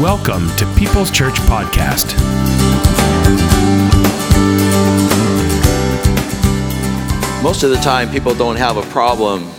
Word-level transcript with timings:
Welcome 0.00 0.46
to 0.58 0.74
People's 0.76 1.10
Church 1.10 1.34
Podcast. 1.48 2.14
Most 7.42 7.64
of 7.64 7.70
the 7.70 7.78
time, 7.78 8.08
people 8.08 8.32
don't 8.32 8.54
have 8.54 8.76
a 8.76 8.82
problem 8.82 9.50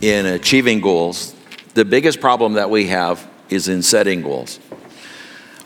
in 0.00 0.26
achieving 0.26 0.80
goals. 0.80 1.32
The 1.74 1.84
biggest 1.84 2.20
problem 2.20 2.54
that 2.54 2.70
we 2.70 2.88
have 2.88 3.24
is 3.50 3.68
in 3.68 3.82
setting 3.82 4.22
goals. 4.22 4.58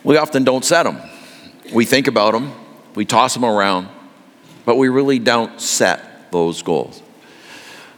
We 0.04 0.18
often 0.18 0.44
don't 0.44 0.62
set 0.62 0.82
them. 0.82 1.00
We 1.72 1.86
think 1.86 2.06
about 2.06 2.32
them, 2.32 2.52
we 2.94 3.06
toss 3.06 3.32
them 3.32 3.46
around, 3.46 3.88
but 4.66 4.76
we 4.76 4.90
really 4.90 5.20
don't 5.20 5.58
set 5.58 6.30
those 6.30 6.60
goals. 6.60 7.00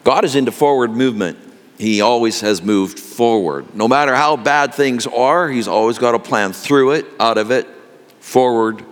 God 0.05 0.25
is 0.25 0.37
into 0.37 0.53
forward 0.53 0.93
movement. 0.93 1.39
He 1.79 2.01
always 2.01 2.41
has 2.41 2.63
moved 2.63 2.99
forward. 2.99 3.75
No 3.75 3.89
matter 3.89 4.15
how 4.15 4.37
bad 4.37 4.75
things 4.75 5.07
are, 5.07 5.49
He's 5.49 5.69
always 5.69 5.99
got 5.99 6.15
a 6.15 6.19
plan 6.19 6.53
through 6.53 6.93
it, 6.93 7.07
out 7.19 7.39
of 7.39 7.51
it, 7.51 7.67
forward. 8.21 8.85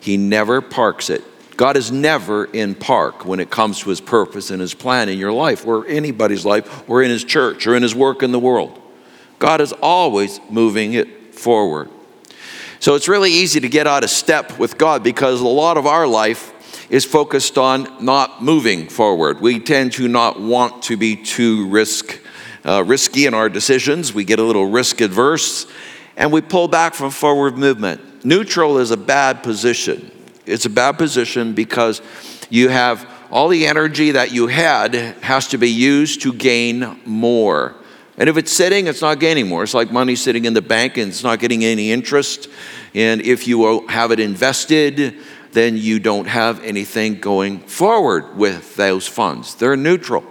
He 0.00 0.16
never 0.16 0.60
parks 0.60 1.10
it. 1.10 1.24
God 1.56 1.76
is 1.76 1.92
never 1.92 2.46
in 2.46 2.74
park 2.74 3.26
when 3.26 3.38
it 3.40 3.50
comes 3.50 3.80
to 3.80 3.90
His 3.90 4.00
purpose 4.00 4.50
and 4.50 4.60
His 4.60 4.74
plan 4.74 5.08
in 5.08 5.18
your 5.18 5.32
life, 5.32 5.66
or 5.66 5.86
anybody's 5.86 6.44
life, 6.44 6.88
or 6.88 7.02
in 7.02 7.10
His 7.10 7.24
church, 7.24 7.66
or 7.66 7.74
in 7.74 7.82
His 7.82 7.94
work 7.94 8.22
in 8.22 8.32
the 8.32 8.38
world. 8.38 8.80
God 9.38 9.60
is 9.60 9.72
always 9.72 10.40
moving 10.48 10.92
it 10.94 11.34
forward. 11.34 11.90
So 12.78 12.94
it's 12.94 13.08
really 13.08 13.30
easy 13.30 13.60
to 13.60 13.68
get 13.68 13.86
out 13.86 14.04
of 14.04 14.10
step 14.10 14.58
with 14.58 14.78
God 14.78 15.02
because 15.02 15.40
a 15.40 15.46
lot 15.46 15.76
of 15.76 15.86
our 15.86 16.06
life 16.06 16.54
is 16.90 17.04
focused 17.04 17.56
on 17.56 18.04
not 18.04 18.42
moving 18.42 18.88
forward. 18.88 19.40
We 19.40 19.60
tend 19.60 19.92
to 19.92 20.08
not 20.08 20.40
want 20.40 20.84
to 20.84 20.96
be 20.96 21.16
too 21.16 21.68
risk, 21.68 22.19
uh, 22.64 22.84
risky 22.84 23.26
in 23.26 23.34
our 23.34 23.48
decisions. 23.48 24.12
We 24.12 24.24
get 24.24 24.38
a 24.38 24.42
little 24.42 24.66
risk 24.66 25.00
adverse 25.00 25.66
and 26.16 26.32
we 26.32 26.40
pull 26.40 26.68
back 26.68 26.94
from 26.94 27.10
forward 27.10 27.56
movement. 27.56 28.24
Neutral 28.24 28.78
is 28.78 28.90
a 28.90 28.96
bad 28.96 29.42
position. 29.42 30.10
It's 30.46 30.66
a 30.66 30.70
bad 30.70 30.98
position 30.98 31.54
because 31.54 32.02
you 32.50 32.68
have 32.68 33.08
all 33.30 33.48
the 33.48 33.66
energy 33.66 34.10
that 34.12 34.32
you 34.32 34.48
had 34.48 34.94
has 34.94 35.48
to 35.48 35.58
be 35.58 35.70
used 35.70 36.22
to 36.22 36.32
gain 36.32 37.00
more. 37.04 37.74
And 38.18 38.28
if 38.28 38.36
it's 38.36 38.52
sitting, 38.52 38.86
it's 38.86 39.00
not 39.00 39.18
gaining 39.18 39.48
more. 39.48 39.62
It's 39.62 39.72
like 39.72 39.90
money 39.90 40.16
sitting 40.16 40.44
in 40.44 40.52
the 40.52 40.60
bank 40.60 40.98
and 40.98 41.08
it's 41.08 41.22
not 41.22 41.38
getting 41.38 41.64
any 41.64 41.90
interest. 41.90 42.48
And 42.94 43.22
if 43.22 43.48
you 43.48 43.86
have 43.86 44.10
it 44.10 44.20
invested, 44.20 45.16
then 45.52 45.76
you 45.76 46.00
don't 46.00 46.26
have 46.26 46.62
anything 46.62 47.20
going 47.20 47.60
forward 47.60 48.36
with 48.36 48.76
those 48.76 49.06
funds. 49.06 49.54
They're 49.54 49.76
neutral. 49.76 50.24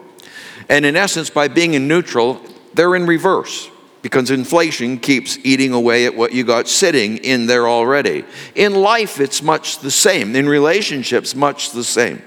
And 0.69 0.85
in 0.85 0.95
essence, 0.95 1.29
by 1.29 1.47
being 1.47 1.73
in 1.73 1.87
neutral, 1.87 2.41
they're 2.73 2.95
in 2.95 3.05
reverse 3.05 3.69
because 4.01 4.31
inflation 4.31 4.97
keeps 4.97 5.37
eating 5.43 5.73
away 5.73 6.05
at 6.05 6.15
what 6.15 6.31
you 6.31 6.43
got 6.43 6.67
sitting 6.67 7.17
in 7.17 7.47
there 7.47 7.67
already. 7.67 8.23
In 8.55 8.75
life, 8.75 9.19
it's 9.19 9.41
much 9.41 9.79
the 9.79 9.91
same. 9.91 10.35
In 10.35 10.47
relationships, 10.47 11.35
much 11.35 11.71
the 11.71 11.83
same. 11.83 12.21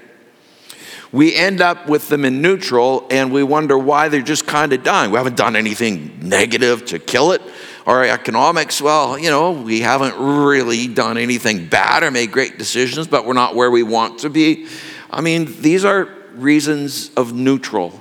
We 1.11 1.35
end 1.35 1.61
up 1.61 1.87
with 1.87 2.09
them 2.09 2.25
in 2.25 2.41
neutral 2.41 3.07
and 3.09 3.31
we 3.31 3.43
wonder 3.43 3.77
why 3.77 4.09
they're 4.09 4.21
just 4.21 4.45
kind 4.45 4.73
of 4.73 4.83
dying. 4.83 5.11
We 5.11 5.17
haven't 5.17 5.37
done 5.37 5.55
anything 5.55 6.27
negative 6.27 6.85
to 6.87 6.99
kill 6.99 7.31
it 7.31 7.41
our 7.85 8.03
economics, 8.03 8.81
well, 8.81 9.17
you 9.17 9.29
know, 9.29 9.51
we 9.51 9.81
haven't 9.81 10.15
really 10.17 10.87
done 10.87 11.17
anything 11.17 11.67
bad 11.67 12.03
or 12.03 12.11
made 12.11 12.31
great 12.31 12.57
decisions, 12.57 13.07
but 13.07 13.25
we're 13.25 13.33
not 13.33 13.55
where 13.55 13.69
we 13.69 13.83
want 13.83 14.19
to 14.19 14.29
be. 14.29 14.67
I 15.11 15.21
mean, 15.21 15.53
these 15.61 15.83
are 15.83 16.07
reasons 16.33 17.11
of 17.15 17.33
neutral, 17.33 17.99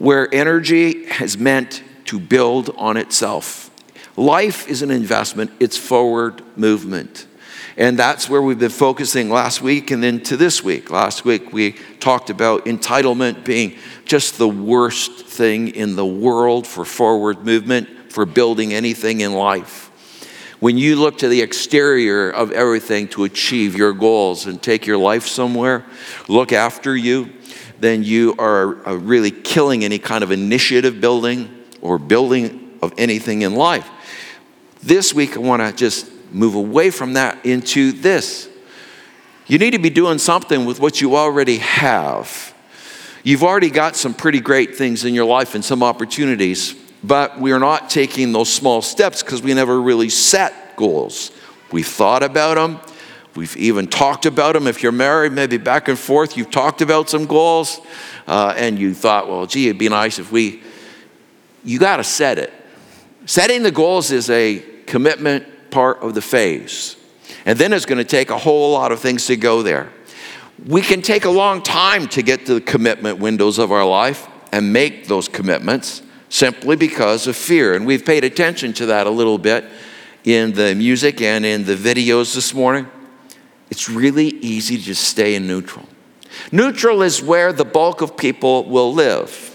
where 0.00 0.34
energy 0.34 0.88
is 1.20 1.38
meant 1.38 1.84
to 2.06 2.18
build 2.18 2.74
on 2.76 2.96
itself. 2.96 3.70
Life 4.16 4.66
is 4.66 4.82
an 4.82 4.90
investment, 4.90 5.52
it's 5.60 5.76
forward 5.76 6.42
movement. 6.56 7.26
And 7.76 7.98
that's 7.98 8.28
where 8.28 8.42
we've 8.42 8.58
been 8.58 8.70
focusing 8.70 9.30
last 9.30 9.62
week 9.62 9.90
and 9.90 10.02
then 10.02 10.20
to 10.24 10.36
this 10.36 10.64
week. 10.64 10.90
Last 10.90 11.24
week 11.24 11.52
we 11.52 11.72
talked 12.00 12.30
about 12.30 12.64
entitlement 12.64 13.44
being 13.44 13.76
just 14.04 14.38
the 14.38 14.48
worst 14.48 15.26
thing 15.26 15.68
in 15.68 15.96
the 15.96 16.06
world 16.06 16.66
for 16.66 16.84
forward 16.84 17.44
movement 17.44 17.88
for 18.10 18.26
building 18.26 18.72
anything 18.72 19.20
in 19.20 19.34
life. 19.34 19.86
When 20.60 20.76
you 20.76 20.96
look 20.96 21.18
to 21.18 21.28
the 21.28 21.40
exterior 21.40 22.30
of 22.30 22.52
everything 22.52 23.08
to 23.08 23.24
achieve 23.24 23.76
your 23.76 23.92
goals 23.92 24.46
and 24.46 24.62
take 24.62 24.86
your 24.86 24.98
life 24.98 25.26
somewhere, 25.26 25.86
look 26.28 26.52
after 26.52 26.94
you, 26.96 27.32
then 27.80 28.04
you 28.04 28.34
are 28.38 28.68
really 28.96 29.30
killing 29.30 29.84
any 29.84 29.98
kind 29.98 30.22
of 30.22 30.30
initiative 30.30 31.00
building 31.00 31.64
or 31.80 31.98
building 31.98 32.78
of 32.82 32.92
anything 32.98 33.42
in 33.42 33.54
life. 33.54 33.88
This 34.82 35.12
week, 35.12 35.36
I 35.36 35.40
want 35.40 35.62
to 35.62 35.72
just 35.72 36.10
move 36.32 36.54
away 36.54 36.90
from 36.90 37.14
that 37.14 37.44
into 37.44 37.92
this. 37.92 38.48
You 39.46 39.58
need 39.58 39.72
to 39.72 39.78
be 39.78 39.90
doing 39.90 40.18
something 40.18 40.64
with 40.64 40.78
what 40.80 41.00
you 41.00 41.16
already 41.16 41.58
have. 41.58 42.54
You've 43.22 43.42
already 43.42 43.70
got 43.70 43.96
some 43.96 44.14
pretty 44.14 44.40
great 44.40 44.76
things 44.76 45.04
in 45.04 45.14
your 45.14 45.26
life 45.26 45.54
and 45.54 45.64
some 45.64 45.82
opportunities 45.82 46.74
but 47.02 47.40
we 47.40 47.52
are 47.52 47.58
not 47.58 47.88
taking 47.88 48.32
those 48.32 48.52
small 48.52 48.82
steps 48.82 49.22
because 49.22 49.42
we 49.42 49.54
never 49.54 49.80
really 49.80 50.08
set 50.08 50.76
goals. 50.76 51.30
We've 51.72 51.86
thought 51.86 52.22
about 52.22 52.56
them, 52.56 52.80
we've 53.34 53.56
even 53.56 53.86
talked 53.86 54.26
about 54.26 54.54
them. 54.54 54.66
If 54.66 54.82
you're 54.82 54.92
married, 54.92 55.32
maybe 55.32 55.56
back 55.56 55.88
and 55.88 55.98
forth, 55.98 56.36
you've 56.36 56.50
talked 56.50 56.82
about 56.82 57.08
some 57.10 57.26
goals, 57.26 57.80
uh, 58.26 58.54
and 58.56 58.78
you 58.78 58.94
thought, 58.94 59.28
well, 59.28 59.46
gee, 59.46 59.68
it'd 59.68 59.78
be 59.78 59.88
nice 59.88 60.18
if 60.18 60.30
we. 60.32 60.62
You 61.64 61.78
got 61.78 61.98
to 61.98 62.04
set 62.04 62.38
it. 62.38 62.52
Setting 63.26 63.62
the 63.62 63.70
goals 63.70 64.12
is 64.12 64.30
a 64.30 64.64
commitment 64.86 65.70
part 65.70 65.98
of 65.98 66.14
the 66.14 66.22
phase. 66.22 66.96
And 67.46 67.58
then 67.58 67.72
it's 67.72 67.86
going 67.86 67.98
to 67.98 68.04
take 68.04 68.30
a 68.30 68.38
whole 68.38 68.72
lot 68.72 68.92
of 68.92 69.00
things 69.00 69.26
to 69.26 69.36
go 69.36 69.62
there. 69.62 69.92
We 70.66 70.82
can 70.82 71.00
take 71.00 71.24
a 71.24 71.30
long 71.30 71.62
time 71.62 72.08
to 72.08 72.22
get 72.22 72.46
to 72.46 72.54
the 72.54 72.60
commitment 72.60 73.18
windows 73.18 73.58
of 73.58 73.72
our 73.72 73.86
life 73.86 74.28
and 74.52 74.72
make 74.72 75.06
those 75.06 75.28
commitments 75.28 76.02
simply 76.28 76.76
because 76.76 77.26
of 77.26 77.36
fear. 77.36 77.74
And 77.74 77.86
we've 77.86 78.04
paid 78.04 78.24
attention 78.24 78.72
to 78.74 78.86
that 78.86 79.06
a 79.06 79.10
little 79.10 79.38
bit 79.38 79.64
in 80.24 80.52
the 80.52 80.74
music 80.74 81.20
and 81.22 81.46
in 81.46 81.64
the 81.64 81.76
videos 81.76 82.34
this 82.34 82.52
morning. 82.52 82.86
It's 83.70 83.88
really 83.88 84.28
easy 84.28 84.76
to 84.76 84.82
just 84.82 85.04
stay 85.04 85.34
in 85.34 85.46
neutral. 85.46 85.86
Neutral 86.52 87.02
is 87.02 87.22
where 87.22 87.52
the 87.52 87.64
bulk 87.64 88.00
of 88.00 88.16
people 88.16 88.64
will 88.64 88.92
live. 88.92 89.46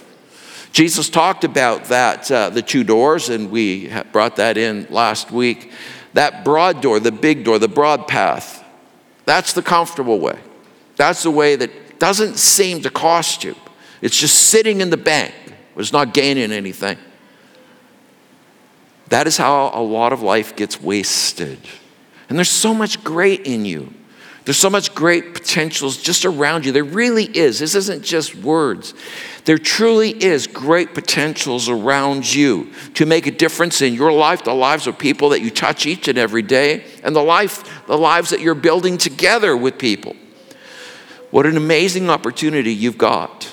Jesus 0.72 1.10
talked 1.10 1.44
about 1.44 1.86
that, 1.86 2.30
uh, 2.32 2.50
the 2.50 2.62
two 2.62 2.84
doors, 2.84 3.30
and 3.30 3.50
we 3.50 3.92
brought 4.12 4.36
that 4.38 4.58
in 4.58 4.88
last 4.90 5.32
week. 5.32 5.72
That 6.14 6.44
broad 6.44 6.82
door, 6.82 7.00
the 7.00 7.12
big 7.12 7.44
door, 7.44 7.60
the 7.60 7.68
broad 7.68 8.08
path, 8.08 8.64
that's 9.26 9.54
the 9.54 9.62
comfortable 9.62 10.20
way. 10.20 10.40
That's 10.96 11.24
the 11.24 11.32
way 11.32 11.56
that 11.56 12.00
doesn't 12.00 12.38
seem 12.38 12.82
to 12.82 12.90
cost 12.90 13.44
you. 13.44 13.56
It's 14.02 14.18
just 14.18 14.50
sitting 14.50 14.82
in 14.82 14.90
the 14.90 14.98
bank 14.98 15.34
it's 15.78 15.92
not 15.92 16.14
gaining 16.14 16.52
anything. 16.52 16.98
That 19.10 19.28
is 19.28 19.38
how 19.38 19.72
a 19.74 19.82
lot 19.82 20.14
of 20.14 20.22
life 20.22 20.56
gets 20.56 20.82
wasted. 20.82 21.60
And 22.30 22.38
there's 22.38 22.50
so 22.50 22.74
much 22.74 23.04
great 23.04 23.46
in 23.46 23.66
you. 23.66 23.94
There's 24.46 24.58
so 24.58 24.70
much 24.70 24.94
great 24.94 25.34
potentials 25.34 25.98
just 25.98 26.24
around 26.24 26.66
you. 26.66 26.72
There 26.72 26.84
really 26.84 27.26
is. 27.26 27.60
This 27.60 27.76
isn't 27.76 28.04
just 28.04 28.36
words. 28.36 28.94
There 29.44 29.58
truly 29.58 30.12
is 30.12 30.48
great 30.48 30.94
potentials 30.94 31.68
around 31.68 32.32
you 32.32 32.72
to 32.94 33.06
make 33.06 33.26
a 33.26 33.32
difference 33.32 33.82
in 33.82 33.96
your 33.96 34.14
life, 34.14 34.44
the 34.44 34.54
lives 34.54 34.86
of 34.86 34.98
people 35.00 35.30
that 35.30 35.42
you 35.42 35.50
touch 35.50 35.86
each 35.86 36.08
and 36.08 36.18
every 36.18 36.44
day, 36.44 36.86
and 37.04 37.16
the 37.16 37.24
life, 37.24 37.86
the 37.88 37.98
lives 37.98 38.30
that 38.30 38.40
you're 38.40 38.56
building 38.56 38.98
together 38.98 39.58
with 39.58 39.78
people. 39.80 40.16
What 41.32 41.46
an 41.46 41.58
amazing 41.58 42.10
opportunity 42.10 42.74
you've 42.74 42.98
got 42.98 43.52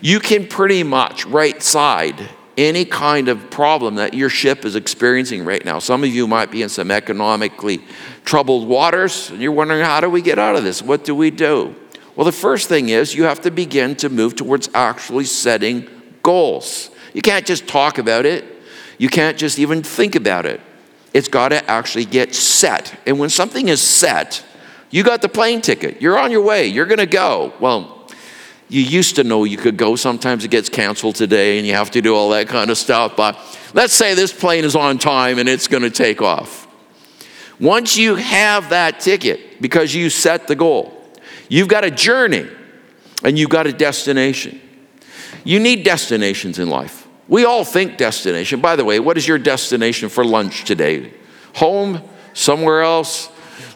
you 0.00 0.20
can 0.20 0.46
pretty 0.46 0.82
much 0.82 1.24
right 1.26 1.62
side 1.62 2.28
any 2.56 2.84
kind 2.84 3.28
of 3.28 3.50
problem 3.50 3.96
that 3.96 4.14
your 4.14 4.28
ship 4.28 4.64
is 4.64 4.76
experiencing 4.76 5.44
right 5.44 5.64
now. 5.64 5.78
Some 5.78 6.02
of 6.02 6.08
you 6.10 6.26
might 6.26 6.50
be 6.50 6.62
in 6.62 6.68
some 6.68 6.90
economically 6.90 7.82
troubled 8.24 8.66
waters, 8.66 9.30
and 9.30 9.40
you're 9.40 9.52
wondering, 9.52 9.84
how 9.84 10.00
do 10.00 10.08
we 10.08 10.22
get 10.22 10.38
out 10.38 10.56
of 10.56 10.64
this? 10.64 10.82
What 10.82 11.04
do 11.04 11.14
we 11.14 11.30
do? 11.30 11.74
Well, 12.14 12.24
the 12.24 12.32
first 12.32 12.68
thing 12.68 12.88
is 12.88 13.14
you 13.14 13.24
have 13.24 13.42
to 13.42 13.50
begin 13.50 13.94
to 13.96 14.08
move 14.08 14.36
towards 14.36 14.70
actually 14.72 15.24
setting 15.24 15.88
goals. 16.22 16.90
You 17.12 17.22
can't 17.22 17.46
just 17.46 17.68
talk 17.68 17.98
about 17.98 18.24
it, 18.24 18.44
you 18.98 19.08
can't 19.08 19.36
just 19.36 19.58
even 19.58 19.82
think 19.82 20.14
about 20.14 20.46
it. 20.46 20.60
It's 21.12 21.28
got 21.28 21.50
to 21.50 21.70
actually 21.70 22.04
get 22.04 22.34
set. 22.34 22.98
And 23.06 23.18
when 23.18 23.30
something 23.30 23.68
is 23.68 23.80
set, 23.80 24.44
you 24.90 25.02
got 25.02 25.22
the 25.22 25.28
plane 25.28 25.60
ticket, 25.60 26.00
you're 26.00 26.18
on 26.18 26.30
your 26.30 26.42
way, 26.42 26.66
you're 26.66 26.86
going 26.86 26.98
to 26.98 27.06
go. 27.06 27.52
Well, 27.60 27.95
you 28.68 28.80
used 28.80 29.16
to 29.16 29.24
know 29.24 29.44
you 29.44 29.56
could 29.56 29.76
go. 29.76 29.96
Sometimes 29.96 30.44
it 30.44 30.50
gets 30.50 30.68
canceled 30.68 31.14
today 31.14 31.58
and 31.58 31.66
you 31.66 31.74
have 31.74 31.90
to 31.92 32.00
do 32.00 32.14
all 32.14 32.30
that 32.30 32.48
kind 32.48 32.70
of 32.70 32.78
stuff. 32.78 33.16
But 33.16 33.38
let's 33.74 33.92
say 33.92 34.14
this 34.14 34.32
plane 34.32 34.64
is 34.64 34.74
on 34.74 34.98
time 34.98 35.38
and 35.38 35.48
it's 35.48 35.68
going 35.68 35.82
to 35.82 35.90
take 35.90 36.20
off. 36.20 36.66
Once 37.60 37.96
you 37.96 38.16
have 38.16 38.70
that 38.70 39.00
ticket, 39.00 39.62
because 39.62 39.94
you 39.94 40.10
set 40.10 40.46
the 40.46 40.54
goal, 40.54 40.92
you've 41.48 41.68
got 41.68 41.84
a 41.84 41.90
journey 41.90 42.46
and 43.22 43.38
you've 43.38 43.50
got 43.50 43.66
a 43.66 43.72
destination. 43.72 44.60
You 45.44 45.60
need 45.60 45.84
destinations 45.84 46.58
in 46.58 46.68
life. 46.68 47.06
We 47.28 47.44
all 47.44 47.64
think 47.64 47.96
destination. 47.96 48.60
By 48.60 48.76
the 48.76 48.84
way, 48.84 49.00
what 49.00 49.16
is 49.16 49.26
your 49.26 49.38
destination 49.38 50.08
for 50.08 50.24
lunch 50.24 50.64
today? 50.64 51.12
home, 51.56 52.02
somewhere 52.34 52.82
else? 52.82 53.30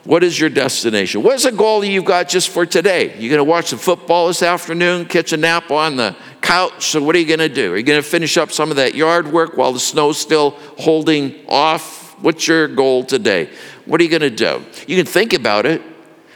What 0.04 0.24
is 0.24 0.40
your 0.40 0.48
destination? 0.48 1.22
What 1.22 1.34
is 1.34 1.42
the 1.42 1.52
goal 1.52 1.80
that 1.80 1.88
you've 1.88 2.06
got 2.06 2.28
just 2.28 2.48
for 2.48 2.64
today? 2.64 3.18
You're 3.18 3.28
going 3.28 3.38
to 3.38 3.44
watch 3.44 3.70
the 3.70 3.76
football 3.76 4.28
this 4.28 4.42
afternoon, 4.42 5.04
catch 5.04 5.32
a 5.32 5.36
nap 5.36 5.70
on 5.70 5.96
the 5.96 6.16
couch. 6.40 6.86
So, 6.86 7.02
what 7.02 7.14
are 7.14 7.18
you 7.18 7.26
going 7.26 7.40
to 7.40 7.50
do? 7.50 7.74
Are 7.74 7.76
you 7.76 7.82
going 7.82 8.02
to 8.02 8.08
finish 8.08 8.38
up 8.38 8.50
some 8.50 8.70
of 8.70 8.76
that 8.76 8.94
yard 8.94 9.30
work 9.30 9.58
while 9.58 9.72
the 9.72 9.80
snow's 9.80 10.18
still 10.18 10.52
holding 10.78 11.44
off? 11.48 12.18
What's 12.22 12.48
your 12.48 12.66
goal 12.66 13.04
today? 13.04 13.50
What 13.84 14.00
are 14.00 14.04
you 14.04 14.10
going 14.10 14.20
to 14.22 14.30
do? 14.30 14.64
You 14.86 14.96
can 14.96 15.04
think 15.04 15.34
about 15.34 15.66
it. 15.66 15.82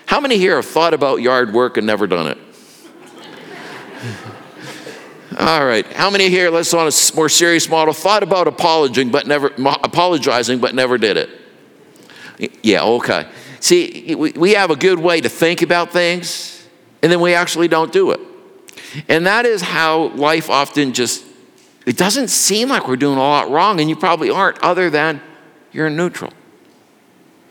How 0.06 0.20
many 0.20 0.36
here 0.36 0.56
have 0.56 0.66
thought 0.66 0.92
about 0.92 1.22
yard 1.22 1.54
work 1.54 1.78
and 1.78 1.86
never 1.86 2.06
done 2.06 2.32
it? 2.32 2.38
All 5.38 5.64
right. 5.64 5.86
How 5.94 6.10
many 6.10 6.28
here, 6.28 6.50
let's 6.50 6.74
on 6.74 6.86
a 6.86 7.16
more 7.16 7.30
serious 7.30 7.68
model, 7.70 7.94
thought 7.94 8.22
about 8.22 8.46
apologizing 8.46 9.10
but 9.10 9.26
never 9.26 9.48
apologizing 9.56 10.58
but 10.58 10.74
never 10.74 10.98
did 10.98 11.16
it? 11.16 11.30
Yeah, 12.62 12.82
okay. 12.82 13.26
See, 13.64 14.14
we 14.14 14.50
have 14.52 14.70
a 14.70 14.76
good 14.76 14.98
way 14.98 15.22
to 15.22 15.30
think 15.30 15.62
about 15.62 15.90
things, 15.90 16.68
and 17.02 17.10
then 17.10 17.18
we 17.18 17.32
actually 17.32 17.66
don't 17.66 17.90
do 17.90 18.10
it. 18.10 18.20
And 19.08 19.24
that 19.24 19.46
is 19.46 19.62
how 19.62 20.08
life 20.08 20.50
often 20.50 20.92
just 20.92 21.24
it 21.86 21.96
doesn't 21.96 22.28
seem 22.28 22.68
like 22.68 22.86
we're 22.86 22.96
doing 22.96 23.16
a 23.16 23.22
lot 23.22 23.48
wrong, 23.48 23.80
and 23.80 23.88
you 23.88 23.96
probably 23.96 24.28
aren't, 24.28 24.62
other 24.62 24.90
than 24.90 25.22
you're 25.72 25.88
neutral. 25.88 26.30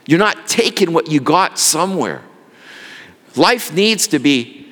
You're 0.05 0.19
not 0.19 0.45
taking 0.45 0.93
what 0.93 1.09
you 1.09 1.19
got 1.19 1.57
somewhere. 1.57 2.21
Life 3.35 3.73
needs 3.73 4.05
to 4.09 4.19
be 4.19 4.62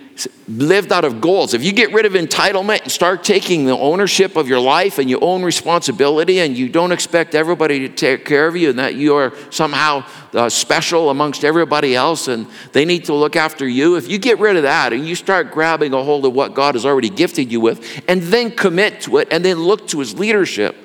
lived 0.48 0.92
out 0.92 1.06
of 1.06 1.22
goals. 1.22 1.54
If 1.54 1.64
you 1.64 1.72
get 1.72 1.94
rid 1.94 2.06
of 2.06 2.14
entitlement 2.14 2.84
and 2.84 2.92
start 2.92 3.24
taking 3.24 3.66
the 3.66 3.78
ownership 3.78 4.36
of 4.36 4.48
your 4.48 4.60
life 4.60 4.98
and 4.98 5.10
you 5.10 5.20
own 5.20 5.44
responsibility 5.44 6.40
and 6.40 6.58
you 6.58 6.70
don't 6.70 6.92
expect 6.92 7.36
everybody 7.36 7.80
to 7.80 7.90
take 7.90 8.26
care 8.26 8.48
of 8.48 8.56
you 8.56 8.70
and 8.70 8.80
that 8.80 8.96
you 8.96 9.16
are 9.16 9.34
somehow 9.50 10.06
uh, 10.34 10.50
special 10.50 11.10
amongst 11.10 11.44
everybody 11.44 11.96
else 11.96 12.28
and 12.28 12.48
they 12.72 12.86
need 12.86 13.06
to 13.06 13.14
look 13.14 13.36
after 13.36 13.68
you, 13.68 13.96
if 13.96 14.08
you 14.08 14.18
get 14.18 14.40
rid 14.40 14.58
of 14.58 14.64
that 14.64 14.94
and 14.94 15.08
you 15.08 15.16
start 15.16 15.52
grabbing 15.52 15.94
a 15.94 16.04
hold 16.04 16.26
of 16.26 16.34
what 16.34 16.54
God 16.54 16.76
has 16.76 16.86
already 16.86 17.10
gifted 17.10 17.52
you 17.52 17.60
with 17.60 18.04
and 18.08 18.22
then 18.24 18.52
commit 18.52 19.02
to 19.02 19.18
it 19.18 19.28
and 19.32 19.44
then 19.46 19.60
look 19.60 19.88
to 19.90 20.00
his 20.00 20.18
leadership, 20.18 20.76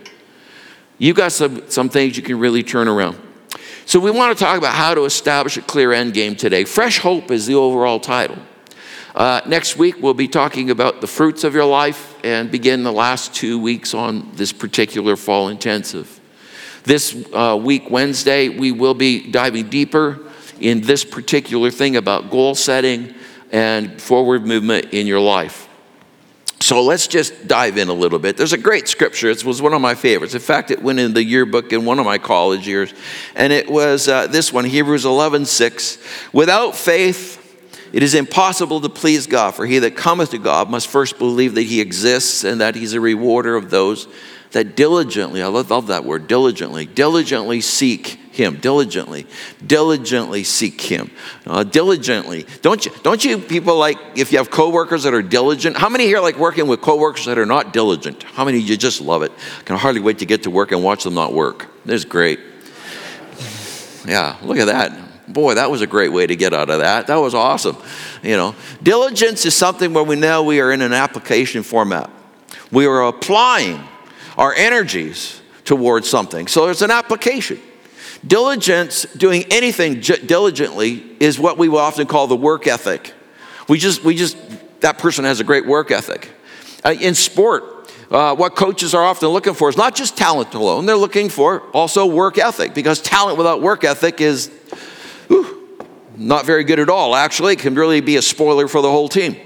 you've 0.99 1.17
got 1.17 1.33
some, 1.33 1.69
some 1.71 1.88
things 1.88 2.17
you 2.17 2.23
can 2.23 2.38
really 2.38 2.62
turn 2.62 2.88
around. 2.88 3.21
So, 3.87 4.00
we 4.00 4.11
want 4.11 4.37
to 4.37 4.44
talk 4.44 4.59
about 4.59 4.75
how 4.75 4.94
to 4.94 5.05
establish 5.05 5.56
a 5.56 5.62
clear 5.62 5.93
end 5.93 6.12
game 6.12 6.35
today. 6.35 6.65
Fresh 6.65 6.99
Hope 6.99 7.31
is 7.31 7.47
the 7.47 7.55
overall 7.55 8.00
title. 8.00 8.37
Uh, 9.17 9.41
next 9.47 9.79
week, 9.79 9.97
we'll 10.03 10.13
be 10.13 10.29
talking 10.29 10.69
about 10.69 11.01
the 11.01 11.07
fruits 11.07 11.43
of 11.43 11.55
your 11.55 11.65
life 11.65 12.15
and 12.23 12.51
begin 12.51 12.83
the 12.83 12.93
last 12.93 13.35
two 13.35 13.59
weeks 13.59 13.95
on 13.95 14.31
this 14.35 14.53
particular 14.53 15.17
fall 15.17 15.49
intensive. 15.49 16.21
This 16.85 17.25
uh, 17.33 17.59
week, 17.59 17.89
Wednesday, 17.91 18.51
we 18.51 18.73
will 18.73 18.93
be 18.93 19.31
diving 19.31 19.71
deeper 19.71 20.21
in 20.61 20.83
this 20.83 21.03
particular 21.03 21.71
thing 21.71 21.97
about 21.97 22.31
goal 22.31 22.55
setting 22.55 23.15
and 23.51 24.03
forward 24.03 24.45
movement 24.45 24.93
in 24.93 25.07
your 25.07 25.21
life. 25.21 25.67
So 26.61 26.83
let's 26.83 27.07
just 27.07 27.49
dive 27.49 27.79
in 27.79 27.89
a 27.89 27.95
little 27.95 28.19
bit. 28.19 28.37
There's 28.37 28.53
a 28.53 28.59
great 28.59 28.87
scripture. 28.87 29.31
It 29.31 29.43
was 29.47 29.62
one 29.62 29.73
of 29.73 29.81
my 29.81 29.95
favorites. 29.95 30.35
In 30.35 30.41
fact, 30.41 30.71
it 30.71 30.83
went 30.83 30.99
in 30.99 31.15
the 31.15 31.25
yearbook 31.25 31.73
in 31.73 31.87
one 31.87 31.99
of 31.99 32.05
my 32.05 32.19
college 32.19 32.69
years. 32.69 32.93
And 33.35 33.51
it 33.51 33.71
was 33.71 34.09
uh, 34.09 34.27
this 34.27 34.53
one, 34.53 34.67
Hebrews 34.67 35.07
11 35.07 35.47
6. 35.47 35.99
Without 36.35 36.77
faith, 36.77 37.46
it 37.93 38.03
is 38.03 38.15
impossible 38.15 38.81
to 38.81 38.88
please 38.88 39.27
God, 39.27 39.55
for 39.55 39.67
he 39.67 39.79
that 39.81 39.97
cometh 39.97 40.31
to 40.31 40.38
God 40.38 40.71
must 40.71 40.88
first 40.88 41.19
believe 41.19 41.55
that 41.55 41.62
he 41.62 41.81
exists 41.81 42.44
and 42.44 42.61
that 42.61 42.75
he's 42.75 42.93
a 42.93 43.00
rewarder 43.00 43.56
of 43.56 43.71
those 43.71 44.09
that 44.53 44.77
diligently, 44.77 45.43
I 45.43 45.49
love, 45.49 45.71
love 45.71 45.88
that 45.88 46.05
word, 46.05 46.29
diligently, 46.29 46.87
diligently 46.87 47.61
seek 47.61 48.19
him, 48.33 48.56
diligently, 48.56 49.27
diligently 49.67 50.44
seek 50.44 50.81
him, 50.81 51.11
uh, 51.47 51.65
diligently. 51.65 52.47
Don't 52.62 52.85
you, 52.85 52.93
don't 53.03 53.25
you 53.25 53.38
people 53.38 53.77
like, 53.77 53.99
if 54.15 54.33
you 54.33 54.38
have 54.38 54.50
coworkers 54.50 55.03
that 55.03 55.15
are 55.15 55.23
diligent, 55.23 55.77
how 55.77 55.88
many 55.88 56.05
here 56.05 56.21
like 56.21 56.38
working 56.38 56.69
with 56.69 56.81
coworkers 56.81 57.27
that 57.27 57.38
are 57.38 57.47
not 57.47 57.73
diligent? 57.73 58.23
How 58.23 58.44
many 58.44 58.59
you 58.59 58.77
just 58.77 59.00
love 59.00 59.23
it? 59.23 59.33
Can 59.65 59.77
hardly 59.77 60.00
wait 60.00 60.19
to 60.19 60.27
get 60.27 60.44
to 60.44 60.50
work 60.50 60.73
and 60.73 60.83
watch 60.83 61.05
them 61.05 61.15
not 61.15 61.33
work. 61.33 61.67
That's 61.85 62.05
great. 62.05 62.41
Yeah, 64.06 64.37
look 64.43 64.59
at 64.59 64.67
that. 64.67 65.06
Boy, 65.28 65.55
that 65.55 65.70
was 65.70 65.82
a 65.82 65.87
great 65.87 66.12
way 66.12 66.26
to 66.26 66.37
get 66.37 66.55
out 66.55 66.70
of 66.70 66.78
that. 66.81 67.08
That 67.08 67.17
was 67.17 67.34
awesome. 67.34 67.76
You 68.23 68.37
know, 68.37 68.55
diligence 68.82 69.44
is 69.44 69.55
something 69.55 69.93
where 69.93 70.05
we 70.05 70.17
know 70.17 70.44
we 70.44 70.61
are 70.61 70.70
in 70.70 70.82
an 70.82 70.93
application 70.93 71.62
format. 71.62 72.11
We 72.70 72.87
are 72.87 73.06
applying 73.06 73.82
our 74.38 74.55
energies 74.55 75.40
towards 75.64 76.08
something. 76.08 76.46
So 76.46 76.67
there's 76.67 76.82
an 76.82 76.90
application. 76.90 77.61
Diligence, 78.26 79.02
doing 79.14 79.44
anything 79.50 80.00
j- 80.00 80.25
diligently, 80.25 81.05
is 81.20 81.38
what 81.38 81.58
we 81.58 81.69
will 81.69 81.78
often 81.78 82.06
call 82.06 82.26
the 82.26 82.37
work 82.37 82.67
ethic. 82.67 83.12
We 83.69 83.78
just, 83.78 84.05
we 84.05 84.14
just, 84.14 84.37
that 84.81 84.99
person 84.99 85.25
has 85.25 85.40
a 85.40 85.44
great 85.44 85.67
work 85.67 85.90
ethic. 85.90 86.31
Uh, 86.84 86.94
in 87.00 87.14
sport, 87.14 87.64
uh, 88.11 88.34
what 88.34 88.55
coaches 88.55 88.94
are 88.94 89.05
often 89.05 89.28
looking 89.28 89.55
for 89.55 89.69
is 89.69 89.76
not 89.76 89.94
just 89.96 90.17
talent 90.17 90.55
alone, 90.55 90.87
they're 90.87 90.96
looking 90.96 91.28
for 91.28 91.62
also 91.70 92.06
work 92.06 92.38
ethic 92.38 92.75
because 92.75 93.00
talent 93.00 93.37
without 93.37 93.61
work 93.61 93.82
ethic 93.82 94.20
is 94.20 94.50
whew, 95.28 95.78
not 96.17 96.46
very 96.46 96.64
good 96.64 96.81
at 96.81 96.88
all, 96.88 97.14
actually. 97.14 97.55
It 97.55 97.58
can 97.61 97.75
really 97.75 98.00
be 98.00 98.17
a 98.17 98.23
spoiler 98.23 98.69
for 98.69 98.81
the 98.82 98.90
whole 98.90 99.08
team. 99.08 99.37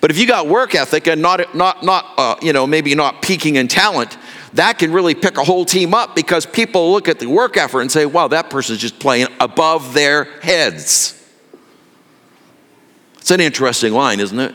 But 0.00 0.10
if 0.10 0.18
you 0.18 0.26
got 0.26 0.48
work 0.48 0.74
ethic 0.74 1.06
and 1.06 1.20
not, 1.20 1.54
not, 1.54 1.82
not 1.82 2.06
uh, 2.16 2.36
you 2.42 2.52
know, 2.52 2.66
maybe 2.66 2.94
not 2.94 3.22
peaking 3.22 3.56
in 3.56 3.68
talent, 3.68 4.16
that 4.54 4.78
can 4.78 4.92
really 4.92 5.14
pick 5.14 5.36
a 5.36 5.44
whole 5.44 5.64
team 5.64 5.94
up 5.94 6.14
because 6.14 6.46
people 6.46 6.92
look 6.92 7.08
at 7.08 7.18
the 7.18 7.26
work 7.26 7.56
effort 7.56 7.80
and 7.80 7.90
say, 7.90 8.06
wow, 8.06 8.28
that 8.28 8.50
person's 8.50 8.78
just 8.78 8.98
playing 8.98 9.26
above 9.40 9.94
their 9.94 10.24
heads. 10.40 11.20
It's 13.18 13.30
an 13.30 13.40
interesting 13.40 13.92
line, 13.92 14.20
isn't 14.20 14.38
it? 14.38 14.54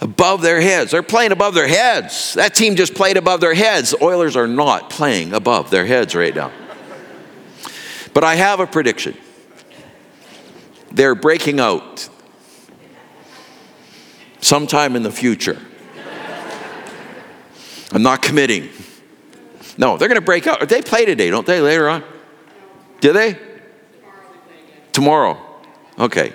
Above 0.00 0.40
their 0.40 0.60
heads. 0.60 0.92
They're 0.92 1.02
playing 1.02 1.32
above 1.32 1.54
their 1.54 1.68
heads. 1.68 2.34
That 2.34 2.54
team 2.54 2.74
just 2.74 2.94
played 2.94 3.18
above 3.18 3.40
their 3.40 3.52
heads. 3.54 3.94
Oilers 4.00 4.34
are 4.34 4.46
not 4.46 4.88
playing 4.88 5.34
above 5.34 5.70
their 5.70 5.84
heads 5.84 6.14
right 6.14 6.34
now. 6.34 6.52
But 8.12 8.24
I 8.24 8.34
have 8.34 8.60
a 8.60 8.66
prediction. 8.66 9.16
They're 10.92 11.14
breaking 11.14 11.60
out 11.60 12.08
sometime 14.40 14.96
in 14.96 15.02
the 15.02 15.12
future. 15.12 15.58
I'm 17.92 18.02
not 18.02 18.22
committing. 18.22 18.68
No, 19.76 19.96
they're 19.96 20.08
going 20.08 20.20
to 20.20 20.24
break 20.24 20.46
out. 20.46 20.68
They 20.68 20.82
play 20.82 21.04
today, 21.04 21.30
don't 21.30 21.46
they, 21.46 21.60
later 21.60 21.88
on? 21.88 22.04
Do 23.00 23.12
they? 23.12 23.38
Tomorrow. 24.92 25.38
Okay. 25.98 26.32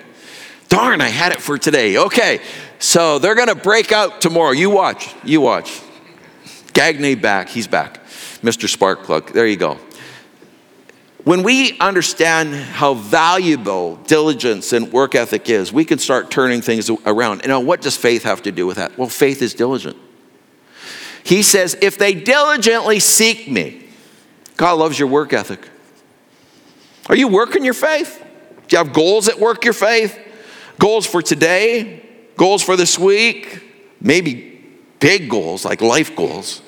Darn, 0.68 1.00
I 1.00 1.08
had 1.08 1.32
it 1.32 1.40
for 1.40 1.58
today. 1.58 1.96
Okay. 1.96 2.40
So 2.78 3.18
they're 3.18 3.34
going 3.34 3.48
to 3.48 3.54
break 3.54 3.92
out 3.92 4.20
tomorrow. 4.20 4.50
You 4.50 4.70
watch. 4.70 5.14
You 5.24 5.40
watch. 5.40 5.80
Gagne 6.72 7.14
back. 7.14 7.48
He's 7.48 7.66
back. 7.66 8.04
Mr. 8.42 8.68
Sparkplug. 8.68 9.32
There 9.32 9.46
you 9.46 9.56
go. 9.56 9.78
When 11.26 11.42
we 11.42 11.76
understand 11.80 12.54
how 12.54 12.94
valuable 12.94 13.96
diligence 13.96 14.72
and 14.72 14.92
work 14.92 15.16
ethic 15.16 15.50
is, 15.50 15.72
we 15.72 15.84
can 15.84 15.98
start 15.98 16.30
turning 16.30 16.62
things 16.62 16.88
around. 16.88 17.40
And 17.40 17.48
now, 17.48 17.58
what 17.58 17.82
does 17.82 17.96
faith 17.96 18.22
have 18.22 18.42
to 18.42 18.52
do 18.52 18.64
with 18.64 18.76
that? 18.76 18.96
Well, 18.96 19.08
faith 19.08 19.42
is 19.42 19.52
diligent. 19.52 19.96
He 21.24 21.42
says, 21.42 21.76
if 21.82 21.98
they 21.98 22.14
diligently 22.14 23.00
seek 23.00 23.50
me, 23.50 23.88
God 24.56 24.74
loves 24.74 25.00
your 25.00 25.08
work 25.08 25.32
ethic. 25.32 25.68
Are 27.08 27.16
you 27.16 27.26
working 27.26 27.64
your 27.64 27.74
faith? 27.74 28.24
Do 28.68 28.76
you 28.76 28.84
have 28.84 28.92
goals 28.92 29.26
that 29.26 29.40
work 29.40 29.64
your 29.64 29.74
faith? 29.74 30.16
Goals 30.78 31.06
for 31.06 31.22
today? 31.22 32.08
Goals 32.36 32.62
for 32.62 32.76
this 32.76 33.00
week? 33.00 33.64
Maybe 34.00 34.64
big 35.00 35.28
goals, 35.28 35.64
like 35.64 35.80
life 35.80 36.14
goals. 36.14 36.62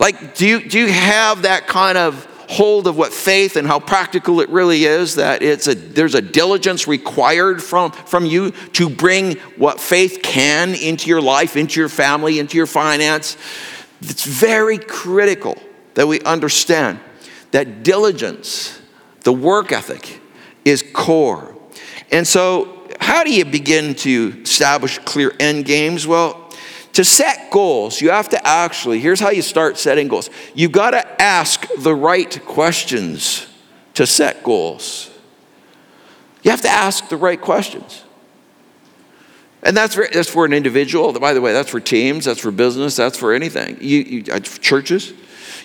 Like, 0.00 0.36
do 0.36 0.46
you, 0.46 0.66
do 0.66 0.78
you 0.78 0.90
have 0.90 1.42
that 1.42 1.66
kind 1.66 1.98
of 1.98 2.26
hold 2.48 2.86
of 2.86 2.96
what 2.96 3.12
faith 3.12 3.56
and 3.56 3.66
how 3.66 3.78
practical 3.78 4.40
it 4.40 4.48
really 4.48 4.84
is, 4.84 5.16
that 5.16 5.42
it's 5.42 5.66
a, 5.66 5.74
there's 5.74 6.14
a 6.14 6.22
diligence 6.22 6.88
required 6.88 7.62
from, 7.62 7.92
from 7.92 8.24
you 8.24 8.50
to 8.72 8.88
bring 8.88 9.36
what 9.56 9.80
faith 9.80 10.20
can 10.22 10.74
into 10.74 11.08
your 11.08 11.20
life, 11.20 11.56
into 11.56 11.78
your 11.78 11.90
family, 11.90 12.38
into 12.38 12.56
your 12.56 12.66
finance. 12.66 13.36
It's 14.00 14.24
very 14.24 14.78
critical 14.78 15.56
that 15.94 16.06
we 16.06 16.20
understand 16.22 17.00
that 17.50 17.82
diligence, 17.82 18.80
the 19.24 19.32
work 19.32 19.70
ethic, 19.70 20.20
is 20.64 20.82
core. 20.92 21.54
And 22.10 22.26
so, 22.26 22.74
how 23.00 23.24
do 23.24 23.32
you 23.32 23.44
begin 23.44 23.94
to 23.96 24.40
establish 24.42 24.98
clear 25.00 25.32
end 25.38 25.64
games? 25.64 26.06
Well, 26.06 26.47
to 26.98 27.04
set 27.04 27.52
goals, 27.52 28.00
you 28.00 28.10
have 28.10 28.28
to 28.30 28.44
actually, 28.44 28.98
here's 28.98 29.20
how 29.20 29.30
you 29.30 29.40
start 29.40 29.78
setting 29.78 30.08
goals. 30.08 30.30
You've 30.52 30.72
got 30.72 30.90
to 30.90 31.22
ask 31.22 31.64
the 31.78 31.94
right 31.94 32.44
questions 32.44 33.46
to 33.94 34.04
set 34.04 34.42
goals. 34.42 35.08
You 36.42 36.50
have 36.50 36.62
to 36.62 36.68
ask 36.68 37.08
the 37.08 37.16
right 37.16 37.40
questions. 37.40 38.02
And 39.62 39.76
that's 39.76 39.94
for, 39.94 40.08
that's 40.12 40.28
for 40.28 40.44
an 40.44 40.52
individual. 40.52 41.12
By 41.12 41.34
the 41.34 41.40
way, 41.40 41.52
that's 41.52 41.70
for 41.70 41.78
teams, 41.78 42.24
that's 42.24 42.40
for 42.40 42.50
business, 42.50 42.96
that's 42.96 43.16
for 43.16 43.32
anything. 43.32 43.78
You, 43.80 43.98
you, 43.98 44.32
uh, 44.32 44.40
churches. 44.40 45.12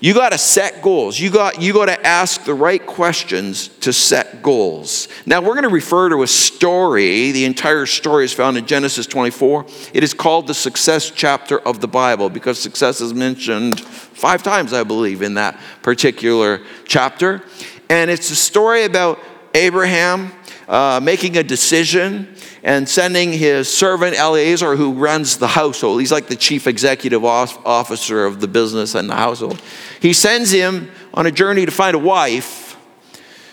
You 0.01 0.13
got 0.13 0.31
to 0.31 0.37
set 0.37 0.81
goals. 0.81 1.19
You 1.19 1.29
got, 1.29 1.61
you 1.61 1.73
got 1.73 1.85
to 1.85 2.05
ask 2.05 2.43
the 2.43 2.53
right 2.53 2.85
questions 2.85 3.67
to 3.79 3.93
set 3.93 4.41
goals. 4.41 5.07
Now, 5.25 5.41
we're 5.41 5.53
going 5.53 5.63
to 5.63 5.69
refer 5.69 6.09
to 6.09 6.23
a 6.23 6.27
story. 6.27 7.31
The 7.31 7.45
entire 7.45 7.85
story 7.85 8.25
is 8.25 8.33
found 8.33 8.57
in 8.57 8.65
Genesis 8.65 9.07
24. 9.07 9.65
It 9.93 10.03
is 10.03 10.13
called 10.13 10.47
the 10.47 10.53
success 10.53 11.09
chapter 11.09 11.59
of 11.59 11.81
the 11.81 11.87
Bible 11.87 12.29
because 12.29 12.59
success 12.59 13.01
is 13.01 13.13
mentioned 13.13 13.79
five 13.79 14.43
times, 14.43 14.73
I 14.73 14.83
believe, 14.83 15.21
in 15.21 15.35
that 15.35 15.59
particular 15.81 16.61
chapter. 16.85 17.43
And 17.89 18.09
it's 18.09 18.29
a 18.31 18.35
story 18.35 18.85
about 18.85 19.19
Abraham 19.53 20.31
uh, 20.67 20.99
making 21.01 21.37
a 21.37 21.43
decision 21.43 22.35
and 22.63 22.87
sending 22.87 23.33
his 23.33 23.71
servant 23.71 24.15
Eliezer, 24.15 24.75
who 24.75 24.93
runs 24.93 25.37
the 25.37 25.47
household. 25.47 25.99
He's 25.99 26.11
like 26.11 26.27
the 26.27 26.35
chief 26.35 26.67
executive 26.67 27.25
officer 27.25 28.25
of 28.25 28.39
the 28.39 28.47
business 28.47 28.95
and 28.95 29.09
the 29.09 29.15
household. 29.15 29.61
He 29.99 30.13
sends 30.13 30.51
him 30.51 30.89
on 31.13 31.25
a 31.25 31.31
journey 31.31 31.65
to 31.65 31.71
find 31.71 31.95
a 31.95 31.99
wife 31.99 32.77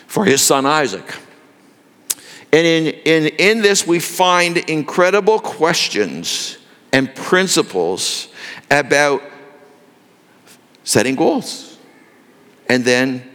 for 0.07 0.25
his 0.25 0.41
son 0.41 0.65
Isaac. 0.65 1.05
And 2.53 2.67
in, 2.67 2.87
in, 2.87 3.27
in 3.37 3.61
this, 3.61 3.87
we 3.87 3.99
find 3.99 4.57
incredible 4.57 5.39
questions 5.39 6.57
and 6.91 7.13
principles 7.15 8.27
about 8.69 9.21
setting 10.83 11.15
goals 11.15 11.77
and 12.67 12.83
then 12.83 13.29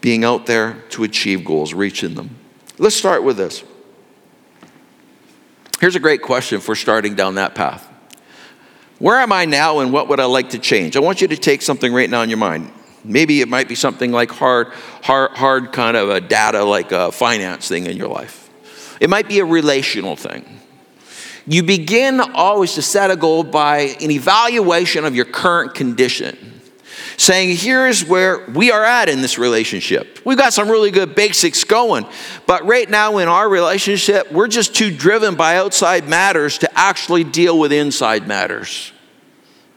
being 0.00 0.24
out 0.24 0.46
there 0.46 0.82
to 0.90 1.04
achieve 1.04 1.44
goals, 1.44 1.74
reaching 1.74 2.14
them. 2.14 2.37
Let's 2.78 2.94
start 2.94 3.24
with 3.24 3.36
this. 3.36 3.64
Here's 5.80 5.96
a 5.96 6.00
great 6.00 6.22
question 6.22 6.60
for 6.60 6.74
starting 6.74 7.14
down 7.14 7.36
that 7.36 7.54
path. 7.54 7.86
Where 8.98 9.18
am 9.18 9.32
I 9.32 9.44
now 9.44 9.78
and 9.78 9.92
what 9.92 10.08
would 10.08 10.18
I 10.18 10.24
like 10.24 10.50
to 10.50 10.58
change? 10.58 10.96
I 10.96 11.00
want 11.00 11.20
you 11.20 11.28
to 11.28 11.36
take 11.36 11.62
something 11.62 11.92
right 11.92 12.10
now 12.10 12.22
in 12.22 12.28
your 12.28 12.38
mind. 12.38 12.72
Maybe 13.04 13.40
it 13.40 13.48
might 13.48 13.68
be 13.68 13.76
something 13.76 14.10
like 14.10 14.30
hard, 14.30 14.68
hard, 15.02 15.32
hard 15.32 15.72
kind 15.72 15.96
of 15.96 16.10
a 16.10 16.20
data, 16.20 16.64
like 16.64 16.90
a 16.90 17.12
finance 17.12 17.68
thing 17.68 17.86
in 17.86 17.96
your 17.96 18.08
life. 18.08 18.50
It 19.00 19.08
might 19.08 19.28
be 19.28 19.38
a 19.38 19.44
relational 19.44 20.16
thing. 20.16 20.44
You 21.46 21.62
begin 21.62 22.20
always 22.20 22.74
to 22.74 22.82
set 22.82 23.10
a 23.10 23.16
goal 23.16 23.44
by 23.44 23.96
an 24.00 24.10
evaluation 24.10 25.04
of 25.04 25.14
your 25.14 25.24
current 25.24 25.74
condition 25.74 26.57
saying, 27.18 27.56
here's 27.56 28.04
where 28.04 28.46
we 28.46 28.70
are 28.70 28.84
at 28.84 29.08
in 29.08 29.20
this 29.20 29.38
relationship. 29.38 30.20
We've 30.24 30.38
got 30.38 30.54
some 30.54 30.70
really 30.70 30.92
good 30.92 31.14
basics 31.14 31.64
going, 31.64 32.06
but 32.46 32.64
right 32.64 32.88
now 32.88 33.18
in 33.18 33.28
our 33.28 33.48
relationship, 33.48 34.32
we're 34.32 34.48
just 34.48 34.74
too 34.74 34.96
driven 34.96 35.34
by 35.34 35.56
outside 35.56 36.08
matters 36.08 36.58
to 36.58 36.78
actually 36.78 37.24
deal 37.24 37.58
with 37.58 37.72
inside 37.72 38.28
matters. 38.28 38.92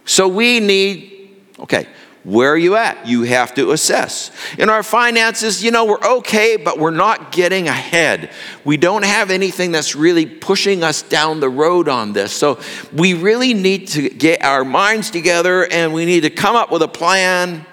So 0.06 0.28
we 0.28 0.60
need, 0.60 1.36
okay, 1.60 1.88
where 2.24 2.54
are 2.54 2.58
you 2.58 2.76
at? 2.76 3.08
You 3.08 3.24
have 3.24 3.56
to 3.56 3.72
assess. 3.72 4.30
In 4.60 4.70
our 4.70 4.84
finances, 4.84 5.64
you 5.64 5.72
know, 5.72 5.86
we're 5.86 6.18
okay, 6.18 6.56
but 6.56 6.78
we're 6.78 6.92
not 6.92 7.32
getting 7.32 7.68
ahead. 7.68 8.30
We 8.64 8.78
don't 8.78 9.04
have 9.04 9.32
anything 9.32 9.72
that's 9.72 9.96
really 9.96 10.28
pushing 10.28 10.84
us 10.84 11.02
down 11.02 11.40
the 11.40 11.50
road 11.50 11.88
on 11.88 12.14
this. 12.14 12.32
So 12.32 12.60
we 12.94 13.16
really 13.16 13.56
need 13.56 13.88
to 13.90 14.10
get 14.10 14.44
our 14.44 14.64
minds 14.64 15.10
together 15.10 15.66
and 15.72 15.94
we 15.94 16.06
need 16.06 16.22
to 16.22 16.30
come 16.30 16.56
up 16.56 16.72
with 16.72 16.84
a 16.84 16.88
plan 16.88 17.66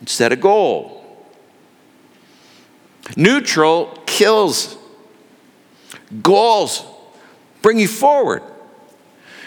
and 0.00 0.08
set 0.08 0.32
a 0.32 0.36
goal. 0.36 1.04
Neutral 3.14 4.02
kills, 4.06 4.76
goals 6.22 6.82
bring 7.60 7.78
you 7.78 7.88
forward. 7.88 8.42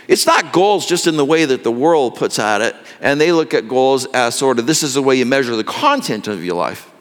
It's 0.10 0.26
not 0.26 0.52
goals 0.52 0.88
just 0.88 1.06
in 1.06 1.18
the 1.18 1.24
way 1.24 1.46
that 1.46 1.64
the 1.64 1.72
world 1.72 2.16
puts 2.16 2.40
at 2.40 2.62
it, 2.62 2.76
and 3.00 3.22
they 3.22 3.32
look 3.32 3.54
at 3.54 3.68
goals 3.68 4.08
as 4.08 4.34
sort 4.34 4.58
of 4.58 4.66
this 4.66 4.82
is 4.82 4.96
the 4.96 5.04
way 5.04 5.16
you 5.16 5.26
measure 5.26 5.56
the 5.56 5.64
content 5.64 6.28
of 6.28 6.44
your 6.44 6.56
life. 6.56 6.92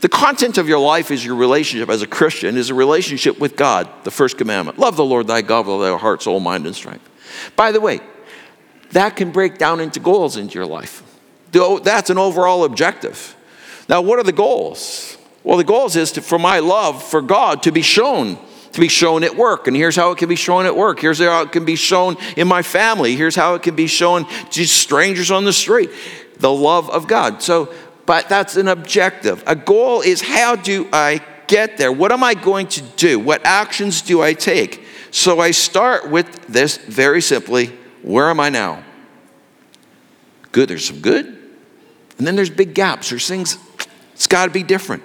The 0.00 0.08
content 0.08 0.58
of 0.58 0.68
your 0.68 0.78
life 0.78 1.10
is 1.10 1.26
your 1.26 1.34
relationship 1.34 1.90
as 1.90 2.02
a 2.02 2.06
Christian, 2.06 2.56
is 2.56 2.70
a 2.70 2.74
relationship 2.74 3.40
with 3.40 3.56
God, 3.56 3.88
the 4.04 4.12
first 4.12 4.38
commandment. 4.38 4.78
Love 4.78 4.94
the 4.94 5.04
Lord 5.04 5.26
thy 5.26 5.42
God 5.42 5.66
with 5.66 5.70
all 5.70 5.80
thy 5.80 5.98
heart, 5.98 6.22
soul, 6.22 6.38
mind, 6.38 6.64
and 6.64 6.76
strength. 6.76 7.10
By 7.56 7.72
the 7.72 7.80
way, 7.80 7.98
that 8.92 9.16
can 9.16 9.32
break 9.32 9.58
down 9.58 9.80
into 9.80 9.98
goals 9.98 10.36
into 10.36 10.54
your 10.54 10.66
life. 10.66 11.02
That's 11.50 12.10
an 12.10 12.18
overall 12.18 12.62
objective. 12.62 13.34
Now, 13.88 14.02
what 14.02 14.20
are 14.20 14.24
the 14.24 14.30
goals? 14.30 15.18
Well, 15.42 15.56
the 15.56 15.64
goals 15.64 15.96
is 15.96 16.12
to, 16.12 16.22
for 16.22 16.38
my 16.38 16.60
love 16.60 17.02
for 17.02 17.22
God 17.22 17.64
to 17.64 17.72
be 17.72 17.82
shown 17.82 18.38
to 18.72 18.80
be 18.80 18.88
shown 18.88 19.24
at 19.24 19.36
work. 19.36 19.66
And 19.66 19.76
here's 19.76 19.96
how 19.96 20.10
it 20.10 20.18
can 20.18 20.28
be 20.28 20.36
shown 20.36 20.66
at 20.66 20.74
work. 20.74 21.00
Here's 21.00 21.18
how 21.18 21.42
it 21.42 21.52
can 21.52 21.64
be 21.64 21.76
shown 21.76 22.16
in 22.36 22.48
my 22.48 22.62
family. 22.62 23.16
Here's 23.16 23.36
how 23.36 23.54
it 23.54 23.62
can 23.62 23.76
be 23.76 23.86
shown 23.86 24.26
to 24.50 24.64
strangers 24.64 25.30
on 25.30 25.44
the 25.44 25.52
street. 25.52 25.90
The 26.38 26.52
love 26.52 26.90
of 26.90 27.06
God. 27.06 27.42
So, 27.42 27.72
but 28.06 28.28
that's 28.28 28.56
an 28.56 28.68
objective. 28.68 29.44
A 29.46 29.54
goal 29.54 30.00
is 30.00 30.20
how 30.20 30.56
do 30.56 30.88
I 30.92 31.20
get 31.46 31.76
there? 31.76 31.92
What 31.92 32.12
am 32.12 32.24
I 32.24 32.34
going 32.34 32.66
to 32.68 32.82
do? 32.82 33.18
What 33.18 33.44
actions 33.44 34.02
do 34.02 34.22
I 34.22 34.32
take? 34.32 34.84
So 35.10 35.40
I 35.40 35.50
start 35.50 36.10
with 36.10 36.46
this 36.46 36.78
very 36.78 37.20
simply 37.20 37.66
where 38.02 38.28
am 38.28 38.40
I 38.40 38.48
now? 38.48 38.82
Good, 40.50 40.68
there's 40.68 40.84
some 40.84 41.00
good. 41.00 41.26
And 42.18 42.26
then 42.26 42.36
there's 42.36 42.50
big 42.50 42.74
gaps. 42.74 43.10
There's 43.10 43.26
things, 43.26 43.58
it's 44.12 44.26
got 44.26 44.46
to 44.46 44.50
be 44.50 44.62
different. 44.62 45.02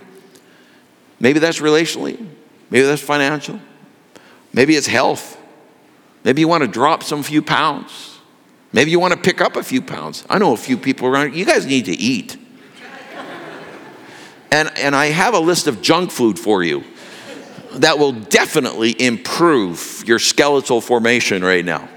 Maybe 1.20 1.40
that's 1.40 1.60
relationally, 1.60 2.26
Maybe 2.70 2.86
that's 2.86 3.02
financial. 3.02 3.60
Maybe 4.54 4.76
it's 4.76 4.88
health. 4.88 5.38
Maybe 6.24 6.42
you 6.42 6.48
want 6.48 6.64
to 6.64 6.68
drop 6.68 7.04
some 7.04 7.24
few 7.24 7.42
pounds. 7.42 8.20
Maybe 8.74 8.92
you 8.92 9.00
want 9.00 9.14
to 9.14 9.20
pick 9.20 9.40
up 9.40 9.56
a 9.56 9.64
few 9.64 9.82
pounds. 9.82 10.26
I 10.30 10.38
know 10.38 10.54
a 10.54 10.58
few 10.58 10.78
people 10.78 11.08
around. 11.08 11.36
You 11.36 11.46
guys 11.46 11.66
need 11.66 11.86
to 11.86 11.94
eat. 11.94 12.38
and, 14.52 14.72
and 14.78 14.96
I 14.96 15.08
have 15.08 15.34
a 15.34 15.40
list 15.40 15.68
of 15.68 15.82
junk 15.82 16.12
food 16.12 16.38
for 16.38 16.64
you 16.64 16.84
that 17.74 17.98
will 18.00 18.12
definitely 18.12 19.00
improve 19.02 20.04
your 20.06 20.20
skeletal 20.20 20.82
formation 20.82 21.44
right 21.44 21.64
now. 21.64 21.88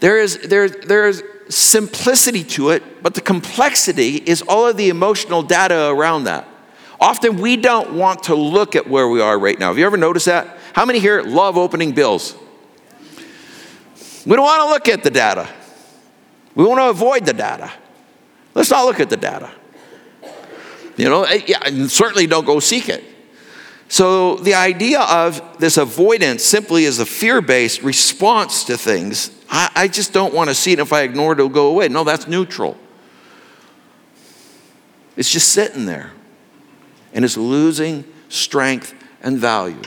There 0.00 0.18
is, 0.18 0.38
there, 0.38 0.68
there 0.68 1.08
is 1.08 1.22
simplicity 1.48 2.42
to 2.44 2.70
it, 2.70 3.02
but 3.02 3.14
the 3.14 3.20
complexity 3.20 4.16
is 4.16 4.42
all 4.42 4.66
of 4.66 4.76
the 4.76 4.88
emotional 4.88 5.42
data 5.42 5.88
around 5.88 6.24
that. 6.24 6.48
Often 7.02 7.38
we 7.38 7.56
don't 7.56 7.94
want 7.94 8.22
to 8.24 8.36
look 8.36 8.76
at 8.76 8.88
where 8.88 9.08
we 9.08 9.20
are 9.20 9.36
right 9.36 9.58
now. 9.58 9.70
Have 9.70 9.78
you 9.78 9.84
ever 9.84 9.96
noticed 9.96 10.26
that? 10.26 10.56
How 10.72 10.86
many 10.86 11.00
here 11.00 11.20
love 11.20 11.58
opening 11.58 11.90
bills? 11.90 12.36
We 14.24 14.36
don't 14.36 14.44
want 14.44 14.62
to 14.62 14.68
look 14.68 14.88
at 14.88 15.02
the 15.02 15.10
data. 15.10 15.48
We 16.54 16.64
want 16.64 16.78
to 16.78 16.90
avoid 16.90 17.26
the 17.26 17.32
data. 17.32 17.72
Let's 18.54 18.70
not 18.70 18.84
look 18.84 19.00
at 19.00 19.10
the 19.10 19.16
data. 19.16 19.50
You 20.96 21.08
know, 21.08 21.24
eh, 21.24 21.40
yeah, 21.44 21.58
and 21.66 21.90
certainly 21.90 22.28
don't 22.28 22.44
go 22.44 22.60
seek 22.60 22.88
it. 22.88 23.02
So 23.88 24.36
the 24.36 24.54
idea 24.54 25.00
of 25.00 25.58
this 25.58 25.78
avoidance 25.78 26.44
simply 26.44 26.84
is 26.84 27.00
a 27.00 27.06
fear-based 27.06 27.82
response 27.82 28.62
to 28.66 28.78
things. 28.78 29.32
I, 29.50 29.70
I 29.74 29.88
just 29.88 30.12
don't 30.12 30.32
want 30.32 30.50
to 30.50 30.54
see 30.54 30.72
it. 30.72 30.78
If 30.78 30.92
I 30.92 31.02
ignore 31.02 31.32
it, 31.32 31.40
it'll 31.40 31.48
go 31.48 31.66
away. 31.66 31.88
No, 31.88 32.04
that's 32.04 32.28
neutral. 32.28 32.76
It's 35.16 35.32
just 35.32 35.48
sitting 35.48 35.84
there 35.84 36.12
and 37.12 37.24
is 37.24 37.36
losing 37.36 38.04
strength 38.28 38.94
and 39.22 39.38
value. 39.38 39.82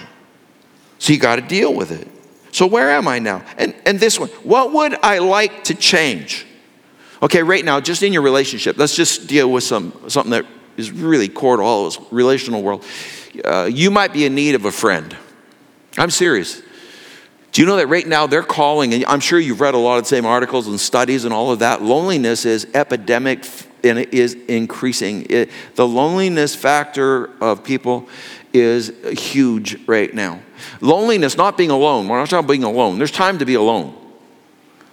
So 0.99 1.13
you 1.13 1.19
got 1.19 1.35
to 1.35 1.41
deal 1.41 1.73
with 1.73 1.91
it. 1.91 2.07
So 2.51 2.67
where 2.67 2.91
am 2.91 3.07
I 3.07 3.19
now? 3.19 3.43
And, 3.57 3.75
and 3.85 3.99
this 3.99 4.19
one, 4.19 4.29
what 4.43 4.71
would 4.71 4.95
I 5.03 5.17
like 5.19 5.65
to 5.65 5.75
change? 5.75 6.45
Okay, 7.21 7.43
right 7.43 7.65
now, 7.65 7.79
just 7.79 8.03
in 8.03 8.13
your 8.13 8.21
relationship, 8.21 8.77
let's 8.77 8.95
just 8.95 9.27
deal 9.27 9.51
with 9.51 9.63
some, 9.63 9.93
something 10.07 10.31
that 10.31 10.45
is 10.77 10.91
really 10.91 11.27
core 11.27 11.57
to 11.57 11.63
all 11.63 11.85
of 11.85 11.97
us, 11.97 12.07
relational 12.11 12.61
world. 12.61 12.85
Uh, 13.43 13.69
you 13.71 13.91
might 13.91 14.13
be 14.13 14.25
in 14.25 14.35
need 14.35 14.55
of 14.55 14.65
a 14.65 14.71
friend. 14.71 15.15
I'm 15.97 16.09
serious. 16.09 16.61
Do 17.55 17.61
you 17.61 17.67
know 17.67 17.77
that 17.77 17.87
right 17.87 18.05
now 18.05 18.27
they're 18.27 18.43
calling, 18.43 18.93
and 18.93 19.05
I'm 19.05 19.21
sure 19.21 19.39
you've 19.39 19.61
read 19.61 19.75
a 19.75 19.77
lot 19.77 19.95
of 19.95 20.03
the 20.03 20.09
same 20.09 20.25
articles 20.25 20.67
and 20.67 20.77
studies 20.77 21.23
and 21.23 21.33
all 21.33 21.51
of 21.51 21.59
that. 21.59 21.81
Loneliness 21.81 22.43
is 22.43 22.67
epidemic 22.73 23.47
and 23.81 23.97
it 23.97 24.13
is 24.13 24.33
increasing. 24.49 25.25
It, 25.29 25.51
the 25.75 25.87
loneliness 25.87 26.53
factor 26.53 27.29
of 27.41 27.63
people 27.63 28.09
is 28.51 28.91
huge 29.17 29.87
right 29.87 30.13
now. 30.13 30.41
Loneliness, 30.81 31.37
not 31.37 31.57
being 31.57 31.69
alone. 31.69 32.09
We're 32.09 32.17
not 32.17 32.29
talking 32.29 32.43
about 32.43 32.51
being 32.51 32.65
alone. 32.65 32.97
There's 32.97 33.09
time 33.09 33.37
to 33.37 33.45
be 33.45 33.53
alone. 33.53 34.04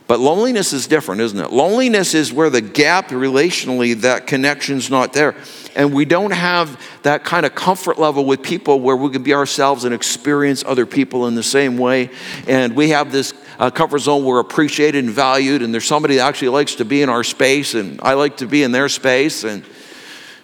But 0.06 0.20
loneliness 0.20 0.72
is 0.72 0.86
different, 0.86 1.20
isn't 1.20 1.38
it? 1.38 1.52
Loneliness 1.52 2.14
is 2.14 2.32
where 2.32 2.50
the 2.50 2.60
gap 2.60 3.08
relationally, 3.08 3.94
that 4.02 4.26
connection's 4.26 4.90
not 4.90 5.12
there. 5.12 5.34
And 5.74 5.94
we 5.94 6.04
don't 6.04 6.32
have 6.32 6.78
that 7.02 7.24
kind 7.24 7.46
of 7.46 7.54
comfort 7.54 7.98
level 7.98 8.24
with 8.24 8.42
people 8.42 8.80
where 8.80 8.96
we 8.96 9.10
can 9.10 9.22
be 9.22 9.32
ourselves 9.32 9.84
and 9.84 9.94
experience 9.94 10.64
other 10.66 10.86
people 10.86 11.26
in 11.28 11.34
the 11.34 11.42
same 11.42 11.78
way. 11.78 12.10
And 12.46 12.74
we 12.76 12.90
have 12.90 13.12
this 13.12 13.32
uh, 13.58 13.70
comfort 13.70 14.00
zone 14.00 14.24
where 14.24 14.34
we're 14.34 14.40
appreciated 14.40 15.04
and 15.04 15.12
valued, 15.12 15.62
and 15.62 15.72
there's 15.72 15.86
somebody 15.86 16.16
that 16.16 16.26
actually 16.26 16.48
likes 16.48 16.74
to 16.76 16.84
be 16.84 17.02
in 17.02 17.08
our 17.08 17.24
space, 17.24 17.74
and 17.74 18.00
I 18.02 18.14
like 18.14 18.38
to 18.38 18.46
be 18.46 18.64
in 18.64 18.72
their 18.72 18.88
space. 18.88 19.44
And 19.44 19.64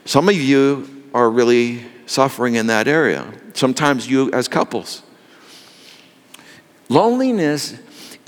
some 0.04 0.28
of 0.28 0.36
you 0.36 1.04
are 1.12 1.28
really 1.28 1.84
suffering 2.06 2.54
in 2.54 2.68
that 2.68 2.88
area. 2.88 3.30
Sometimes 3.54 4.08
you, 4.08 4.30
as 4.32 4.48
couples. 4.48 5.02
Loneliness 6.88 7.74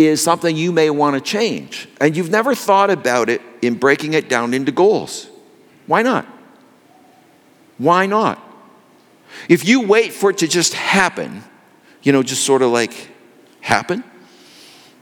is 0.00 0.22
something 0.22 0.56
you 0.56 0.72
may 0.72 0.90
want 0.90 1.14
to 1.14 1.20
change. 1.20 1.88
And 2.00 2.16
you've 2.16 2.30
never 2.30 2.54
thought 2.54 2.90
about 2.90 3.28
it 3.28 3.40
in 3.62 3.74
breaking 3.74 4.14
it 4.14 4.28
down 4.28 4.54
into 4.54 4.72
goals. 4.72 5.28
Why 5.86 6.02
not? 6.02 6.26
Why 7.78 8.06
not? 8.06 8.42
If 9.48 9.66
you 9.66 9.86
wait 9.86 10.12
for 10.12 10.30
it 10.30 10.38
to 10.38 10.48
just 10.48 10.74
happen, 10.74 11.42
you 12.02 12.12
know, 12.12 12.22
just 12.22 12.44
sort 12.44 12.62
of 12.62 12.70
like 12.70 13.08
happen, 13.60 14.04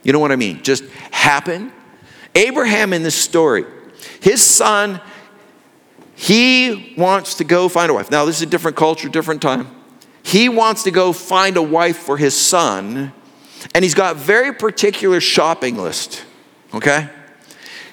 you 0.03 0.13
know 0.13 0.19
what 0.19 0.33
I 0.33 0.37
mean? 0.37 0.63
Just 0.63 0.85
happen. 1.11 1.73
Abraham 2.35 2.93
in 2.93 3.03
this 3.03 3.15
story, 3.15 3.65
his 4.21 4.43
son, 4.43 5.01
he 6.15 6.95
wants 6.97 7.35
to 7.37 7.45
go 7.45 7.69
find 7.69 7.91
a 7.91 7.95
wife. 7.95 8.11
Now, 8.11 8.25
this 8.25 8.37
is 8.37 8.43
a 8.43 8.47
different 8.47 8.77
culture, 8.77 9.09
different 9.09 9.43
time. 9.43 9.69
He 10.23 10.49
wants 10.49 10.83
to 10.85 10.91
go 10.91 11.13
find 11.13 11.57
a 11.57 11.63
wife 11.63 11.97
for 11.97 12.17
his 12.17 12.37
son, 12.37 13.13
and 13.75 13.85
he's 13.85 13.95
got 13.95 14.17
very 14.17 14.53
particular 14.53 15.21
shopping 15.21 15.77
list, 15.77 16.25
okay? 16.75 17.09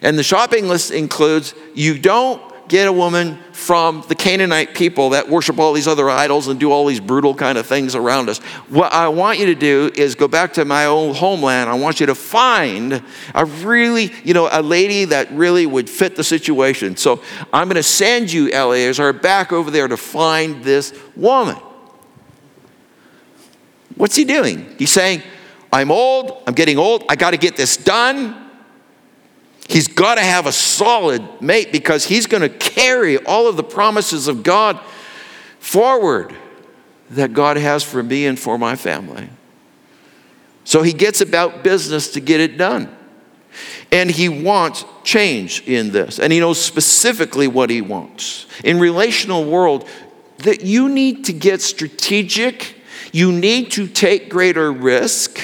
And 0.01 0.17
the 0.17 0.23
shopping 0.23 0.67
list 0.67 0.91
includes 0.91 1.53
you 1.73 1.97
don't 1.97 2.41
get 2.67 2.87
a 2.87 2.91
woman 2.91 3.37
from 3.51 4.03
the 4.07 4.15
Canaanite 4.15 4.73
people 4.73 5.11
that 5.11 5.29
worship 5.29 5.59
all 5.59 5.73
these 5.73 5.87
other 5.87 6.09
idols 6.09 6.47
and 6.47 6.59
do 6.59 6.71
all 6.71 6.85
these 6.85 6.99
brutal 6.99 7.35
kind 7.35 7.57
of 7.57 7.65
things 7.65 7.95
around 7.95 8.27
us. 8.29 8.39
What 8.69 8.91
I 8.91 9.07
want 9.07 9.39
you 9.39 9.45
to 9.47 9.55
do 9.55 9.91
is 9.95 10.15
go 10.15 10.27
back 10.27 10.53
to 10.53 10.65
my 10.65 10.87
old 10.87 11.15
homeland. 11.15 11.69
I 11.69 11.75
want 11.75 11.99
you 11.99 12.07
to 12.07 12.15
find 12.15 13.03
a 13.33 13.45
really, 13.45 14.11
you 14.23 14.33
know, 14.33 14.49
a 14.51 14.61
lady 14.61 15.05
that 15.05 15.31
really 15.31 15.65
would 15.65 15.89
fit 15.89 16.15
the 16.15 16.23
situation. 16.23 16.97
So 16.97 17.21
I'm 17.53 17.67
going 17.67 17.75
to 17.75 17.83
send 17.83 18.31
you, 18.31 18.49
Eliezer, 18.49 19.13
back 19.13 19.51
over 19.51 19.69
there 19.69 19.87
to 19.87 19.97
find 19.97 20.63
this 20.63 20.97
woman. 21.15 21.57
What's 23.95 24.15
he 24.15 24.25
doing? 24.25 24.75
He's 24.77 24.91
saying, 24.91 25.21
I'm 25.71 25.91
old, 25.91 26.43
I'm 26.47 26.53
getting 26.53 26.77
old, 26.77 27.03
I 27.09 27.15
got 27.15 27.31
to 27.31 27.37
get 27.37 27.55
this 27.55 27.77
done. 27.77 28.41
He's 29.67 29.87
got 29.87 30.15
to 30.15 30.21
have 30.21 30.45
a 30.45 30.51
solid 30.51 31.41
mate 31.41 31.71
because 31.71 32.05
he's 32.05 32.27
going 32.27 32.41
to 32.41 32.49
carry 32.49 33.17
all 33.17 33.47
of 33.47 33.57
the 33.57 33.63
promises 33.63 34.27
of 34.27 34.43
God 34.43 34.79
forward 35.59 36.35
that 37.11 37.33
God 37.33 37.57
has 37.57 37.83
for 37.83 38.03
me 38.03 38.25
and 38.25 38.39
for 38.39 38.57
my 38.57 38.75
family. 38.75 39.29
So 40.63 40.81
he 40.81 40.93
gets 40.93 41.21
about 41.21 41.63
business 41.63 42.11
to 42.13 42.19
get 42.19 42.39
it 42.39 42.57
done. 42.57 42.95
And 43.91 44.11
he 44.11 44.27
wants 44.29 44.83
change 45.03 45.61
in 45.67 45.91
this. 45.91 46.19
And 46.19 46.33
he 46.33 46.39
knows 46.39 46.59
specifically 46.59 47.47
what 47.47 47.69
he 47.69 47.81
wants. 47.81 48.47
In 48.63 48.79
relational 48.79 49.45
world, 49.45 49.87
that 50.39 50.63
you 50.63 50.89
need 50.89 51.25
to 51.25 51.33
get 51.33 51.61
strategic, 51.61 52.75
you 53.11 53.31
need 53.31 53.71
to 53.71 53.87
take 53.87 54.29
greater 54.29 54.71
risk, 54.71 55.39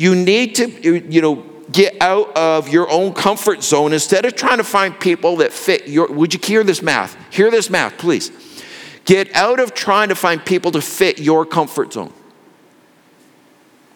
you 0.00 0.14
need 0.14 0.54
to 0.54 0.70
you 1.12 1.20
know 1.20 1.44
get 1.70 2.00
out 2.00 2.34
of 2.34 2.70
your 2.70 2.90
own 2.90 3.12
comfort 3.12 3.62
zone 3.62 3.92
instead 3.92 4.24
of 4.24 4.34
trying 4.34 4.56
to 4.56 4.64
find 4.64 4.98
people 4.98 5.36
that 5.36 5.52
fit 5.52 5.88
your. 5.88 6.06
Would 6.06 6.32
you 6.32 6.40
hear 6.42 6.64
this 6.64 6.80
math? 6.80 7.18
Hear 7.30 7.50
this 7.50 7.68
math, 7.68 7.98
please. 7.98 8.32
Get 9.04 9.34
out 9.36 9.60
of 9.60 9.74
trying 9.74 10.08
to 10.08 10.14
find 10.14 10.42
people 10.42 10.70
to 10.72 10.80
fit 10.80 11.18
your 11.18 11.44
comfort 11.44 11.92
zone. 11.92 12.14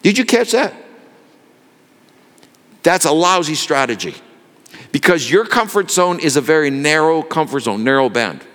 Did 0.03 0.19
you 0.19 0.25
catch 0.25 0.51
that? 0.51 0.75
That's 2.83 3.05
a 3.05 3.11
lousy 3.11 3.55
strategy 3.55 4.13
because 4.91 5.31
your 5.31 5.43
comfort 5.43 5.89
zone 5.89 6.19
is 6.19 6.35
a 6.35 6.41
very 6.41 6.69
narrow 6.69 7.23
comfort 7.23 7.61
zone, 7.61 7.83
narrow 7.83 8.09
band. 8.09 8.45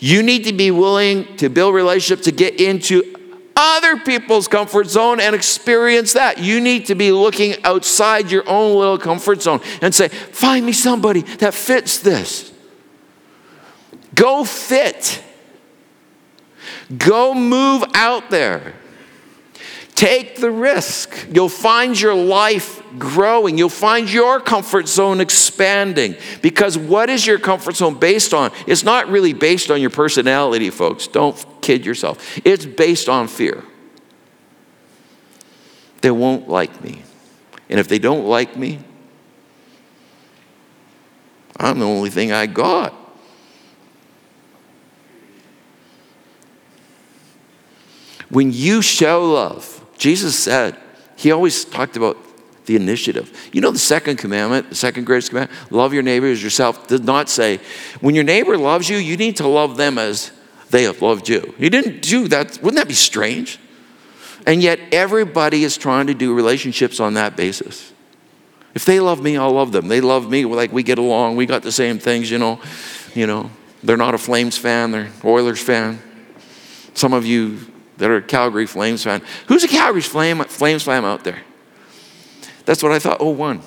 You 0.00 0.24
need 0.24 0.42
to 0.44 0.52
be 0.52 0.72
willing 0.72 1.36
to 1.36 1.48
build 1.48 1.72
relationships 1.72 2.24
to 2.24 2.32
get 2.32 2.60
into 2.60 3.14
other 3.58 3.96
people's 3.96 4.46
comfort 4.46 4.86
zone 4.86 5.18
and 5.20 5.34
experience 5.34 6.12
that. 6.12 6.38
You 6.38 6.60
need 6.60 6.86
to 6.86 6.94
be 6.94 7.10
looking 7.10 7.56
outside 7.64 8.30
your 8.30 8.48
own 8.48 8.78
little 8.78 8.98
comfort 8.98 9.42
zone 9.42 9.60
and 9.82 9.92
say, 9.92 10.08
Find 10.08 10.64
me 10.64 10.72
somebody 10.72 11.22
that 11.22 11.52
fits 11.52 11.98
this. 11.98 12.52
Go 14.14 14.44
fit. 14.44 15.22
Go 16.96 17.34
move 17.34 17.84
out 17.94 18.30
there. 18.30 18.74
Take 19.94 20.36
the 20.36 20.50
risk. 20.50 21.26
You'll 21.32 21.48
find 21.48 22.00
your 22.00 22.14
life 22.14 22.80
growing. 22.98 23.58
You'll 23.58 23.68
find 23.68 24.08
your 24.08 24.38
comfort 24.38 24.86
zone 24.86 25.20
expanding. 25.20 26.14
Because 26.40 26.78
what 26.78 27.10
is 27.10 27.26
your 27.26 27.40
comfort 27.40 27.74
zone 27.74 27.98
based 27.98 28.32
on? 28.32 28.52
It's 28.68 28.84
not 28.84 29.08
really 29.08 29.32
based 29.32 29.72
on 29.72 29.80
your 29.80 29.90
personality, 29.90 30.70
folks. 30.70 31.08
Don't 31.08 31.36
kid 31.68 31.84
yourself. 31.84 32.38
It's 32.46 32.64
based 32.64 33.10
on 33.10 33.28
fear. 33.28 33.62
They 36.00 36.10
won't 36.10 36.48
like 36.48 36.82
me. 36.82 37.02
And 37.68 37.78
if 37.78 37.88
they 37.88 37.98
don't 37.98 38.24
like 38.24 38.56
me, 38.56 38.78
I'm 41.58 41.78
the 41.78 41.84
only 41.84 42.08
thing 42.08 42.32
I 42.32 42.46
got. 42.46 42.94
When 48.30 48.50
you 48.50 48.80
show 48.80 49.30
love, 49.32 49.84
Jesus 49.98 50.38
said, 50.38 50.74
he 51.16 51.32
always 51.32 51.66
talked 51.66 51.98
about 51.98 52.16
the 52.64 52.76
initiative. 52.76 53.50
You 53.52 53.60
know, 53.60 53.72
the 53.72 53.78
second 53.78 54.16
commandment, 54.16 54.70
the 54.70 54.74
second 54.74 55.04
greatest 55.04 55.28
commandment, 55.30 55.70
love 55.70 55.92
your 55.92 56.02
neighbor 56.02 56.28
as 56.28 56.42
yourself, 56.42 56.86
did 56.86 57.04
not 57.04 57.28
say, 57.28 57.60
when 58.00 58.14
your 58.14 58.24
neighbor 58.24 58.56
loves 58.56 58.88
you, 58.88 58.96
you 58.96 59.18
need 59.18 59.36
to 59.36 59.46
love 59.46 59.76
them 59.76 59.98
as 59.98 60.30
they 60.70 60.84
have 60.84 61.00
loved 61.02 61.28
you. 61.28 61.54
He 61.58 61.68
didn't 61.68 62.02
do 62.02 62.28
that. 62.28 62.58
Wouldn't 62.62 62.76
that 62.76 62.88
be 62.88 62.94
strange? 62.94 63.58
And 64.46 64.62
yet, 64.62 64.80
everybody 64.92 65.64
is 65.64 65.76
trying 65.76 66.06
to 66.06 66.14
do 66.14 66.34
relationships 66.34 67.00
on 67.00 67.14
that 67.14 67.36
basis. 67.36 67.92
If 68.74 68.84
they 68.84 69.00
love 69.00 69.22
me, 69.22 69.36
I'll 69.36 69.52
love 69.52 69.72
them. 69.72 69.88
They 69.88 70.00
love 70.00 70.30
me, 70.30 70.44
like 70.44 70.72
we 70.72 70.82
get 70.82 70.98
along, 70.98 71.36
we 71.36 71.46
got 71.46 71.62
the 71.62 71.72
same 71.72 71.98
things, 71.98 72.30
you 72.30 72.38
know. 72.38 72.60
You 73.14 73.26
know, 73.26 73.50
they're 73.82 73.96
not 73.96 74.14
a 74.14 74.18
Flames 74.18 74.56
fan, 74.56 74.90
they're 74.90 75.10
Oilers 75.24 75.60
fan. 75.60 76.00
Some 76.94 77.12
of 77.12 77.26
you 77.26 77.58
that 77.96 78.10
are 78.10 78.20
Calgary 78.20 78.66
Flames 78.66 79.02
fan. 79.02 79.22
Who's 79.48 79.64
a 79.64 79.68
Calgary 79.68 80.00
Flame, 80.00 80.38
Flames 80.44 80.82
fan 80.82 81.04
out 81.04 81.24
there? 81.24 81.42
That's 82.64 82.82
what 82.82 82.92
I 82.92 82.98
thought. 82.98 83.18
Oh, 83.20 83.30
one. 83.30 83.62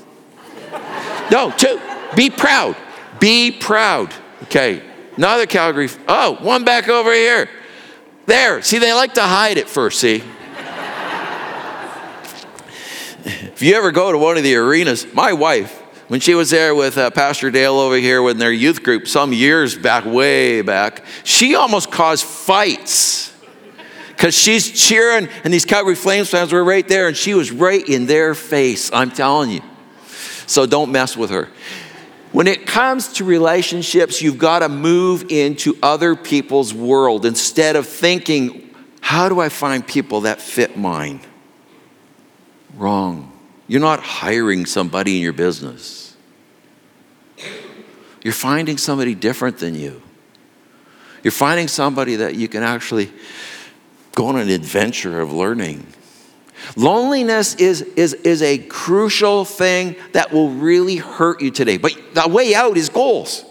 no, 1.31 1.51
two. 1.57 1.79
Be 2.15 2.29
proud. 2.29 2.75
Be 3.19 3.51
proud. 3.51 4.13
Okay. 4.43 4.83
Another 5.17 5.45
Calgary. 5.45 5.89
Oh, 6.07 6.37
one 6.41 6.63
back 6.63 6.87
over 6.87 7.13
here. 7.13 7.49
There. 8.25 8.61
See, 8.61 8.79
they 8.79 8.93
like 8.93 9.15
to 9.15 9.21
hide 9.21 9.57
it 9.57 9.67
first, 9.67 9.99
see? 9.99 10.23
if 13.23 13.61
you 13.61 13.75
ever 13.75 13.91
go 13.91 14.11
to 14.11 14.17
one 14.17 14.37
of 14.37 14.43
the 14.43 14.55
arenas, 14.55 15.05
my 15.13 15.33
wife, 15.33 15.77
when 16.07 16.19
she 16.19 16.33
was 16.33 16.49
there 16.49 16.75
with 16.75 16.97
uh, 16.97 17.09
Pastor 17.11 17.51
Dale 17.51 17.75
over 17.75 17.95
here 17.95 18.21
with 18.21 18.37
their 18.37 18.51
youth 18.51 18.83
group 18.83 19.07
some 19.07 19.31
years 19.31 19.77
back, 19.77 20.05
way 20.05 20.61
back, 20.61 21.05
she 21.23 21.55
almost 21.55 21.91
caused 21.91 22.25
fights 22.25 23.33
because 24.07 24.37
she's 24.37 24.69
cheering, 24.71 25.29
and 25.43 25.53
these 25.53 25.65
Calgary 25.65 25.95
Flames 25.95 26.29
fans 26.29 26.53
were 26.53 26.63
right 26.63 26.87
there, 26.87 27.07
and 27.07 27.17
she 27.17 27.33
was 27.33 27.51
right 27.51 27.87
in 27.87 28.05
their 28.05 28.35
face. 28.35 28.91
I'm 28.93 29.09
telling 29.09 29.49
you. 29.49 29.61
So 30.47 30.65
don't 30.65 30.91
mess 30.91 31.15
with 31.17 31.29
her. 31.31 31.47
When 32.31 32.47
it 32.47 32.65
comes 32.65 33.13
to 33.13 33.25
relationships, 33.25 34.21
you've 34.21 34.37
got 34.37 34.59
to 34.59 34.69
move 34.69 35.25
into 35.29 35.77
other 35.83 36.15
people's 36.15 36.73
world 36.73 37.25
instead 37.25 37.75
of 37.75 37.87
thinking, 37.87 38.73
how 39.01 39.27
do 39.27 39.39
I 39.39 39.49
find 39.49 39.85
people 39.85 40.21
that 40.21 40.41
fit 40.41 40.77
mine? 40.77 41.19
Wrong. 42.75 43.37
You're 43.67 43.81
not 43.81 43.99
hiring 43.99 44.65
somebody 44.65 45.17
in 45.17 45.21
your 45.21 45.33
business. 45.33 46.15
You're 48.23 48.33
finding 48.33 48.77
somebody 48.77 49.15
different 49.15 49.57
than 49.57 49.75
you. 49.75 50.01
You're 51.23 51.31
finding 51.31 51.67
somebody 51.67 52.17
that 52.17 52.35
you 52.35 52.47
can 52.47 52.63
actually 52.63 53.11
go 54.13 54.27
on 54.27 54.37
an 54.37 54.49
adventure 54.49 55.19
of 55.19 55.33
learning. 55.33 55.85
Loneliness 56.75 57.55
is, 57.55 57.81
is, 57.81 58.13
is 58.13 58.41
a 58.41 58.57
crucial 58.57 59.45
thing 59.45 59.95
that 60.13 60.31
will 60.31 60.49
really 60.49 60.97
hurt 60.97 61.41
you 61.41 61.51
today. 61.51 61.77
But 61.77 61.95
the 62.13 62.27
way 62.27 62.55
out 62.55 62.77
is 62.77 62.89
goals. 62.89 63.45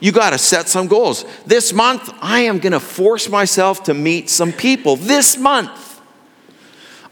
You 0.00 0.12
got 0.12 0.30
to 0.30 0.38
set 0.38 0.68
some 0.68 0.88
goals. 0.88 1.24
This 1.46 1.72
month, 1.72 2.12
I 2.20 2.40
am 2.40 2.58
going 2.58 2.72
to 2.72 2.80
force 2.80 3.28
myself 3.28 3.84
to 3.84 3.94
meet 3.94 4.28
some 4.28 4.52
people. 4.52 4.96
This 4.96 5.38
month, 5.38 6.00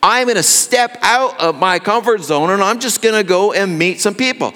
I'm 0.03 0.27
going 0.27 0.37
to 0.37 0.43
step 0.43 0.99
out 1.01 1.41
of 1.41 1.57
my 1.57 1.79
comfort 1.79 2.23
zone 2.23 2.51
and 2.51 2.63
I'm 2.63 2.79
just 2.79 3.01
going 3.01 3.15
to 3.15 3.25
go 3.25 3.55
and 3.55 3.79
meet 3.79 4.03
some 4.03 4.15
people. 4.15 4.53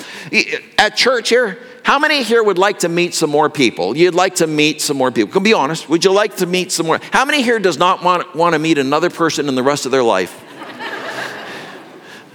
At 0.77 0.95
church 0.95 1.31
here, 1.31 1.59
how 1.83 1.99
many 1.99 2.23
here 2.23 2.43
would 2.43 2.59
like 2.59 2.81
to 2.81 2.91
meet 2.91 3.15
some 3.15 3.31
more 3.31 3.49
people? 3.49 3.97
You'd 3.97 4.15
like 4.15 4.35
to 4.37 4.47
meet 4.47 4.83
some 4.83 4.99
more 4.99 5.11
people. 5.11 5.33
Can 5.33 5.43
be 5.43 5.55
honest. 5.55 5.89
Would 5.89 6.05
you 6.05 6.13
like 6.13 6.37
to 6.37 6.47
meet 6.47 6.71
some 6.71 6.85
more? 6.85 7.01
How 7.13 7.25
many 7.25 7.41
here 7.41 7.59
does 7.59 7.79
not 7.79 8.05
want, 8.05 8.37
want 8.37 8.53
to 8.53 8.59
meet 8.59 8.77
another 8.77 9.09
person 9.09 9.49
in 9.49 9.55
the 9.55 9.63
rest 9.63 9.87
of 9.87 9.91
their 9.91 10.03
life? 10.03 10.45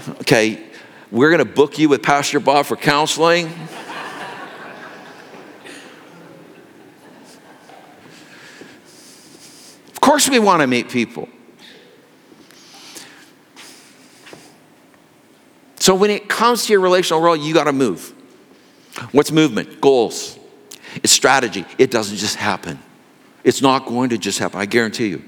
Okay, 0.10 0.64
we're 1.12 1.30
going 1.30 1.40
to 1.40 1.54
book 1.54 1.78
you 1.78 1.90
with 1.90 2.02
Pastor 2.02 2.40
Bob 2.40 2.66
for 2.66 2.76
counseling. 2.76 3.48
of 9.90 10.02
course, 10.02 10.30
we 10.30 10.40
want 10.40 10.62
to 10.62 10.68
meet 10.68 10.90
people. 10.90 11.30
So 15.80 15.96
when 15.96 16.10
it 16.10 16.30
comes 16.30 16.66
to 16.66 16.74
your 16.74 16.82
relational 16.82 17.22
world, 17.22 17.42
you 17.42 17.54
got 17.54 17.66
to 17.66 17.74
move. 17.74 18.14
What's 19.12 19.32
movement? 19.32 19.82
Goals. 19.82 20.40
It's 20.96 21.12
strategy. 21.12 21.66
It 21.78 21.92
doesn't 21.92 22.18
just 22.18 22.38
happen. 22.38 22.80
It's 23.44 23.62
not 23.62 23.86
going 23.86 24.10
to 24.12 24.18
just 24.18 24.40
happen, 24.40 24.60
I 24.60 24.66
guarantee 24.66 25.08
you. 25.08 25.24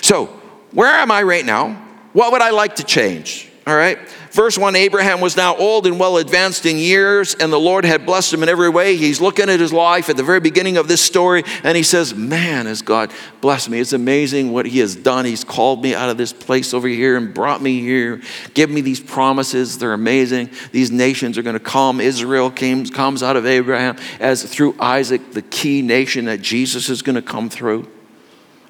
So, 0.00 0.26
where 0.72 0.88
am 0.88 1.10
I 1.10 1.22
right 1.22 1.44
now? 1.44 1.74
What 2.12 2.32
would 2.32 2.40
I 2.40 2.50
like 2.50 2.76
to 2.76 2.84
change? 2.84 3.49
All 3.66 3.76
right. 3.76 3.98
Verse 4.30 4.56
1 4.56 4.74
Abraham 4.74 5.20
was 5.20 5.36
now 5.36 5.54
old 5.56 5.86
and 5.86 6.00
well 6.00 6.16
advanced 6.16 6.64
in 6.64 6.78
years, 6.78 7.34
and 7.34 7.52
the 7.52 7.60
Lord 7.60 7.84
had 7.84 8.06
blessed 8.06 8.32
him 8.32 8.42
in 8.42 8.48
every 8.48 8.70
way. 8.70 8.96
He's 8.96 9.20
looking 9.20 9.50
at 9.50 9.60
his 9.60 9.72
life 9.72 10.08
at 10.08 10.16
the 10.16 10.22
very 10.22 10.40
beginning 10.40 10.78
of 10.78 10.88
this 10.88 11.02
story, 11.02 11.42
and 11.62 11.76
he 11.76 11.82
says, 11.82 12.14
Man, 12.14 12.64
has 12.66 12.80
God 12.80 13.12
blessed 13.42 13.68
me. 13.68 13.78
It's 13.78 13.92
amazing 13.92 14.52
what 14.52 14.64
he 14.64 14.78
has 14.78 14.96
done. 14.96 15.26
He's 15.26 15.44
called 15.44 15.82
me 15.82 15.94
out 15.94 16.08
of 16.08 16.16
this 16.16 16.32
place 16.32 16.72
over 16.72 16.88
here 16.88 17.18
and 17.18 17.34
brought 17.34 17.60
me 17.60 17.80
here, 17.80 18.22
give 18.54 18.70
me 18.70 18.80
these 18.80 19.00
promises. 19.00 19.76
They're 19.76 19.92
amazing. 19.92 20.50
These 20.72 20.90
nations 20.90 21.36
are 21.36 21.42
going 21.42 21.54
to 21.54 21.60
come. 21.60 22.00
Israel 22.00 22.50
came, 22.50 22.86
comes 22.86 23.22
out 23.22 23.36
of 23.36 23.44
Abraham 23.44 23.96
as 24.20 24.42
through 24.42 24.74
Isaac, 24.80 25.32
the 25.32 25.42
key 25.42 25.82
nation 25.82 26.24
that 26.26 26.40
Jesus 26.40 26.88
is 26.88 27.02
going 27.02 27.16
to 27.16 27.22
come 27.22 27.50
through. 27.50 27.86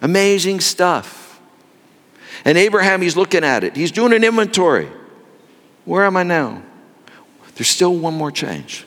Amazing 0.03 0.61
stuff. 0.61 1.30
And 2.45 2.57
Abraham, 2.57 3.03
he's 3.03 3.17
looking 3.17 3.45
at 3.45 3.65
it, 3.65 3.77
he's 3.77 3.93
doing 3.93 4.13
an 4.13 4.25
inventory. 4.25 4.89
Where 5.85 6.05
am 6.05 6.17
I 6.17 6.23
now? 6.23 6.63
There's 7.55 7.69
still 7.69 7.95
one 7.95 8.15
more 8.15 8.31
change. 8.31 8.87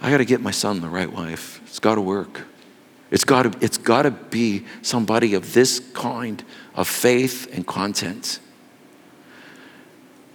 I 0.00 0.10
got 0.10 0.18
to 0.18 0.24
get 0.24 0.40
my 0.40 0.50
son 0.50 0.80
the 0.80 0.88
right 0.88 1.12
wife. 1.12 1.60
It's 1.66 1.78
got 1.78 1.96
to 1.96 2.00
work. 2.00 2.42
It's 3.10 3.24
got 3.24 3.42
to, 3.42 3.64
it's 3.64 3.78
got 3.78 4.02
to 4.02 4.10
be 4.10 4.66
somebody 4.82 5.34
of 5.34 5.52
this 5.54 5.80
kind 5.94 6.42
of 6.74 6.86
faith 6.86 7.48
and 7.52 7.66
content. 7.66 8.38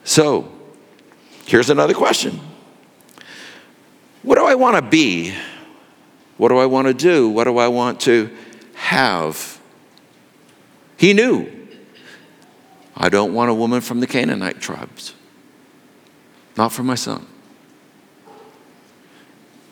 So, 0.03 0.51
here's 1.45 1.69
another 1.69 1.93
question 1.93 2.39
What 4.23 4.35
do 4.35 4.45
I 4.45 4.55
want 4.55 4.75
to 4.75 4.81
be? 4.81 5.33
What 6.37 6.49
do 6.49 6.57
I 6.57 6.65
want 6.65 6.87
to 6.87 6.93
do? 6.93 7.29
What 7.29 7.45
do 7.45 7.57
I 7.57 7.67
want 7.67 8.01
to 8.01 8.35
have? 8.73 9.61
He 10.97 11.13
knew 11.13 11.52
I 12.95 13.09
don't 13.09 13.33
want 13.33 13.49
a 13.49 13.53
woman 13.53 13.81
from 13.81 13.99
the 13.99 14.07
Canaanite 14.07 14.59
tribes. 14.59 15.13
Not 16.55 16.71
for 16.71 16.83
my 16.83 16.95
son. 16.95 17.27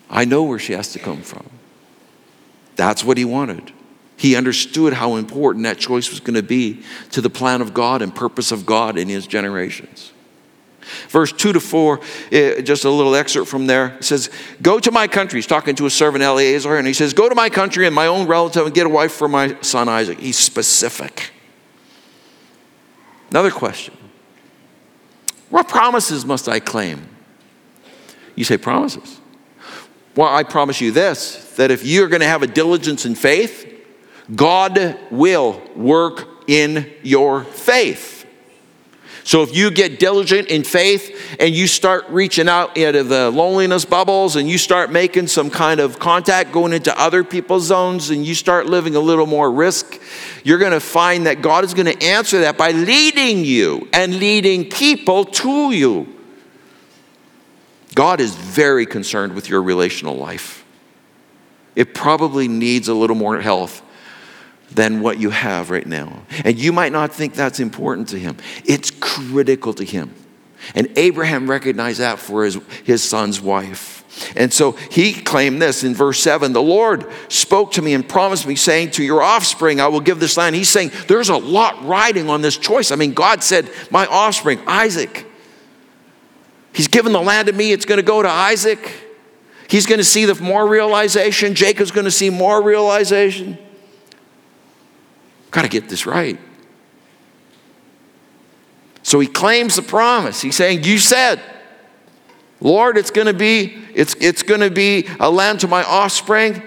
I 0.09 0.25
know 0.25 0.43
where 0.43 0.59
she 0.59 0.73
has 0.73 0.91
to 0.93 0.99
come 0.99 1.21
from. 1.21 1.49
That's 2.75 3.03
what 3.03 3.17
he 3.17 3.25
wanted. 3.25 3.71
He 4.17 4.35
understood 4.35 4.93
how 4.93 5.15
important 5.15 5.63
that 5.63 5.77
choice 5.77 6.09
was 6.09 6.19
going 6.19 6.35
to 6.35 6.43
be 6.43 6.83
to 7.11 7.21
the 7.21 7.29
plan 7.29 7.61
of 7.61 7.73
God 7.73 8.01
and 8.01 8.13
purpose 8.13 8.51
of 8.51 8.65
God 8.65 8.97
in 8.97 9.07
his 9.07 9.25
generations. 9.25 10.11
Verse 11.09 11.31
2 11.31 11.53
to 11.53 11.59
4, 11.59 11.99
eh, 12.31 12.61
just 12.61 12.85
a 12.85 12.89
little 12.89 13.15
excerpt 13.15 13.47
from 13.47 13.67
there. 13.67 13.97
Says, 14.01 14.29
Go 14.61 14.79
to 14.79 14.91
my 14.91 15.07
country. 15.07 15.37
He's 15.37 15.47
talking 15.47 15.75
to 15.75 15.83
his 15.83 15.93
servant 15.93 16.23
Eliezer, 16.23 16.75
and 16.75 16.87
he 16.87 16.93
says, 16.93 17.13
Go 17.13 17.29
to 17.29 17.35
my 17.35 17.49
country 17.49 17.85
and 17.85 17.95
my 17.95 18.07
own 18.07 18.27
relative 18.27 18.65
and 18.65 18.73
get 18.73 18.85
a 18.85 18.89
wife 18.89 19.11
for 19.11 19.27
my 19.27 19.55
son 19.61 19.87
Isaac. 19.87 20.19
He's 20.19 20.37
specific. 20.37 21.31
Another 23.31 23.51
question 23.51 23.95
What 25.49 25.67
promises 25.67 26.25
must 26.25 26.47
I 26.47 26.59
claim? 26.59 27.07
You 28.35 28.43
say, 28.43 28.57
Promises. 28.57 29.19
Well, 30.15 30.33
I 30.33 30.43
promise 30.43 30.81
you 30.81 30.91
this 30.91 31.53
that 31.55 31.71
if 31.71 31.85
you're 31.85 32.09
going 32.09 32.21
to 32.21 32.27
have 32.27 32.43
a 32.43 32.47
diligence 32.47 33.05
in 33.05 33.15
faith, 33.15 33.67
God 34.35 34.97
will 35.09 35.61
work 35.75 36.27
in 36.47 36.91
your 37.01 37.43
faith. 37.43 38.20
So 39.23 39.43
if 39.43 39.55
you 39.55 39.69
get 39.69 39.99
diligent 39.99 40.47
in 40.47 40.63
faith 40.63 41.35
and 41.39 41.53
you 41.53 41.67
start 41.67 42.05
reaching 42.09 42.49
out 42.49 42.75
into 42.75 43.03
the 43.03 43.29
loneliness 43.29 43.85
bubbles 43.85 44.35
and 44.35 44.49
you 44.49 44.57
start 44.57 44.91
making 44.91 45.27
some 45.27 45.49
kind 45.49 45.79
of 45.79 45.99
contact 45.99 46.51
going 46.51 46.73
into 46.73 46.97
other 46.99 47.23
people's 47.23 47.65
zones 47.65 48.09
and 48.09 48.25
you 48.25 48.33
start 48.33 48.65
living 48.65 48.95
a 48.95 48.99
little 48.99 49.27
more 49.27 49.51
risk, 49.51 50.01
you're 50.43 50.57
going 50.57 50.71
to 50.71 50.79
find 50.79 51.27
that 51.27 51.41
God 51.41 51.63
is 51.63 51.73
going 51.73 51.85
to 51.85 52.03
answer 52.03 52.41
that 52.41 52.57
by 52.57 52.71
leading 52.71 53.45
you 53.45 53.87
and 53.93 54.15
leading 54.15 54.69
people 54.69 55.25
to 55.25 55.71
you. 55.71 56.17
God 57.93 58.19
is 58.21 58.33
very 58.35 58.85
concerned 58.85 59.33
with 59.33 59.49
your 59.49 59.61
relational 59.61 60.15
life. 60.15 60.65
It 61.75 61.93
probably 61.93 62.47
needs 62.47 62.87
a 62.87 62.93
little 62.93 63.15
more 63.15 63.39
health 63.39 63.83
than 64.73 65.01
what 65.01 65.19
you 65.19 65.29
have 65.29 65.69
right 65.69 65.85
now. 65.85 66.23
And 66.43 66.57
you 66.57 66.71
might 66.71 66.91
not 66.91 67.13
think 67.13 67.33
that's 67.33 67.59
important 67.59 68.09
to 68.09 68.19
him. 68.19 68.37
It's 68.65 68.91
critical 68.99 69.73
to 69.73 69.83
him. 69.83 70.13
And 70.75 70.89
Abraham 70.95 71.49
recognized 71.49 71.99
that 71.99 72.19
for 72.19 72.45
his, 72.45 72.59
his 72.83 73.03
son's 73.03 73.41
wife. 73.41 74.01
And 74.35 74.51
so 74.51 74.73
he 74.73 75.13
claimed 75.13 75.61
this 75.61 75.83
in 75.83 75.95
verse 75.95 76.19
7 76.19 76.53
The 76.53 76.61
Lord 76.61 77.09
spoke 77.29 77.71
to 77.73 77.81
me 77.81 77.93
and 77.93 78.07
promised 78.07 78.45
me, 78.45 78.55
saying, 78.55 78.91
To 78.91 79.03
your 79.03 79.23
offspring 79.23 79.79
I 79.79 79.87
will 79.87 80.01
give 80.01 80.19
this 80.19 80.37
land. 80.37 80.55
He's 80.55 80.69
saying, 80.69 80.91
There's 81.07 81.29
a 81.29 81.37
lot 81.37 81.83
riding 81.85 82.29
on 82.29 82.41
this 82.41 82.57
choice. 82.57 82.91
I 82.91 82.95
mean, 82.95 83.13
God 83.13 83.43
said, 83.43 83.69
My 83.89 84.05
offspring, 84.05 84.59
Isaac. 84.67 85.27
He's 86.73 86.87
given 86.87 87.11
the 87.11 87.21
land 87.21 87.47
to 87.47 87.53
me, 87.53 87.71
it's 87.71 87.85
going 87.85 87.97
to 87.97 88.03
go 88.03 88.21
to 88.21 88.29
Isaac. 88.29 88.91
He's 89.67 89.85
going 89.85 89.99
to 89.99 90.05
see 90.05 90.25
the 90.25 90.35
more 90.35 90.67
realization. 90.67 91.55
Jacob's 91.55 91.91
going 91.91 92.05
to 92.05 92.11
see 92.11 92.29
more 92.29 92.61
realization. 92.61 93.57
Got 95.51 95.63
to 95.63 95.67
get 95.67 95.89
this 95.89 96.05
right. 96.05 96.39
So 99.03 99.19
he 99.19 99.27
claims 99.27 99.75
the 99.75 99.81
promise. 99.81 100.41
He's 100.41 100.55
saying, 100.55 100.83
You 100.83 100.97
said, 100.97 101.41
Lord, 102.61 102.97
it's 102.97 103.11
going 103.11 103.27
to 103.27 103.33
be, 103.33 103.77
it's, 103.93 104.15
it's 104.15 104.43
going 104.43 104.61
to 104.61 104.69
be 104.69 105.07
a 105.19 105.29
land 105.29 105.61
to 105.61 105.67
my 105.67 105.83
offspring. 105.83 106.63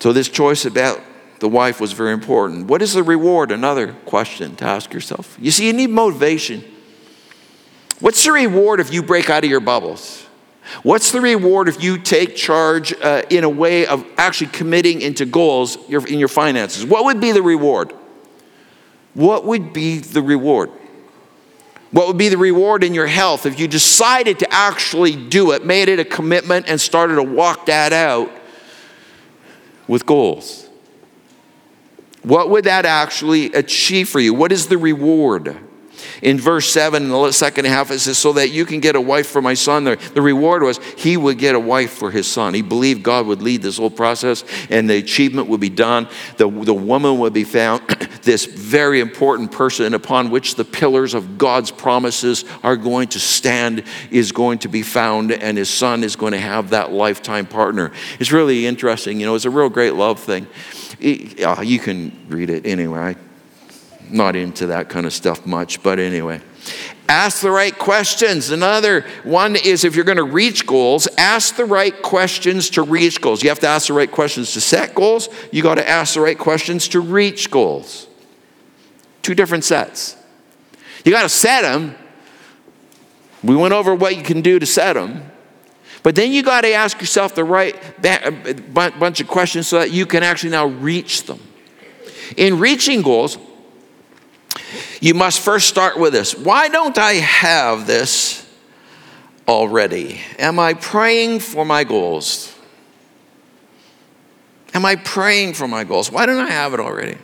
So 0.00 0.12
this 0.12 0.28
choice 0.28 0.66
about 0.66 1.00
the 1.40 1.48
wife 1.48 1.80
was 1.80 1.92
very 1.92 2.12
important. 2.12 2.66
What 2.66 2.82
is 2.82 2.92
the 2.92 3.02
reward? 3.02 3.50
Another 3.50 3.92
question 4.04 4.54
to 4.56 4.64
ask 4.64 4.92
yourself. 4.92 5.36
You 5.40 5.50
see, 5.50 5.66
you 5.66 5.72
need 5.72 5.90
motivation. 5.90 6.62
What's 8.00 8.22
the 8.22 8.32
reward 8.32 8.80
if 8.80 8.92
you 8.92 9.02
break 9.02 9.30
out 9.30 9.42
of 9.44 9.50
your 9.50 9.60
bubbles? 9.60 10.25
What's 10.82 11.12
the 11.12 11.20
reward 11.20 11.68
if 11.68 11.82
you 11.82 11.98
take 11.98 12.34
charge 12.34 12.92
uh, 12.92 13.22
in 13.30 13.44
a 13.44 13.48
way 13.48 13.86
of 13.86 14.04
actually 14.16 14.48
committing 14.48 15.00
into 15.00 15.24
goals 15.24 15.76
in 15.88 16.18
your 16.18 16.28
finances? 16.28 16.84
What 16.84 17.04
would 17.04 17.20
be 17.20 17.32
the 17.32 17.42
reward? 17.42 17.92
What 19.14 19.44
would 19.44 19.72
be 19.72 19.98
the 19.98 20.22
reward? 20.22 20.70
What 21.92 22.08
would 22.08 22.18
be 22.18 22.28
the 22.28 22.36
reward 22.36 22.84
in 22.84 22.94
your 22.94 23.06
health 23.06 23.46
if 23.46 23.58
you 23.58 23.68
decided 23.68 24.40
to 24.40 24.52
actually 24.52 25.16
do 25.16 25.52
it, 25.52 25.64
made 25.64 25.88
it 25.88 26.00
a 26.00 26.04
commitment, 26.04 26.68
and 26.68 26.80
started 26.80 27.14
to 27.14 27.22
walk 27.22 27.66
that 27.66 27.92
out 27.92 28.30
with 29.86 30.04
goals? 30.04 30.68
What 32.22 32.50
would 32.50 32.64
that 32.64 32.84
actually 32.84 33.52
achieve 33.52 34.08
for 34.08 34.18
you? 34.18 34.34
What 34.34 34.50
is 34.50 34.66
the 34.66 34.76
reward? 34.76 35.56
In 36.22 36.38
verse 36.38 36.68
7, 36.70 37.02
in 37.02 37.08
the 37.08 37.32
second 37.32 37.66
half, 37.66 37.90
it 37.90 37.98
says, 38.00 38.18
So 38.18 38.32
that 38.34 38.50
you 38.50 38.64
can 38.64 38.80
get 38.80 38.96
a 38.96 39.00
wife 39.00 39.28
for 39.28 39.42
my 39.42 39.54
son. 39.54 39.84
The, 39.84 39.96
the 40.14 40.22
reward 40.22 40.62
was 40.62 40.78
he 40.96 41.16
would 41.16 41.38
get 41.38 41.54
a 41.54 41.60
wife 41.60 41.92
for 41.92 42.10
his 42.10 42.26
son. 42.26 42.54
He 42.54 42.62
believed 42.62 43.02
God 43.02 43.26
would 43.26 43.42
lead 43.42 43.62
this 43.62 43.78
whole 43.78 43.90
process 43.90 44.44
and 44.70 44.88
the 44.88 44.96
achievement 44.96 45.48
would 45.48 45.60
be 45.60 45.70
done. 45.70 46.08
The, 46.36 46.48
the 46.48 46.74
woman 46.74 47.18
would 47.18 47.32
be 47.32 47.44
found, 47.44 47.82
this 48.22 48.44
very 48.44 49.00
important 49.00 49.52
person 49.52 49.94
upon 49.94 50.30
which 50.30 50.54
the 50.56 50.64
pillars 50.64 51.14
of 51.14 51.38
God's 51.38 51.70
promises 51.70 52.44
are 52.62 52.76
going 52.76 53.08
to 53.08 53.20
stand, 53.20 53.84
is 54.10 54.32
going 54.32 54.58
to 54.60 54.68
be 54.68 54.82
found, 54.82 55.32
and 55.32 55.58
his 55.58 55.70
son 55.70 56.04
is 56.04 56.16
going 56.16 56.32
to 56.32 56.40
have 56.40 56.70
that 56.70 56.92
lifetime 56.92 57.46
partner. 57.46 57.92
It's 58.18 58.32
really 58.32 58.66
interesting. 58.66 59.20
You 59.20 59.26
know, 59.26 59.34
it's 59.34 59.44
a 59.44 59.50
real 59.50 59.68
great 59.68 59.94
love 59.94 60.20
thing. 60.20 60.46
Uh, 61.02 61.60
you 61.62 61.78
can 61.78 62.26
read 62.28 62.50
it 62.50 62.66
anyway 62.66 63.16
not 64.10 64.36
into 64.36 64.66
that 64.68 64.88
kind 64.88 65.06
of 65.06 65.12
stuff 65.12 65.46
much, 65.46 65.82
but 65.82 65.98
anyway. 65.98 66.40
Ask 67.08 67.40
the 67.40 67.50
right 67.50 67.76
questions. 67.76 68.50
Another 68.50 69.06
one 69.22 69.54
is 69.54 69.84
if 69.84 69.94
you're 69.94 70.04
going 70.04 70.16
to 70.16 70.24
reach 70.24 70.66
goals, 70.66 71.06
ask 71.16 71.54
the 71.54 71.64
right 71.64 72.02
questions 72.02 72.70
to 72.70 72.82
reach 72.82 73.20
goals. 73.20 73.42
You 73.42 73.48
have 73.50 73.60
to 73.60 73.68
ask 73.68 73.86
the 73.86 73.92
right 73.92 74.10
questions 74.10 74.52
to 74.54 74.60
set 74.60 74.94
goals. 74.94 75.28
You 75.52 75.62
got 75.62 75.76
to 75.76 75.88
ask 75.88 76.14
the 76.14 76.20
right 76.20 76.38
questions 76.38 76.88
to 76.88 77.00
reach 77.00 77.50
goals. 77.50 78.08
Two 79.22 79.34
different 79.34 79.62
sets. 79.62 80.16
You 81.04 81.12
got 81.12 81.22
to 81.22 81.28
set 81.28 81.62
them. 81.62 81.94
We 83.44 83.54
went 83.54 83.72
over 83.72 83.94
what 83.94 84.16
you 84.16 84.24
can 84.24 84.40
do 84.40 84.58
to 84.58 84.66
set 84.66 84.94
them. 84.94 85.30
But 86.02 86.16
then 86.16 86.32
you 86.32 86.42
got 86.42 86.62
to 86.62 86.72
ask 86.72 87.00
yourself 87.00 87.34
the 87.34 87.44
right 87.44 87.76
bunch 88.72 89.20
of 89.20 89.28
questions 89.28 89.68
so 89.68 89.78
that 89.78 89.92
you 89.92 90.06
can 90.06 90.22
actually 90.24 90.50
now 90.50 90.66
reach 90.66 91.24
them. 91.24 91.40
In 92.36 92.58
reaching 92.58 93.02
goals, 93.02 93.38
you 95.00 95.14
must 95.14 95.40
first 95.40 95.68
start 95.68 95.98
with 95.98 96.12
this. 96.12 96.34
Why 96.34 96.68
don't 96.68 96.98
I 96.98 97.14
have 97.14 97.86
this 97.86 98.46
already? 99.46 100.20
Am 100.38 100.58
I 100.58 100.74
praying 100.74 101.40
for 101.40 101.64
my 101.64 101.84
goals? 101.84 102.54
Am 104.74 104.84
I 104.84 104.96
praying 104.96 105.54
for 105.54 105.66
my 105.66 105.84
goals? 105.84 106.10
Why 106.10 106.26
don't 106.26 106.44
I 106.44 106.50
have 106.50 106.74
it 106.74 106.80
already? 106.80 107.16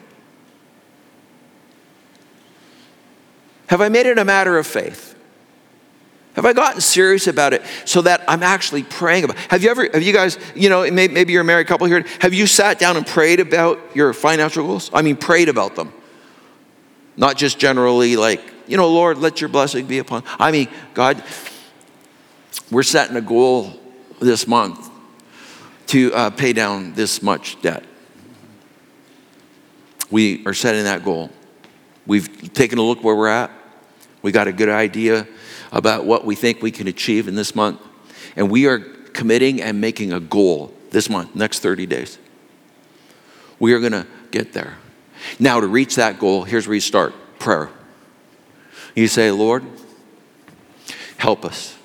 Have 3.67 3.81
I 3.81 3.89
made 3.89 4.07
it 4.07 4.19
a 4.19 4.25
matter 4.25 4.59
of 4.59 4.67
faith? 4.67 5.15
Have 6.35 6.47
I 6.47 6.55
gotten 6.55 6.81
serious 6.81 7.27
about 7.27 7.53
it 7.53 7.63
so 7.85 8.01
that 8.03 8.25
I'm 8.27 8.43
actually 8.43 8.85
praying 8.85 9.25
about? 9.25 9.37
Have 9.37 9.63
you 9.63 9.71
ever, 9.71 9.89
have 9.93 10.03
you 10.03 10.15
guys, 10.15 10.39
you 10.55 10.71
know, 10.71 10.91
maybe 10.91 11.33
you're 11.33 11.43
a 11.43 11.45
married 11.45 11.67
couple 11.67 11.87
here, 11.87 12.05
have 12.21 12.33
you 12.33 12.47
sat 12.47 12.79
down 12.79 12.97
and 12.97 13.07
prayed 13.07 13.39
about 13.39 13.79
your 13.95 14.15
financial 14.15 14.67
goals? 14.67 14.91
I 14.95 15.03
mean, 15.03 15.17
prayed 15.17 15.51
about 15.51 15.77
them. 15.77 15.93
Not 17.17 17.37
just 17.37 17.59
generally 17.59 18.17
like, 18.17 18.41
you 18.67 18.77
know, 18.77 18.89
Lord, 18.89 19.19
let 19.19 19.41
your 19.41 19.49
blessing 19.49 19.87
be 19.87 19.99
upon. 19.99 20.25
I 20.39 20.51
mean, 20.51 20.69
God, 20.95 21.23
we're 22.71 22.83
setting 22.83 23.17
a 23.17 23.21
goal 23.21 23.79
this 24.21 24.47
month 24.47 24.91
to 25.89 26.13
uh, 26.15 26.31
pay 26.31 26.53
down 26.53 26.95
this 26.95 27.23
much 27.23 27.61
debt. 27.61 27.85
We 30.11 30.45
are 30.47 30.55
setting 30.55 30.85
that 30.85 31.05
goal. 31.05 31.31
We've 32.07 32.53
taken 32.53 32.79
a 32.79 32.83
look 32.83 33.03
where 33.05 33.15
we're 33.15 33.29
at. 33.29 33.51
We 34.23 34.33
got 34.33 34.49
a 34.49 34.53
good 34.53 34.69
idea 34.69 35.27
about 35.71 36.05
what 36.05 36.25
we 36.25 36.35
think 36.35 36.63
we 36.63 36.71
can 36.71 36.87
achieve 36.87 37.29
in 37.29 37.35
this 37.35 37.55
month. 37.55 37.81
And 38.37 38.51
we 38.51 38.67
are 38.67 38.79
committing 38.79 39.61
and 39.61 39.81
making 39.81 40.13
a 40.13 40.21
goal 40.21 40.73
this 40.91 41.09
month, 41.09 41.35
next 41.35 41.61
30 41.61 41.87
days. 41.87 42.19
We 43.59 43.73
are 43.75 43.81
going 43.81 43.93
to 43.93 44.07
get 44.31 44.53
there. 44.53 44.77
Now, 45.43 45.59
to 45.59 45.67
reach 45.67 45.97
that 45.97 46.21
goal, 46.21 46.45
here's 46.45 46.69
where 46.69 46.77
you 46.77 46.81
start 46.81 47.13
prayer. 47.41 47.69
You 48.95 49.09
say, 49.09 49.33
Lord, 49.33 49.65
help 51.17 51.45
us. 51.45 51.77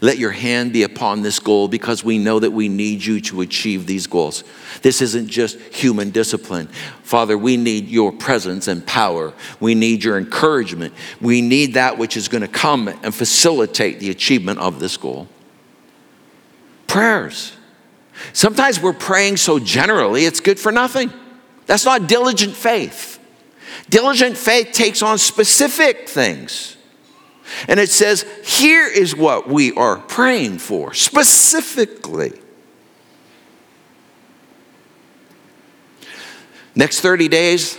Let 0.00 0.16
your 0.16 0.30
hand 0.30 0.72
be 0.72 0.82
upon 0.82 1.20
this 1.20 1.38
goal 1.40 1.68
because 1.68 2.02
we 2.02 2.16
know 2.16 2.38
that 2.38 2.52
we 2.52 2.70
need 2.70 3.04
you 3.04 3.20
to 3.20 3.42
achieve 3.42 3.86
these 3.86 4.06
goals. 4.06 4.44
This 4.80 5.02
isn't 5.02 5.28
just 5.28 5.58
human 5.74 6.08
discipline. 6.08 6.68
Father, 7.02 7.36
we 7.36 7.58
need 7.58 7.88
your 7.88 8.12
presence 8.12 8.66
and 8.66 8.86
power. 8.86 9.34
We 9.60 9.74
need 9.74 10.02
your 10.02 10.16
encouragement. 10.16 10.94
We 11.20 11.42
need 11.42 11.74
that 11.74 11.98
which 11.98 12.16
is 12.16 12.28
going 12.28 12.40
to 12.40 12.48
come 12.48 12.88
and 12.88 13.14
facilitate 13.14 14.00
the 14.00 14.08
achievement 14.08 14.58
of 14.58 14.80
this 14.80 14.96
goal. 14.96 15.28
Prayers. 16.86 17.52
Sometimes 18.32 18.80
we're 18.80 18.94
praying 18.94 19.36
so 19.36 19.58
generally, 19.58 20.24
it's 20.24 20.40
good 20.40 20.58
for 20.58 20.72
nothing. 20.72 21.12
That's 21.70 21.84
not 21.84 22.08
diligent 22.08 22.56
faith. 22.56 23.20
Diligent 23.88 24.36
faith 24.36 24.72
takes 24.72 25.02
on 25.02 25.18
specific 25.18 26.08
things. 26.08 26.76
And 27.68 27.78
it 27.78 27.90
says, 27.90 28.26
here 28.44 28.88
is 28.88 29.14
what 29.14 29.48
we 29.48 29.72
are 29.74 29.98
praying 29.98 30.58
for 30.58 30.94
specifically. 30.94 32.32
Next 36.74 37.02
30 37.02 37.28
days, 37.28 37.78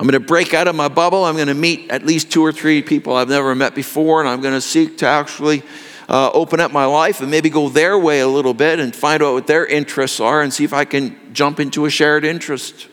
I'm 0.00 0.08
going 0.08 0.20
to 0.20 0.26
break 0.26 0.54
out 0.54 0.66
of 0.66 0.74
my 0.74 0.88
bubble. 0.88 1.24
I'm 1.24 1.36
going 1.36 1.46
to 1.46 1.54
meet 1.54 1.88
at 1.92 2.04
least 2.04 2.32
two 2.32 2.44
or 2.44 2.50
three 2.50 2.82
people 2.82 3.14
I've 3.14 3.28
never 3.28 3.54
met 3.54 3.76
before, 3.76 4.18
and 4.18 4.28
I'm 4.28 4.40
going 4.40 4.54
to 4.54 4.60
seek 4.60 4.98
to 4.98 5.06
actually 5.06 5.62
uh, 6.12 6.30
open 6.34 6.60
up 6.60 6.70
my 6.70 6.84
life 6.84 7.22
and 7.22 7.30
maybe 7.30 7.48
go 7.48 7.70
their 7.70 7.98
way 7.98 8.20
a 8.20 8.28
little 8.28 8.52
bit 8.52 8.78
and 8.78 8.94
find 8.94 9.22
out 9.22 9.32
what 9.32 9.46
their 9.46 9.64
interests 9.64 10.20
are 10.20 10.42
and 10.42 10.52
see 10.52 10.62
if 10.62 10.74
I 10.74 10.84
can 10.84 11.32
jump 11.32 11.58
into 11.58 11.86
a 11.86 11.90
shared 11.90 12.26
interest. 12.26 12.86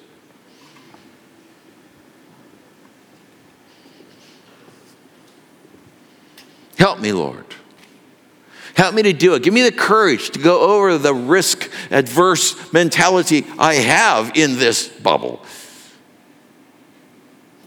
Help 6.77 6.99
me, 6.99 7.12
Lord. 7.12 7.45
Help 8.75 8.95
me 8.95 9.01
to 9.01 9.12
do 9.12 9.34
it. 9.34 9.43
Give 9.43 9.53
me 9.53 9.63
the 9.63 9.71
courage 9.73 10.29
to 10.29 10.39
go 10.39 10.62
over 10.62 10.97
the 10.97 11.13
risk 11.13 11.69
adverse 11.91 12.71
mentality 12.71 13.45
I 13.58 13.73
have 13.73 14.32
in 14.38 14.58
this 14.58 14.88
bubble. 14.88 15.43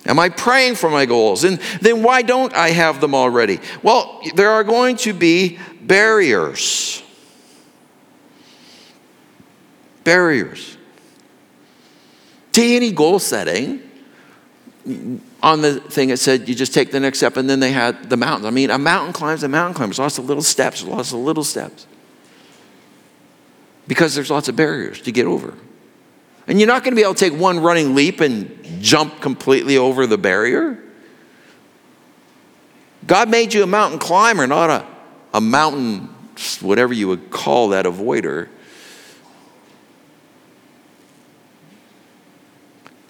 Am 0.07 0.19
I 0.19 0.29
praying 0.29 0.75
for 0.75 0.91
my 0.91 1.07
goals? 1.07 1.45
And 1.45 1.61
then 1.81 2.03
why 2.03 2.23
don't 2.23 2.53
I 2.55 2.71
have 2.71 3.01
them 3.01 3.15
already? 3.15 3.61
Well, 3.83 4.21
there 4.35 4.51
are 4.51 4.65
going 4.65 4.97
to 4.99 5.13
be 5.13 5.59
barriers. 5.81 7.03
Barriers. 10.03 10.77
To 12.53 12.63
any 12.63 12.91
goal 12.91 13.21
setting, 13.21 13.83
on 15.43 15.61
the 15.61 15.81
thing 15.81 16.11
it 16.11 16.19
said 16.19 16.49
you 16.49 16.55
just 16.55 16.75
take 16.75 16.91
the 16.91 16.99
next 16.99 17.19
step 17.19 17.37
and 17.37 17.49
then 17.49 17.61
they 17.61 17.71
had 17.71 18.11
the 18.11 18.17
mountains 18.17 18.47
i 18.47 18.51
mean 18.51 18.69
a 18.69 18.79
mountain 18.79 19.13
climbs 19.13 19.45
a 19.45 19.49
mountain 19.49 19.75
climbs 19.75 19.97
lots 19.97 20.19
of 20.19 20.25
little 20.25 20.43
steps 20.43 20.83
lots 20.83 21.13
of 21.13 21.21
little 21.21 21.45
steps 21.45 21.87
because 23.87 24.15
there's 24.17 24.31
lots 24.31 24.49
of 24.49 24.57
barriers 24.57 25.01
to 25.01 25.13
get 25.13 25.25
over 25.25 25.55
and 26.47 26.59
you're 26.59 26.69
not 26.69 26.83
going 26.83 26.93
to 26.93 26.97
be 26.97 27.03
able 27.03 27.15
to 27.15 27.31
take 27.31 27.39
one 27.39 27.61
running 27.61 27.95
leap 27.95 28.21
and 28.21 28.59
jump 28.81 29.21
completely 29.21 29.77
over 29.77 30.07
the 30.07 30.19
barrier 30.19 30.83
god 33.07 33.29
made 33.29 33.55
you 33.55 33.63
a 33.63 33.67
mountain 33.67 33.99
climber 33.99 34.47
not 34.47 34.71
a, 34.71 34.87
a 35.35 35.41
mountain 35.41 36.09
whatever 36.61 36.93
you 36.93 37.09
would 37.09 37.31
call 37.31 37.69
that 37.69 37.85
avoider 37.85 38.49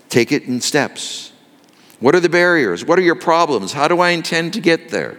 take 0.08 0.32
it 0.32 0.44
in 0.44 0.60
steps 0.60 1.32
what 2.02 2.16
are 2.16 2.20
the 2.20 2.28
barriers? 2.28 2.84
What 2.84 2.98
are 2.98 3.02
your 3.02 3.14
problems? 3.14 3.72
How 3.72 3.86
do 3.86 4.00
I 4.00 4.10
intend 4.10 4.54
to 4.54 4.60
get 4.60 4.88
there? 4.88 5.18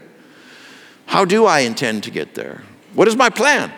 How 1.06 1.24
do 1.24 1.46
I 1.46 1.60
intend 1.60 2.04
to 2.04 2.12
get 2.12 2.36
there? 2.36 2.62
What 2.94 3.08
is 3.08 3.16
my 3.16 3.30
plan? 3.30 3.72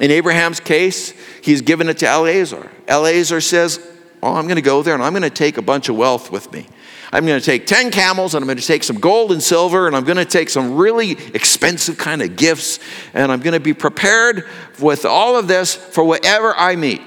In 0.00 0.10
Abraham's 0.10 0.60
case, 0.60 1.14
he's 1.42 1.62
given 1.62 1.88
it 1.88 1.98
to 1.98 2.06
Eliezer. 2.06 2.70
Eliezer 2.88 3.40
says, 3.40 3.80
Oh, 4.22 4.34
I'm 4.34 4.46
going 4.46 4.56
to 4.56 4.62
go 4.62 4.82
there 4.82 4.94
and 4.94 5.02
I'm 5.02 5.12
going 5.12 5.22
to 5.22 5.30
take 5.30 5.56
a 5.56 5.62
bunch 5.62 5.88
of 5.88 5.96
wealth 5.96 6.32
with 6.32 6.50
me. 6.52 6.66
I'm 7.12 7.24
going 7.26 7.38
to 7.38 7.44
take 7.44 7.66
10 7.66 7.90
camels 7.90 8.34
and 8.34 8.42
I'm 8.42 8.46
going 8.46 8.58
to 8.58 8.66
take 8.66 8.82
some 8.82 8.98
gold 8.98 9.30
and 9.30 9.42
silver 9.42 9.86
and 9.86 9.94
I'm 9.94 10.04
going 10.04 10.16
to 10.16 10.24
take 10.24 10.48
some 10.48 10.76
really 10.76 11.12
expensive 11.34 11.96
kind 11.96 12.22
of 12.22 12.36
gifts 12.36 12.80
and 13.14 13.30
I'm 13.30 13.40
going 13.40 13.52
to 13.54 13.60
be 13.60 13.74
prepared 13.74 14.48
with 14.80 15.04
all 15.04 15.38
of 15.38 15.46
this 15.46 15.74
for 15.74 16.02
whatever 16.02 16.54
I 16.56 16.76
meet. 16.76 17.00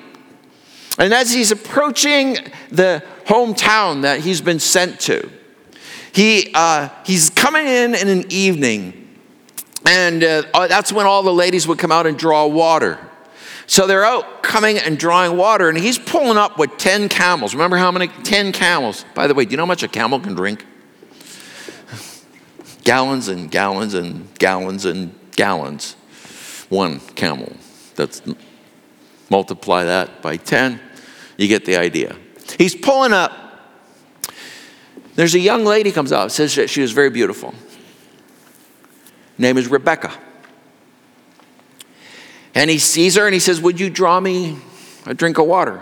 And 0.97 1.13
as 1.13 1.31
he's 1.31 1.51
approaching 1.51 2.37
the 2.69 3.03
hometown 3.25 4.03
that 4.03 4.21
he's 4.21 4.41
been 4.41 4.59
sent 4.59 4.99
to, 5.01 5.29
he, 6.11 6.51
uh, 6.53 6.89
he's 7.05 7.29
coming 7.29 7.67
in 7.67 7.95
in 7.95 8.07
an 8.07 8.25
evening, 8.29 8.98
and 9.85 10.23
uh, 10.23 10.43
uh, 10.53 10.67
that's 10.67 10.91
when 10.91 11.05
all 11.05 11.23
the 11.23 11.33
ladies 11.33 11.67
would 11.67 11.79
come 11.79 11.91
out 11.91 12.05
and 12.05 12.17
draw 12.17 12.45
water. 12.45 12.99
So 13.67 13.85
they're 13.85 14.03
out 14.03 14.41
coming 14.41 14.77
and 14.77 14.97
drawing 14.97 15.37
water, 15.37 15.69
and 15.69 15.77
he's 15.77 15.99
pulling 15.99 16.37
up 16.37 16.57
with 16.57 16.77
10 16.77 17.07
camels. 17.07 17.53
Remember 17.53 17.77
how 17.77 17.91
many? 17.91 18.07
10 18.07 18.51
camels. 18.51 19.05
By 19.13 19.27
the 19.27 19.35
way, 19.35 19.45
do 19.45 19.51
you 19.51 19.57
know 19.57 19.63
how 19.63 19.67
much 19.67 19.83
a 19.83 19.87
camel 19.87 20.19
can 20.19 20.33
drink? 20.33 20.65
gallons 22.83 23.27
and 23.27 23.51
gallons 23.51 23.93
and 23.93 24.27
gallons 24.39 24.85
and 24.85 25.13
gallons. 25.35 25.93
One 26.69 26.99
camel. 27.15 27.53
That's 27.95 28.21
multiply 29.29 29.83
that 29.83 30.21
by 30.21 30.37
10. 30.37 30.79
You 31.37 31.47
get 31.47 31.65
the 31.65 31.77
idea. 31.77 32.15
He's 32.57 32.75
pulling 32.75 33.13
up. 33.13 33.31
There's 35.15 35.35
a 35.35 35.39
young 35.39 35.63
lady 35.65 35.91
comes 35.91 36.11
out, 36.11 36.31
says 36.31 36.55
that 36.55 36.69
she 36.69 36.81
was 36.81 36.91
very 36.91 37.09
beautiful. 37.09 37.53
Name 39.39 39.57
is 39.57 39.67
Rebecca. 39.67 40.13
And 42.53 42.69
he 42.69 42.77
sees 42.77 43.15
her 43.15 43.25
and 43.25 43.33
he 43.33 43.39
says, 43.39 43.61
Would 43.61 43.79
you 43.79 43.89
draw 43.89 44.19
me 44.19 44.57
a 45.05 45.13
drink 45.13 45.37
of 45.37 45.47
water? 45.47 45.81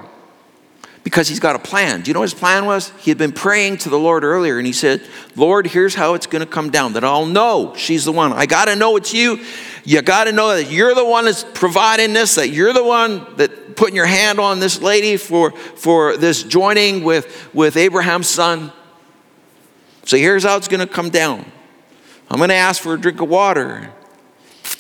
Because 1.04 1.28
he's 1.28 1.40
got 1.40 1.56
a 1.56 1.60
plan. 1.60 2.02
Do 2.02 2.10
you 2.10 2.14
know 2.14 2.20
what 2.20 2.30
his 2.30 2.40
plan 2.40 2.66
was? 2.66 2.90
He 3.00 3.10
had 3.10 3.18
been 3.18 3.32
praying 3.32 3.78
to 3.78 3.90
the 3.90 3.98
Lord 3.98 4.24
earlier 4.24 4.58
and 4.58 4.68
he 4.68 4.74
said, 4.74 5.02
Lord, 5.36 5.66
here's 5.66 5.96
how 5.96 6.14
it's 6.14 6.28
going 6.28 6.42
to 6.42 6.50
come 6.50 6.70
down 6.70 6.94
that 6.94 7.04
I'll 7.04 7.26
know 7.26 7.74
she's 7.76 8.06
the 8.06 8.12
one. 8.12 8.34
I 8.34 8.46
got 8.46 8.66
to 8.66 8.76
know 8.76 8.98
it's 8.98 9.14
you. 9.14 9.44
You 9.86 10.02
got 10.02 10.26
to 10.26 10.34
know 10.34 10.50
that 10.56 10.70
you're 10.70 10.94
the 10.94 11.06
one 11.06 11.26
that's 11.26 11.46
providing 11.54 12.14
this, 12.14 12.36
that 12.36 12.50
you're 12.50 12.74
the 12.74 12.84
one 12.84 13.26
that 13.38 13.78
putting 13.78 13.96
your 13.96 14.06
hand 14.06 14.40
on 14.40 14.60
this 14.60 14.82
lady 14.82 15.16
for, 15.16 15.52
for 15.52 16.18
this 16.18 16.44
joining 16.44 17.04
with, 17.04 17.50
with 17.54 17.78
Abraham's 17.78 18.28
son. 18.28 18.74
So 20.04 20.18
here's 20.18 20.44
how 20.44 20.58
it's 20.58 20.68
going 20.68 20.86
to 20.86 20.94
come 20.94 21.10
down. 21.10 21.50
I'm 22.30 22.38
going 22.38 22.50
to 22.50 22.56
ask 22.56 22.82
for 22.82 22.94
a 22.94 23.00
drink 23.00 23.22
of 23.22 23.30
water. 23.30 23.94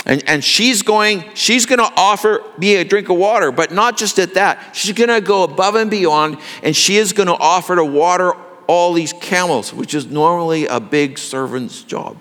And, 0.05 0.23
and 0.27 0.43
she's 0.43 0.81
going, 0.81 1.23
she's 1.33 1.65
going 1.65 1.79
to 1.79 1.91
offer 1.95 2.43
me 2.57 2.75
a 2.75 2.83
drink 2.83 3.09
of 3.09 3.17
water, 3.17 3.51
but 3.51 3.71
not 3.71 3.97
just 3.97 4.19
at 4.19 4.33
that. 4.35 4.75
She's 4.75 4.93
going 4.93 5.09
to 5.09 5.21
go 5.21 5.43
above 5.43 5.75
and 5.75 5.89
beyond, 5.89 6.37
and 6.63 6.75
she 6.75 6.97
is 6.97 7.13
going 7.13 7.27
to 7.27 7.37
offer 7.37 7.75
to 7.75 7.85
water 7.85 8.33
all 8.67 8.93
these 8.93 9.13
camels, 9.13 9.73
which 9.73 9.93
is 9.93 10.05
normally 10.07 10.65
a 10.67 10.79
big 10.79 11.17
servant's 11.17 11.83
job. 11.83 12.17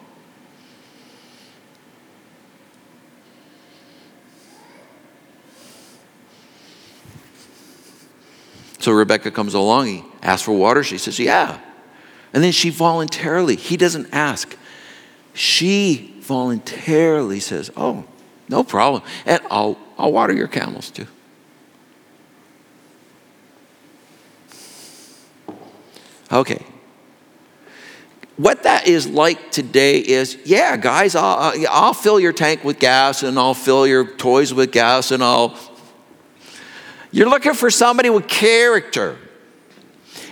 So 8.86 8.92
Rebecca 8.92 9.32
comes 9.32 9.54
along, 9.54 9.86
he 9.86 10.04
asks 10.22 10.44
for 10.44 10.52
water. 10.52 10.84
She 10.84 10.96
says, 10.96 11.18
Yeah. 11.18 11.58
And 12.32 12.44
then 12.44 12.52
she 12.52 12.70
voluntarily, 12.70 13.56
he 13.56 13.76
doesn't 13.76 14.08
ask, 14.12 14.56
she 15.36 16.14
voluntarily 16.20 17.40
says, 17.40 17.70
Oh, 17.76 18.04
no 18.48 18.64
problem. 18.64 19.02
And 19.26 19.40
I'll, 19.50 19.78
I'll 19.98 20.12
water 20.12 20.32
your 20.32 20.48
camels 20.48 20.90
too. 20.90 21.06
Okay. 26.32 26.64
What 28.36 28.64
that 28.64 28.88
is 28.88 29.06
like 29.06 29.50
today 29.50 29.98
is, 29.98 30.38
yeah, 30.44 30.76
guys, 30.76 31.14
I'll, 31.14 31.54
I'll 31.70 31.94
fill 31.94 32.18
your 32.18 32.32
tank 32.32 32.64
with 32.64 32.78
gas 32.78 33.22
and 33.22 33.38
I'll 33.38 33.54
fill 33.54 33.86
your 33.86 34.16
toys 34.16 34.52
with 34.52 34.72
gas 34.72 35.10
and 35.10 35.22
I'll. 35.22 35.58
You're 37.10 37.28
looking 37.28 37.54
for 37.54 37.70
somebody 37.70 38.10
with 38.10 38.28
character. 38.28 39.18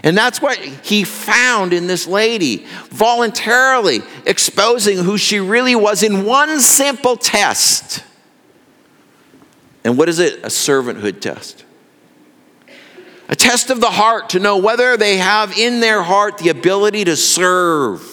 And 0.05 0.15
that's 0.15 0.43
what 0.43 0.59
he 0.59 1.03
found 1.03 1.73
in 1.73 1.87
this 1.87 2.07
lady, 2.07 2.67
voluntarily 2.91 4.03
exposing 4.27 4.99
who 4.99 5.17
she 5.17 5.41
really 5.41 5.75
was 5.75 6.03
in 6.03 6.27
one 6.27 6.61
simple 6.61 7.17
test. 7.17 8.05
And 9.83 9.97
what 9.97 10.11
is 10.11 10.19
it? 10.19 10.41
A 10.41 10.49
servanthood 10.49 11.23
test. 11.23 11.65
A 13.31 13.35
test 13.35 13.71
of 13.71 13.81
the 13.81 13.91
heart 13.91 14.29
to 14.31 14.39
know 14.39 14.59
whether 14.59 14.99
they 14.99 15.17
have 15.17 15.57
in 15.57 15.81
their 15.81 16.03
heart 16.03 16.37
the 16.37 16.51
ability 16.51 17.05
to 17.05 17.17
serve. 17.17 18.11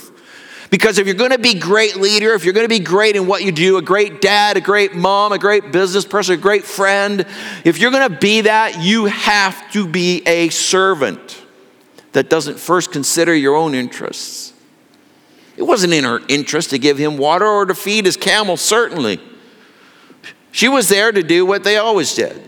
Because 0.69 0.97
if 0.97 1.07
you're 1.07 1.15
going 1.15 1.31
to 1.31 1.39
be 1.39 1.55
great 1.55 1.97
leader, 1.97 2.33
if 2.33 2.45
you're 2.45 2.53
going 2.53 2.63
to 2.63 2.69
be 2.69 2.79
great 2.79 3.17
in 3.17 3.27
what 3.27 3.43
you 3.43 3.51
do, 3.51 3.75
a 3.75 3.81
great 3.81 4.21
dad, 4.21 4.55
a 4.55 4.61
great 4.61 4.95
mom, 4.95 5.33
a 5.33 5.37
great 5.37 5.73
business 5.73 6.05
person, 6.05 6.35
a 6.35 6.37
great 6.37 6.63
friend, 6.63 7.25
if 7.65 7.79
you're 7.79 7.91
going 7.91 8.09
to 8.09 8.17
be 8.17 8.41
that, 8.41 8.81
you 8.81 9.07
have 9.07 9.69
to 9.73 9.85
be 9.85 10.23
a 10.25 10.47
servant 10.47 11.40
that 12.13 12.29
doesn't 12.29 12.59
first 12.59 12.91
consider 12.91 13.33
your 13.33 13.55
own 13.55 13.73
interests. 13.73 14.53
It 15.57 15.63
wasn't 15.63 15.93
in 15.93 16.03
her 16.03 16.19
interest 16.27 16.71
to 16.71 16.79
give 16.79 16.97
him 16.97 17.17
water 17.17 17.45
or 17.45 17.65
to 17.65 17.75
feed 17.75 18.05
his 18.05 18.17
camel, 18.17 18.57
certainly. 18.57 19.19
She 20.51 20.67
was 20.67 20.89
there 20.89 21.11
to 21.11 21.23
do 21.23 21.45
what 21.45 21.63
they 21.63 21.77
always 21.77 22.13
did 22.13 22.47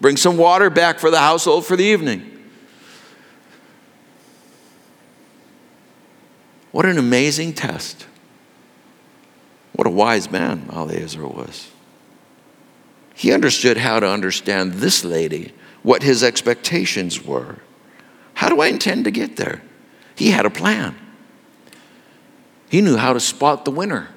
bring 0.00 0.16
some 0.16 0.36
water 0.36 0.68
back 0.68 0.98
for 0.98 1.10
the 1.10 1.20
household 1.20 1.64
for 1.64 1.76
the 1.76 1.84
evening. 1.84 2.28
What 6.72 6.86
an 6.86 6.98
amazing 6.98 7.52
test. 7.52 8.06
What 9.74 9.86
a 9.86 9.90
wise 9.90 10.30
man 10.30 10.68
Eliezer 10.72 11.26
was. 11.26 11.70
He 13.14 13.32
understood 13.32 13.76
how 13.76 14.00
to 14.00 14.08
understand 14.08 14.74
this 14.74 15.04
lady, 15.04 15.52
what 15.82 16.02
his 16.02 16.24
expectations 16.24 17.24
were. 17.24 17.58
How 18.34 18.48
do 18.48 18.60
I 18.60 18.68
intend 18.68 19.04
to 19.04 19.10
get 19.10 19.36
there? 19.36 19.62
He 20.14 20.30
had 20.30 20.46
a 20.46 20.50
plan. 20.50 20.96
He 22.68 22.80
knew 22.80 22.96
how 22.96 23.12
to 23.12 23.20
spot 23.20 23.64
the 23.64 23.70
winner. 23.70 24.08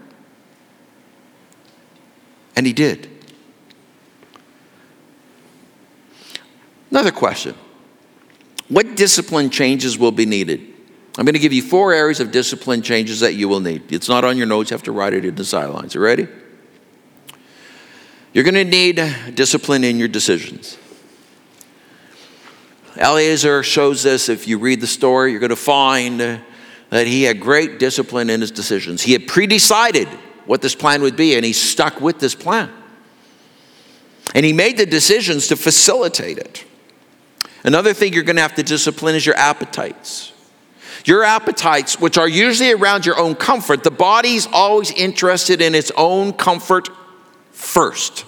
And 2.56 2.66
he 2.66 2.74
did. 2.74 3.10
Another 6.90 7.12
question 7.12 7.56
What 8.70 8.96
discipline 8.96 9.50
changes 9.50 9.98
will 9.98 10.12
be 10.12 10.26
needed? 10.26 10.62
I'm 11.18 11.26
going 11.26 11.34
to 11.34 11.40
give 11.40 11.54
you 11.54 11.62
four 11.62 11.94
areas 11.94 12.20
of 12.20 12.32
discipline 12.32 12.82
changes 12.82 13.22
that 13.22 13.36
you 13.36 13.48
will 13.48 13.62
need. 13.62 13.92
It's 13.92 14.10
not 14.10 14.26
on 14.26 14.38
your 14.38 14.48
notes, 14.48 14.70
you 14.70 14.76
have 14.76 14.84
to 14.84 14.92
write 14.92 15.14
it 15.14 15.24
in 15.24 15.36
the 15.36 15.46
sidelines. 15.46 15.96
You 15.96 16.02
ready? 16.02 16.28
You're 18.34 18.44
going 18.44 18.56
to 18.56 18.66
need 18.66 19.02
discipline 19.34 19.86
in 19.86 19.98
your 19.98 20.10
decisions. 20.10 20.78
Eliezer 22.98 23.64
shows 23.64 24.04
this. 24.04 24.30
If 24.30 24.48
you 24.48 24.58
read 24.58 24.82
the 24.82 24.88
story, 24.88 25.32
you're 25.32 25.40
going 25.40 25.50
to 25.50 25.56
find 25.56 26.20
that 26.20 27.08
he 27.08 27.24
had 27.24 27.40
great 27.40 27.80
discipline 27.80 28.30
in 28.30 28.42
his 28.42 28.52
decisions. 28.52 29.02
He 29.02 29.14
had 29.14 29.28
pre 29.28 29.48
decided 29.48 30.08
what 30.46 30.62
this 30.62 30.76
plan 30.76 31.02
would 31.02 31.16
be, 31.16 31.36
and 31.36 31.44
he 31.44 31.54
stuck 31.54 32.00
with 32.00 32.20
this 32.20 32.36
plan. 32.36 32.72
And 34.34 34.46
he 34.46 34.54
made 34.54 34.78
the 34.78 34.86
decisions 34.86 35.48
to 35.48 35.56
facilitate 35.56 36.38
it. 36.38 36.66
Another 37.64 37.94
thing 37.94 38.14
you're 38.14 38.24
going 38.24 38.36
to 38.36 38.42
have 38.42 38.56
to 38.56 38.64
discipline 38.64 39.16
is 39.16 39.26
your 39.26 39.36
appetites. 39.36 40.34
Your 41.06 41.24
appetites, 41.24 42.00
which 42.00 42.18
are 42.18 42.28
usually 42.28 42.72
around 42.72 43.06
your 43.06 43.18
own 43.18 43.36
comfort, 43.36 43.84
the 43.84 43.92
body's 43.92 44.48
always 44.48 44.92
interested 44.92 45.62
in 45.62 45.76
its 45.76 45.92
own 45.96 46.34
comfort 46.34 46.90
first. 47.52 48.26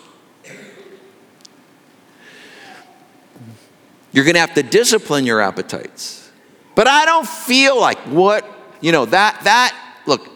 You're 4.17 4.23
going 4.23 4.33
to 4.33 4.39
have 4.39 4.55
to 4.55 4.63
discipline 4.63 5.27
your 5.27 5.41
appetites. 5.41 6.27
But 6.73 6.87
I 6.87 7.05
don't 7.05 7.27
feel 7.27 7.79
like 7.79 7.99
what, 8.07 8.49
you 8.81 8.91
know, 8.91 9.05
that, 9.05 9.41
that, 9.43 9.79
look, 10.07 10.27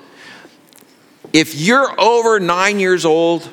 if 1.33 1.55
you're 1.55 1.99
over 1.99 2.39
nine 2.39 2.79
years 2.79 3.05
old, 3.05 3.51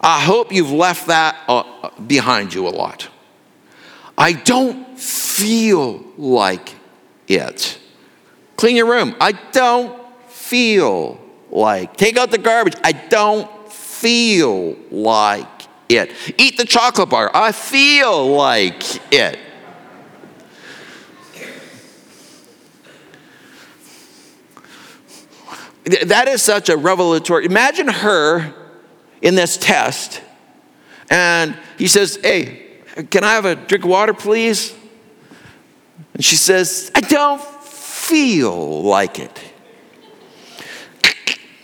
I 0.00 0.20
hope 0.20 0.54
you've 0.54 0.70
left 0.70 1.08
that 1.08 1.36
uh, 1.48 1.90
behind 2.06 2.54
you 2.54 2.66
a 2.66 2.70
lot. 2.70 3.10
I 4.16 4.32
don't 4.32 4.98
feel 4.98 6.02
like 6.16 6.74
it. 7.26 7.78
Clean 8.56 8.74
your 8.74 8.88
room. 8.88 9.14
I 9.20 9.32
don't 9.32 10.02
feel 10.30 11.20
like. 11.50 11.94
Take 11.98 12.16
out 12.16 12.30
the 12.30 12.38
garbage. 12.38 12.76
I 12.82 12.92
don't 12.92 13.70
feel 13.70 14.76
like 14.90 15.57
it. 15.88 16.12
Eat 16.38 16.56
the 16.56 16.64
chocolate 16.64 17.08
bar. 17.08 17.30
I 17.34 17.52
feel 17.52 18.28
like 18.34 19.12
it. 19.12 19.38
That 26.06 26.28
is 26.28 26.42
such 26.42 26.68
a 26.68 26.76
revelatory. 26.76 27.46
Imagine 27.46 27.88
her 27.88 28.52
in 29.22 29.34
this 29.34 29.56
test, 29.56 30.20
and 31.08 31.56
he 31.78 31.86
says, 31.86 32.18
Hey, 32.22 32.66
can 33.10 33.24
I 33.24 33.32
have 33.32 33.46
a 33.46 33.54
drink 33.54 33.84
of 33.84 33.90
water, 33.90 34.12
please? 34.12 34.74
And 36.12 36.24
she 36.24 36.36
says, 36.36 36.90
I 36.94 37.00
don't 37.00 37.40
feel 37.62 38.82
like 38.82 39.18
it. 39.18 39.40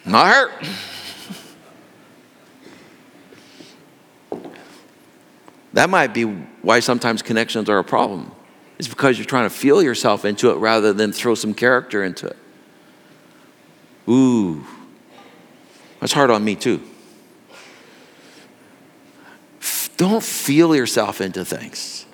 Not 0.07 0.27
her. 0.35 0.51
That 5.75 5.91
might 5.91 6.15
be 6.15 6.23
why 6.23 6.81
sometimes 6.81 7.21
connections 7.21 7.69
are 7.69 7.79
a 7.79 7.85
problem. 7.85 8.31
It's 8.79 8.89
because 8.89 9.19
you're 9.19 9.27
trying 9.27 9.49
to 9.49 9.55
feel 9.55 9.83
yourself 9.83 10.25
into 10.25 10.51
it 10.51 10.55
rather 10.55 10.93
than 10.93 11.13
throw 11.13 11.35
some 11.35 11.53
character 11.53 12.03
into 12.03 12.29
it. 12.29 12.37
Ooh, 14.09 14.65
that's 16.01 16.13
hard 16.13 16.31
on 16.31 16.45
me 16.45 16.55
too. 16.55 16.81
Don't 19.97 20.23
feel 20.23 20.77
yourself 20.77 21.21
into 21.21 21.45
things. 21.45 22.07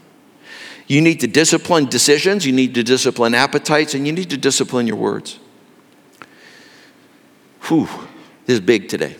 You 0.86 1.00
need 1.02 1.20
to 1.20 1.26
discipline 1.26 1.86
decisions, 1.86 2.46
you 2.46 2.52
need 2.52 2.74
to 2.74 2.82
discipline 2.82 3.34
appetites, 3.34 3.94
and 3.94 4.06
you 4.06 4.12
need 4.12 4.30
to 4.30 4.36
discipline 4.36 4.86
your 4.86 4.96
words. 4.96 5.38
Whew, 7.64 7.88
this 8.46 8.54
is 8.54 8.60
big 8.60 8.88
today. 8.88 9.16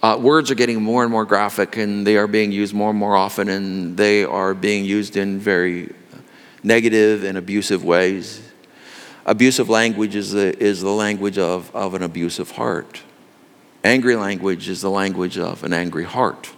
Uh, 0.00 0.16
words 0.20 0.50
are 0.50 0.54
getting 0.54 0.80
more 0.80 1.02
and 1.02 1.10
more 1.10 1.24
graphic, 1.24 1.76
and 1.76 2.06
they 2.06 2.16
are 2.16 2.28
being 2.28 2.52
used 2.52 2.72
more 2.72 2.90
and 2.90 2.98
more 2.98 3.16
often, 3.16 3.48
and 3.48 3.96
they 3.96 4.24
are 4.24 4.54
being 4.54 4.84
used 4.84 5.16
in 5.16 5.40
very 5.40 5.92
negative 6.62 7.24
and 7.24 7.36
abusive 7.36 7.82
ways. 7.84 8.40
Abusive 9.26 9.68
language 9.68 10.14
is 10.14 10.30
the, 10.30 10.56
is 10.62 10.80
the 10.80 10.90
language 10.90 11.36
of, 11.36 11.74
of 11.74 11.94
an 11.94 12.02
abusive 12.02 12.52
heart. 12.52 13.02
Angry 13.82 14.14
language 14.14 14.68
is 14.68 14.80
the 14.82 14.90
language 14.90 15.36
of 15.36 15.64
an 15.64 15.72
angry 15.72 16.04
heart. 16.04 16.50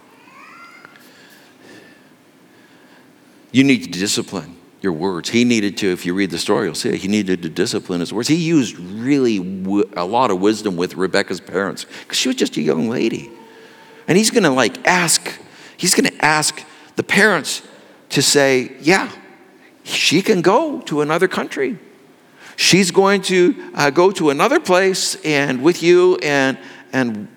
You 3.52 3.64
need 3.64 3.90
discipline 3.90 4.59
your 4.80 4.92
words. 4.92 5.28
He 5.28 5.44
needed 5.44 5.76
to, 5.78 5.92
if 5.92 6.06
you 6.06 6.14
read 6.14 6.30
the 6.30 6.38
story, 6.38 6.66
you'll 6.66 6.74
see 6.74 6.90
it. 6.90 6.96
He 6.96 7.08
needed 7.08 7.42
to 7.42 7.48
discipline 7.48 8.00
his 8.00 8.12
words. 8.12 8.28
He 8.28 8.36
used 8.36 8.78
really 8.78 9.38
w- 9.38 9.90
a 9.96 10.04
lot 10.04 10.30
of 10.30 10.40
wisdom 10.40 10.76
with 10.76 10.94
Rebecca's 10.94 11.40
parents 11.40 11.84
because 11.84 12.18
she 12.18 12.28
was 12.28 12.36
just 12.36 12.56
a 12.56 12.62
young 12.62 12.88
lady. 12.88 13.30
And 14.08 14.16
he's 14.16 14.30
going 14.30 14.44
to 14.44 14.50
like 14.50 14.86
ask, 14.86 15.38
he's 15.76 15.94
going 15.94 16.10
to 16.10 16.24
ask 16.24 16.64
the 16.96 17.02
parents 17.02 17.62
to 18.10 18.22
say, 18.22 18.72
yeah, 18.80 19.10
she 19.84 20.22
can 20.22 20.40
go 20.40 20.80
to 20.82 21.02
another 21.02 21.28
country. 21.28 21.78
She's 22.56 22.90
going 22.90 23.22
to 23.22 23.70
uh, 23.74 23.90
go 23.90 24.10
to 24.12 24.30
another 24.30 24.60
place 24.60 25.14
and 25.24 25.62
with 25.62 25.82
you 25.82 26.16
and, 26.22 26.58
and 26.92 27.28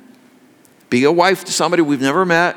be 0.90 1.04
a 1.04 1.12
wife 1.12 1.46
to 1.46 1.52
somebody 1.52 1.82
we've 1.82 2.02
never 2.02 2.26
met 2.26 2.56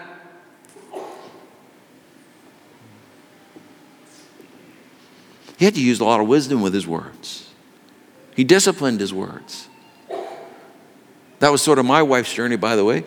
He 5.57 5.65
had 5.65 5.75
to 5.75 5.81
use 5.81 6.01
a 6.01 6.05
lot 6.05 6.21
of 6.21 6.29
wisdom 6.29 6.61
with 6.61 6.75
his 6.75 6.87
words. 6.87 7.49
He 8.35 8.45
disciplined 8.45 9.01
his 9.01 9.15
words. 9.15 9.69
That 11.39 11.51
was 11.51 11.63
sort 11.63 11.79
of 11.79 11.87
my 11.87 12.03
wife's 12.03 12.33
journey, 12.33 12.57
by 12.57 12.77
the 12.77 12.85
way. 12.85 13.05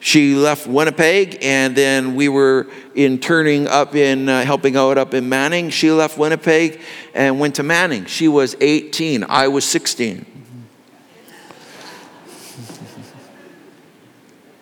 She 0.00 0.34
left 0.34 0.66
Winnipeg, 0.66 1.38
and 1.42 1.76
then 1.76 2.16
we 2.16 2.28
were 2.28 2.66
interning 2.94 3.68
up 3.68 3.94
in, 3.94 4.28
uh, 4.28 4.44
helping 4.44 4.76
out 4.76 4.98
up 4.98 5.14
in 5.14 5.28
Manning. 5.28 5.70
She 5.70 5.92
left 5.92 6.18
Winnipeg 6.18 6.80
and 7.14 7.38
went 7.38 7.54
to 7.56 7.62
Manning. 7.62 8.06
She 8.06 8.26
was 8.26 8.56
18, 8.60 9.24
I 9.28 9.46
was 9.48 9.64
16. 9.64 10.26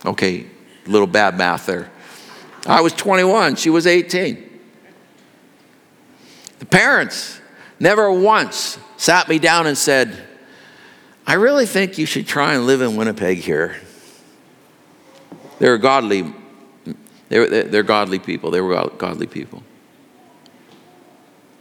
Okay, 0.05 0.47
little 0.87 1.07
bad 1.07 1.39
math 1.39 1.67
there. 1.67 1.91
I 2.67 2.81
was 2.81 2.93
21, 2.93 3.57
she 3.57 3.71
was 3.71 3.87
18. 3.87 4.50
The 6.61 6.67
parents, 6.67 7.41
never 7.81 8.13
once 8.13 8.79
sat 8.97 9.29
me 9.29 9.39
down 9.39 9.67
and 9.67 9.77
said, 9.77 10.17
I 11.27 11.35
really 11.35 11.67
think 11.67 11.99
you 11.99 12.07
should 12.07 12.27
try 12.27 12.55
and 12.55 12.67
live 12.67 12.83
in 12.83 12.97
Winnipeg 12.97 13.39
here. 13.39 13.77
They're 15.59 15.79
godly, 15.79 16.33
they're, 17.29 17.65
they're 17.65 17.83
godly 17.83 18.19
people. 18.19 18.51
They 18.51 18.61
were 18.61 18.89
godly 18.97 19.27
people. 19.27 19.63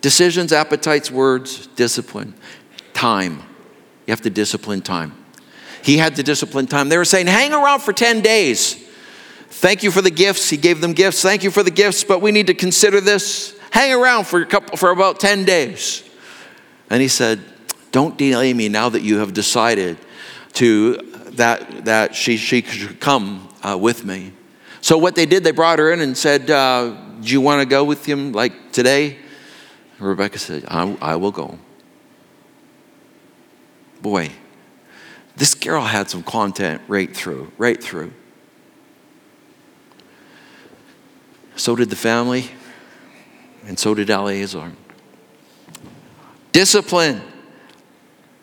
Decisions, 0.02 0.54
appetites, 0.54 1.10
words, 1.10 1.68
discipline, 1.68 2.34
time. 2.94 3.40
You 4.06 4.12
have 4.12 4.22
to 4.22 4.30
discipline 4.30 4.82
time. 4.82 5.14
He 5.84 5.98
had 5.98 6.16
to 6.18 6.24
discipline 6.24 6.68
time. 6.68 6.90
They 6.90 6.98
were 6.98 7.06
saying, 7.06 7.28
hang 7.28 7.54
around 7.54 7.82
for 7.82 7.94
10 7.94 8.22
days. 8.22 8.76
Thank 9.50 9.84
you 9.84 9.92
for 9.92 10.02
the 10.02 10.12
gifts. 10.12 10.50
He 10.50 10.58
gave 10.58 10.82
them 10.82 10.94
gifts. 10.94 11.22
Thank 11.22 11.44
you 11.44 11.52
for 11.52 11.64
the 11.64 11.72
gifts, 11.72 12.04
but 12.04 12.22
we 12.22 12.32
need 12.32 12.48
to 12.48 12.54
consider 12.54 13.02
this. 13.02 13.59
Hang 13.72 13.94
around 13.94 14.26
for 14.26 14.42
a 14.42 14.46
couple 14.46 14.78
for 14.78 14.92
about 14.92 15.20
10 15.20 15.46
days. 15.46 16.04
And 16.90 17.02
he 17.02 17.08
said, 17.08 17.40
Don't 17.92 18.18
delay 18.18 18.54
me 18.54 18.70
now 18.70 18.90
that 18.90 19.02
you 19.02 19.20
have 19.20 19.34
decided 19.34 19.98
to 20.54 20.98
that 21.34 21.86
that 21.86 22.16
she, 22.16 22.38
she 22.38 22.62
should 22.62 23.00
come 23.00 23.48
uh, 23.64 23.78
with 23.80 24.04
me. 24.04 24.34
So 24.82 24.98
what 24.98 25.16
they 25.16 25.26
did, 25.26 25.44
they 25.44 25.52
brought 25.52 25.80
her 25.80 25.92
in 25.92 26.02
and 26.02 26.18
said, 26.18 26.50
uh, 26.50 26.96
Do 27.22 27.32
you 27.32 27.42
want 27.42 27.62
to 27.62 27.66
go 27.66 27.84
with 27.84 28.06
him 28.06 28.32
like 28.32 28.72
today? 28.72 29.18
Rebecca 30.00 30.40
said, 30.40 30.66
I, 30.68 30.98
I 31.02 31.16
will 31.18 31.32
go. 31.32 31.60
Boy, 34.02 34.32
this 35.36 35.56
girl 35.56 35.84
had 35.84 36.10
some 36.10 36.24
content 36.24 36.82
right 36.88 37.14
through, 37.16 37.52
right 37.58 37.82
through. 37.82 38.14
So 41.58 41.76
did 41.76 41.90
the 41.90 41.98
family, 41.98 42.50
and 43.70 43.78
so 43.78 43.94
did 43.94 44.10
Eliezer. 44.10 44.72
Discipline, 46.52 47.22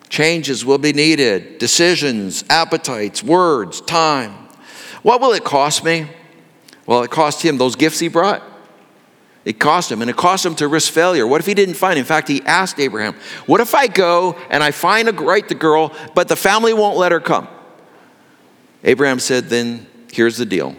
changes 0.08 0.64
will 0.64 0.78
be 0.78 0.92
needed, 0.92 1.58
decisions, 1.58 2.44
appetites, 2.48 3.24
words, 3.24 3.80
time. 3.80 4.32
What 5.02 5.20
will 5.20 5.32
it 5.32 5.42
cost 5.42 5.82
me? 5.84 6.08
Well, 6.86 7.02
it 7.02 7.10
cost 7.10 7.42
him 7.42 7.58
those 7.58 7.74
gifts 7.74 7.98
he 7.98 8.06
brought. 8.06 8.40
It 9.44 9.58
cost 9.58 9.90
him, 9.90 10.00
and 10.00 10.08
it 10.08 10.16
cost 10.16 10.46
him 10.46 10.54
to 10.56 10.68
risk 10.68 10.92
failure. 10.92 11.26
What 11.26 11.40
if 11.40 11.46
he 11.46 11.54
didn't 11.54 11.74
find? 11.74 11.98
In 11.98 12.04
fact, 12.04 12.28
he 12.28 12.40
asked 12.44 12.78
Abraham, 12.78 13.16
"What 13.46 13.60
if 13.60 13.74
I 13.74 13.88
go 13.88 14.36
and 14.48 14.62
I 14.62 14.70
find 14.70 15.08
a 15.08 15.12
right 15.12 15.46
the 15.48 15.56
girl, 15.56 15.92
but 16.14 16.28
the 16.28 16.36
family 16.36 16.72
won't 16.72 16.96
let 16.96 17.10
her 17.10 17.20
come?" 17.20 17.48
Abraham 18.84 19.18
said, 19.18 19.48
"Then 19.48 19.88
here's 20.12 20.36
the 20.36 20.46
deal 20.46 20.76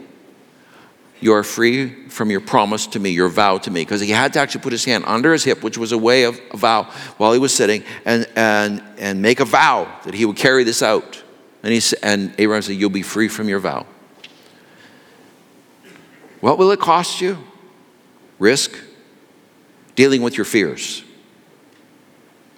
you 1.20 1.34
are 1.34 1.43
free 1.43 1.89
from 2.09 2.30
your 2.30 2.41
promise 2.41 2.88
to 2.88 2.99
me, 2.99 3.09
your 3.09 3.30
vow 3.30 3.57
to 3.59 3.72
me. 3.72 3.82
Because 3.82 4.01
he 4.01 4.11
had 4.11 4.34
to 4.34 4.39
actually 4.39 4.61
put 4.61 4.72
his 4.72 4.86
hand 4.86 5.03
under 5.07 5.34
his 5.34 5.43
hip, 5.43 5.63
which 5.63 5.78
was 5.78 5.91
a 5.91 5.97
way 5.97 6.24
of 6.24 6.39
a 6.51 6.57
vow, 6.57 6.84
while 7.18 7.34
he 7.34 7.39
was 7.39 7.53
sitting, 7.53 7.84
and, 8.05 8.28
and, 8.36 8.84
and 8.97 9.22
make 9.22 9.39
a 9.39 9.45
vow 9.45 9.91
that 10.05 10.13
he 10.13 10.26
would 10.26 10.36
carry 10.36 10.63
this 10.63 10.84
out. 10.84 11.24
And, 11.63 11.74
he, 11.74 11.82
and 12.03 12.34
Abraham 12.38 12.61
said, 12.61 12.76
You'll 12.76 12.89
be 12.89 13.01
free 13.01 13.28
from 13.28 13.49
your 13.49 13.59
vow. 13.59 13.86
What 16.39 16.57
will 16.57 16.72
it 16.72 16.80
cost 16.80 17.20
you? 17.20 17.38
Risk 18.39 18.78
dealing 19.95 20.22
with 20.22 20.38
your 20.38 20.45
fears. 20.45 21.03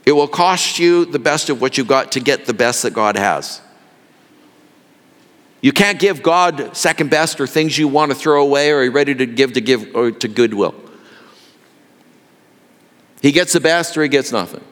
It 0.06 0.12
will 0.12 0.28
cost 0.28 0.80
you 0.80 1.06
the 1.06 1.20
best 1.20 1.50
of 1.50 1.62
what 1.62 1.78
you've 1.78 1.88
got 1.88 2.12
to 2.14 2.20
get 2.20 2.46
the 2.46 2.54
best 2.54 2.84
that 2.84 2.94
God 2.94 3.16
has. 3.16 3.62
You 5.62 5.72
can't 5.72 6.00
give 6.00 6.24
God 6.24 6.76
second 6.76 7.10
best 7.10 7.42
or 7.42 7.48
things 7.48 7.78
you 7.78 7.88
want 7.88 8.12
to 8.12 8.16
throw 8.16 8.42
away 8.42 8.72
or 8.72 8.78
are 8.78 8.84
you 8.84 8.92
ready 8.92 9.14
to 9.16 9.26
give 9.26 9.54
to 9.54 9.62
give 9.62 9.96
or 9.96 10.12
to 10.12 10.28
goodwill. 10.28 10.74
He 13.22 13.32
gets 13.32 13.52
the 13.52 13.60
best 13.60 13.98
or 13.98 14.04
he 14.04 14.10
gets 14.10 14.32
nothing. 14.32 14.64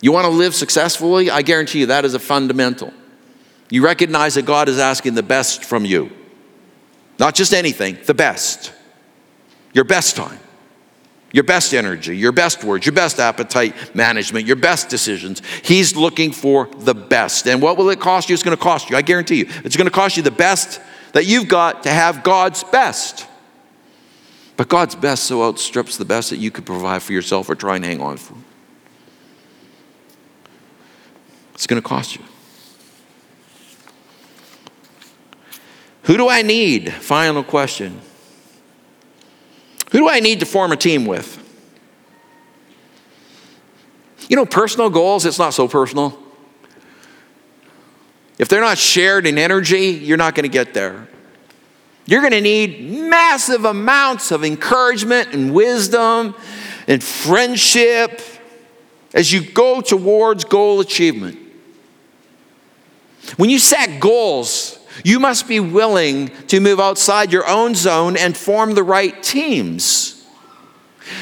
You 0.00 0.12
want 0.12 0.26
to 0.26 0.30
live 0.30 0.54
successfully? 0.54 1.30
I 1.30 1.42
guarantee 1.42 1.80
you 1.80 1.86
that 1.86 2.04
is 2.04 2.14
a 2.14 2.18
fundamental. 2.20 2.92
You 3.70 3.82
recognize 3.82 4.34
that 4.34 4.44
God 4.44 4.68
is 4.68 4.78
asking 4.78 5.14
the 5.14 5.22
best 5.22 5.64
from 5.64 5.84
you. 5.84 6.10
Not 7.18 7.34
just 7.34 7.52
anything, 7.52 7.98
the 8.04 8.14
best. 8.14 8.72
Your 9.72 9.84
best 9.84 10.14
time 10.14 10.38
your 11.34 11.42
best 11.42 11.74
energy, 11.74 12.16
your 12.16 12.30
best 12.30 12.62
words, 12.62 12.86
your 12.86 12.92
best 12.92 13.18
appetite 13.18 13.92
management, 13.92 14.46
your 14.46 14.54
best 14.54 14.88
decisions. 14.88 15.42
He's 15.64 15.96
looking 15.96 16.30
for 16.30 16.68
the 16.78 16.94
best. 16.94 17.48
And 17.48 17.60
what 17.60 17.76
will 17.76 17.90
it 17.90 17.98
cost 17.98 18.28
you? 18.28 18.34
It's 18.34 18.44
going 18.44 18.56
to 18.56 18.62
cost 18.62 18.88
you. 18.88 18.96
I 18.96 19.02
guarantee 19.02 19.40
you. 19.40 19.48
It's 19.64 19.76
going 19.76 19.88
to 19.88 19.90
cost 19.90 20.16
you 20.16 20.22
the 20.22 20.30
best 20.30 20.80
that 21.12 21.26
you've 21.26 21.48
got 21.48 21.82
to 21.82 21.90
have 21.90 22.22
God's 22.22 22.62
best. 22.62 23.26
But 24.56 24.68
God's 24.68 24.94
best 24.94 25.24
so 25.24 25.42
outstrips 25.42 25.96
the 25.96 26.04
best 26.04 26.30
that 26.30 26.36
you 26.36 26.52
could 26.52 26.64
provide 26.64 27.02
for 27.02 27.12
yourself 27.12 27.50
or 27.50 27.56
try 27.56 27.74
and 27.74 27.84
hang 27.84 28.00
on 28.00 28.16
for. 28.16 28.36
It's 31.54 31.66
going 31.66 31.82
to 31.82 31.88
cost 31.88 32.14
you. 32.14 32.22
Who 36.04 36.16
do 36.16 36.28
I 36.28 36.42
need? 36.42 36.92
Final 36.92 37.42
question. 37.42 38.00
Who 39.94 40.00
do 40.00 40.08
I 40.08 40.18
need 40.18 40.40
to 40.40 40.46
form 40.46 40.72
a 40.72 40.76
team 40.76 41.06
with? 41.06 41.40
You 44.28 44.34
know, 44.34 44.44
personal 44.44 44.90
goals, 44.90 45.24
it's 45.24 45.38
not 45.38 45.54
so 45.54 45.68
personal. 45.68 46.18
If 48.36 48.48
they're 48.48 48.60
not 48.60 48.76
shared 48.76 49.24
in 49.24 49.38
energy, 49.38 49.90
you're 49.90 50.16
not 50.16 50.34
going 50.34 50.42
to 50.42 50.48
get 50.48 50.74
there. 50.74 51.06
You're 52.06 52.22
going 52.22 52.32
to 52.32 52.40
need 52.40 52.90
massive 53.08 53.64
amounts 53.64 54.32
of 54.32 54.42
encouragement 54.42 55.32
and 55.32 55.54
wisdom 55.54 56.34
and 56.88 57.00
friendship 57.00 58.20
as 59.14 59.32
you 59.32 59.48
go 59.48 59.80
towards 59.80 60.42
goal 60.44 60.80
achievement. 60.80 61.38
When 63.36 63.48
you 63.48 63.60
set 63.60 64.00
goals, 64.00 64.76
you 65.02 65.18
must 65.18 65.48
be 65.48 65.60
willing 65.60 66.28
to 66.46 66.60
move 66.60 66.78
outside 66.78 67.32
your 67.32 67.46
own 67.48 67.74
zone 67.74 68.16
and 68.16 68.36
form 68.36 68.74
the 68.74 68.82
right 68.82 69.20
teams. 69.22 70.24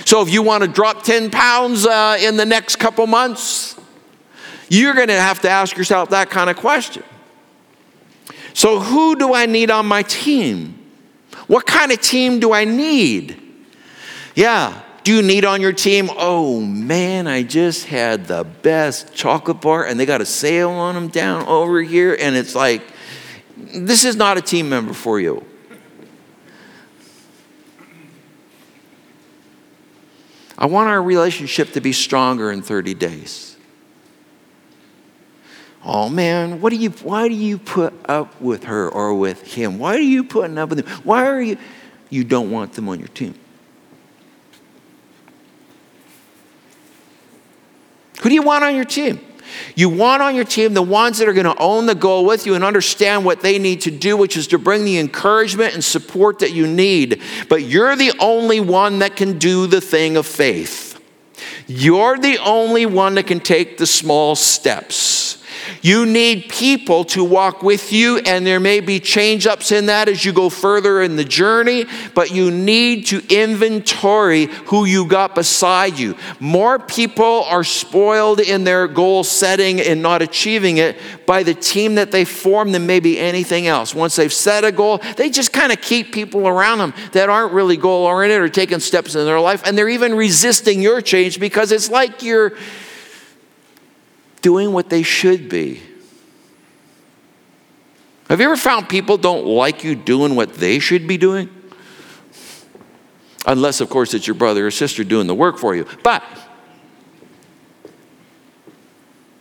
So, 0.04 0.22
if 0.22 0.30
you 0.30 0.42
want 0.42 0.62
to 0.62 0.68
drop 0.68 1.02
10 1.02 1.30
pounds 1.30 1.86
uh, 1.86 2.16
in 2.20 2.36
the 2.36 2.46
next 2.46 2.76
couple 2.76 3.06
months, 3.06 3.76
you're 4.68 4.94
going 4.94 5.08
to 5.08 5.20
have 5.20 5.40
to 5.40 5.50
ask 5.50 5.76
yourself 5.76 6.10
that 6.10 6.30
kind 6.30 6.50
of 6.50 6.56
question. 6.56 7.02
So, 8.54 8.78
who 8.78 9.16
do 9.16 9.34
I 9.34 9.46
need 9.46 9.70
on 9.70 9.86
my 9.86 10.02
team? 10.02 10.78
What 11.46 11.66
kind 11.66 11.90
of 11.90 12.00
team 12.00 12.40
do 12.40 12.52
I 12.52 12.64
need? 12.64 13.40
Yeah, 14.34 14.80
do 15.04 15.16
you 15.16 15.22
need 15.22 15.44
on 15.44 15.60
your 15.60 15.72
team? 15.72 16.08
Oh 16.16 16.60
man, 16.60 17.26
I 17.26 17.42
just 17.42 17.86
had 17.86 18.26
the 18.26 18.44
best 18.44 19.12
chocolate 19.14 19.60
bar 19.60 19.84
and 19.84 19.98
they 19.98 20.06
got 20.06 20.20
a 20.20 20.26
sale 20.26 20.70
on 20.70 20.94
them 20.94 21.08
down 21.08 21.46
over 21.48 21.82
here, 21.82 22.16
and 22.18 22.36
it's 22.36 22.54
like 22.54 22.82
this 23.72 24.04
is 24.04 24.16
not 24.16 24.36
a 24.36 24.42
team 24.42 24.68
member 24.68 24.92
for 24.92 25.20
you. 25.20 25.44
I 30.58 30.66
want 30.66 30.88
our 30.88 31.02
relationship 31.02 31.72
to 31.72 31.80
be 31.80 31.92
stronger 31.92 32.52
in 32.52 32.62
30 32.62 32.94
days. 32.94 33.56
Oh 35.84 36.08
man, 36.08 36.60
what 36.60 36.70
do 36.70 36.76
you 36.76 36.90
why 36.90 37.26
do 37.26 37.34
you 37.34 37.58
put 37.58 37.92
up 38.08 38.40
with 38.40 38.64
her 38.64 38.88
or 38.88 39.14
with 39.14 39.42
him? 39.42 39.78
Why 39.78 39.96
are 39.96 39.98
you 39.98 40.22
putting 40.22 40.56
up 40.56 40.68
with 40.68 40.84
them? 40.84 41.00
Why 41.02 41.26
are 41.26 41.42
you 41.42 41.58
you 42.08 42.22
don't 42.22 42.50
want 42.50 42.74
them 42.74 42.88
on 42.88 43.00
your 43.00 43.08
team? 43.08 43.34
Who 48.20 48.28
do 48.28 48.34
you 48.36 48.42
want 48.42 48.62
on 48.62 48.76
your 48.76 48.84
team? 48.84 49.18
You 49.74 49.88
want 49.88 50.22
on 50.22 50.34
your 50.34 50.44
team 50.44 50.74
the 50.74 50.82
ones 50.82 51.18
that 51.18 51.28
are 51.28 51.32
going 51.32 51.46
to 51.46 51.58
own 51.58 51.86
the 51.86 51.94
goal 51.94 52.24
with 52.24 52.46
you 52.46 52.54
and 52.54 52.64
understand 52.64 53.24
what 53.24 53.40
they 53.40 53.58
need 53.58 53.80
to 53.82 53.90
do, 53.90 54.16
which 54.16 54.36
is 54.36 54.46
to 54.48 54.58
bring 54.58 54.84
the 54.84 54.98
encouragement 54.98 55.74
and 55.74 55.84
support 55.84 56.40
that 56.40 56.52
you 56.52 56.66
need. 56.66 57.20
But 57.48 57.62
you're 57.62 57.96
the 57.96 58.12
only 58.18 58.60
one 58.60 59.00
that 59.00 59.16
can 59.16 59.38
do 59.38 59.66
the 59.66 59.80
thing 59.80 60.16
of 60.16 60.26
faith. 60.26 61.00
You're 61.66 62.18
the 62.18 62.38
only 62.38 62.86
one 62.86 63.14
that 63.14 63.26
can 63.26 63.40
take 63.40 63.78
the 63.78 63.86
small 63.86 64.34
steps. 64.34 65.21
You 65.80 66.06
need 66.06 66.48
people 66.48 67.04
to 67.06 67.24
walk 67.24 67.62
with 67.62 67.92
you, 67.92 68.18
and 68.18 68.46
there 68.46 68.60
may 68.60 68.80
be 68.80 69.00
change 69.00 69.46
ups 69.46 69.72
in 69.72 69.86
that 69.86 70.08
as 70.08 70.24
you 70.24 70.32
go 70.32 70.48
further 70.48 71.02
in 71.02 71.16
the 71.16 71.24
journey, 71.24 71.86
but 72.14 72.30
you 72.30 72.50
need 72.50 73.06
to 73.06 73.22
inventory 73.28 74.46
who 74.66 74.84
you 74.84 75.06
got 75.06 75.34
beside 75.34 75.98
you. 75.98 76.16
More 76.40 76.78
people 76.78 77.44
are 77.44 77.64
spoiled 77.64 78.40
in 78.40 78.64
their 78.64 78.88
goal 78.88 79.24
setting 79.24 79.80
and 79.80 80.02
not 80.02 80.22
achieving 80.22 80.78
it 80.78 80.98
by 81.26 81.42
the 81.42 81.54
team 81.54 81.96
that 81.96 82.10
they 82.10 82.24
form 82.24 82.72
than 82.72 82.86
maybe 82.86 83.18
anything 83.18 83.66
else. 83.66 83.94
Once 83.94 84.16
they've 84.16 84.32
set 84.32 84.64
a 84.64 84.72
goal, 84.72 84.98
they 85.16 85.30
just 85.30 85.52
kind 85.52 85.72
of 85.72 85.80
keep 85.80 86.12
people 86.12 86.46
around 86.46 86.78
them 86.78 86.94
that 87.12 87.28
aren't 87.28 87.52
really 87.52 87.76
goal 87.76 88.06
oriented 88.06 88.40
or 88.40 88.48
taking 88.48 88.80
steps 88.80 89.14
in 89.14 89.24
their 89.24 89.40
life, 89.40 89.62
and 89.66 89.76
they're 89.76 89.88
even 89.88 90.14
resisting 90.14 90.80
your 90.80 91.00
change 91.00 91.40
because 91.40 91.72
it's 91.72 91.90
like 91.90 92.22
you're 92.22 92.52
doing 94.42 94.72
what 94.72 94.90
they 94.90 95.02
should 95.02 95.48
be. 95.48 95.80
Have 98.28 98.40
you 98.40 98.46
ever 98.46 98.56
found 98.56 98.88
people 98.88 99.16
don't 99.16 99.46
like 99.46 99.84
you 99.84 99.94
doing 99.94 100.36
what 100.36 100.54
they 100.54 100.78
should 100.78 101.06
be 101.06 101.16
doing? 101.16 101.48
Unless, 103.46 103.80
of 103.80 103.90
course, 103.90 104.14
it's 104.14 104.26
your 104.26 104.34
brother 104.34 104.66
or 104.66 104.70
sister 104.70 105.04
doing 105.04 105.26
the 105.26 105.34
work 105.34 105.58
for 105.58 105.74
you. 105.74 105.86
But 106.02 106.22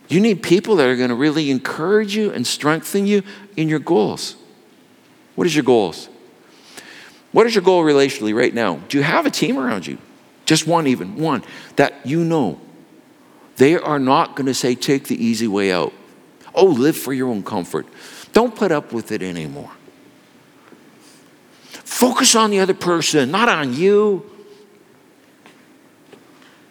you 0.08 0.20
need 0.20 0.42
people 0.42 0.76
that 0.76 0.86
are 0.86 0.96
going 0.96 1.10
to 1.10 1.14
really 1.14 1.50
encourage 1.50 2.14
you 2.14 2.32
and 2.32 2.46
strengthen 2.46 3.06
you 3.06 3.22
in 3.56 3.68
your 3.68 3.78
goals. 3.78 4.36
What 5.36 5.46
is 5.46 5.54
your 5.54 5.64
goals? 5.64 6.08
What 7.30 7.46
is 7.46 7.54
your 7.54 7.64
goal 7.64 7.82
relationally 7.82 8.34
right 8.34 8.52
now? 8.52 8.76
Do 8.88 8.98
you 8.98 9.04
have 9.04 9.24
a 9.24 9.30
team 9.30 9.58
around 9.58 9.86
you? 9.86 9.98
Just 10.44 10.66
one, 10.66 10.86
even 10.86 11.16
one, 11.16 11.44
that 11.76 12.04
you 12.04 12.24
know 12.24 12.60
they 13.56 13.76
are 13.76 13.98
not 13.98 14.36
going 14.36 14.46
to 14.46 14.54
say, 14.54 14.74
take 14.74 15.08
the 15.08 15.24
easy 15.24 15.46
way 15.46 15.72
out. 15.72 15.92
Oh, 16.54 16.66
live 16.66 16.96
for 16.96 17.12
your 17.12 17.28
own 17.28 17.42
comfort. 17.42 17.86
Don't 18.32 18.54
put 18.54 18.72
up 18.72 18.92
with 18.92 19.12
it 19.12 19.22
anymore. 19.22 19.70
Focus 21.70 22.34
on 22.34 22.50
the 22.50 22.60
other 22.60 22.74
person, 22.74 23.30
not 23.30 23.48
on 23.48 23.74
you. 23.74 24.28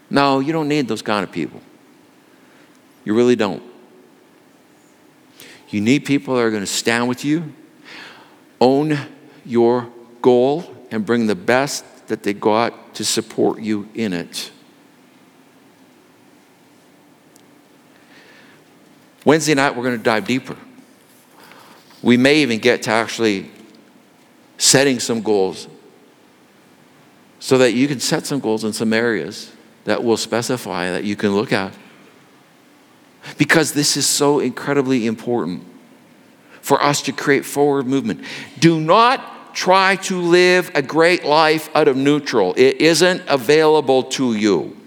No, 0.10 0.40
you 0.40 0.52
don't 0.52 0.68
need 0.68 0.88
those 0.88 1.02
kind 1.02 1.24
of 1.24 1.32
people. 1.32 1.62
You 3.06 3.16
really 3.16 3.36
don't. 3.36 3.64
You 5.70 5.80
need 5.80 6.06
people 6.06 6.36
that 6.36 6.42
are 6.42 6.50
going 6.50 6.64
to 6.64 6.68
stand 6.68 7.08
with 7.08 7.24
you, 7.24 7.54
own 8.60 8.98
your 9.46 9.88
goal, 10.22 10.66
and 10.92 11.06
bring 11.06 11.28
the 11.28 11.36
best 11.36 12.08
that 12.08 12.24
they 12.24 12.34
got 12.34 12.94
to 12.96 13.06
support 13.06 13.62
you 13.62 13.88
in 13.96 14.12
it. 14.12 14.52
Wednesday 19.26 19.54
night, 19.54 19.76
we're 19.76 19.84
going 19.84 19.98
to 19.98 20.04
dive 20.04 20.26
deeper. 20.26 20.58
We 22.02 22.18
may 22.18 22.38
even 22.42 22.60
get 22.60 22.84
to 22.84 22.92
actually 22.92 23.52
setting 24.58 25.00
some 25.00 25.22
goals 25.22 25.68
so 27.40 27.58
that 27.60 27.74
you 27.74 27.88
can 27.88 28.00
set 28.00 28.26
some 28.26 28.40
goals 28.40 28.64
in 28.64 28.74
some 28.74 28.94
areas 28.94 29.52
that 29.86 30.04
will 30.04 30.18
specify 30.18 30.92
that 30.92 31.04
you 31.04 31.16
can 31.16 31.36
look 31.36 31.52
at. 31.52 31.74
Because 33.38 33.74
this 33.74 33.98
is 33.98 34.08
so 34.08 34.40
incredibly 34.40 35.06
important 35.06 35.64
for 36.62 36.82
us 36.82 37.02
to 37.04 37.12
create 37.12 37.46
forward 37.46 37.88
movement. 37.88 38.24
Do 38.60 38.80
not 38.80 39.56
try 39.56 39.96
to 39.98 40.20
live 40.22 40.72
a 40.76 40.82
great 40.82 41.26
life 41.26 41.70
out 41.76 41.88
of 41.88 41.98
neutral, 41.98 42.54
it 42.56 42.78
isn't 42.78 43.22
available 43.28 44.04
to 44.04 44.34
you. 44.34 44.78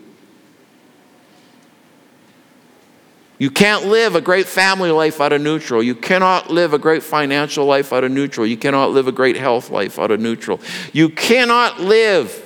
You 3.38 3.50
can't 3.50 3.86
live 3.86 4.14
a 4.14 4.20
great 4.20 4.46
family 4.46 4.90
life 4.90 5.20
out 5.20 5.32
of 5.32 5.40
neutral. 5.40 5.82
You 5.82 5.94
cannot 5.94 6.50
live 6.50 6.72
a 6.72 6.78
great 6.78 7.02
financial 7.02 7.66
life 7.66 7.92
out 7.92 8.04
of 8.04 8.12
neutral. 8.12 8.46
You 8.46 8.56
cannot 8.56 8.90
live 8.90 9.08
a 9.08 9.12
great 9.12 9.36
health 9.36 9.70
life 9.70 9.98
out 9.98 10.12
of 10.12 10.20
neutral. 10.20 10.60
You 10.92 11.08
cannot 11.08 11.80
live 11.80 12.40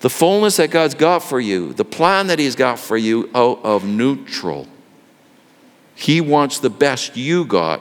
the 0.00 0.10
fullness 0.10 0.58
that 0.58 0.70
God's 0.70 0.94
got 0.94 1.20
for 1.20 1.40
you, 1.40 1.72
the 1.72 1.84
plan 1.84 2.26
that 2.26 2.38
He's 2.38 2.54
got 2.54 2.78
for 2.78 2.98
you 2.98 3.30
out 3.34 3.60
of 3.64 3.84
neutral. 3.84 4.68
He 5.94 6.20
wants 6.20 6.58
the 6.58 6.68
best 6.68 7.16
you 7.16 7.46
got, 7.46 7.80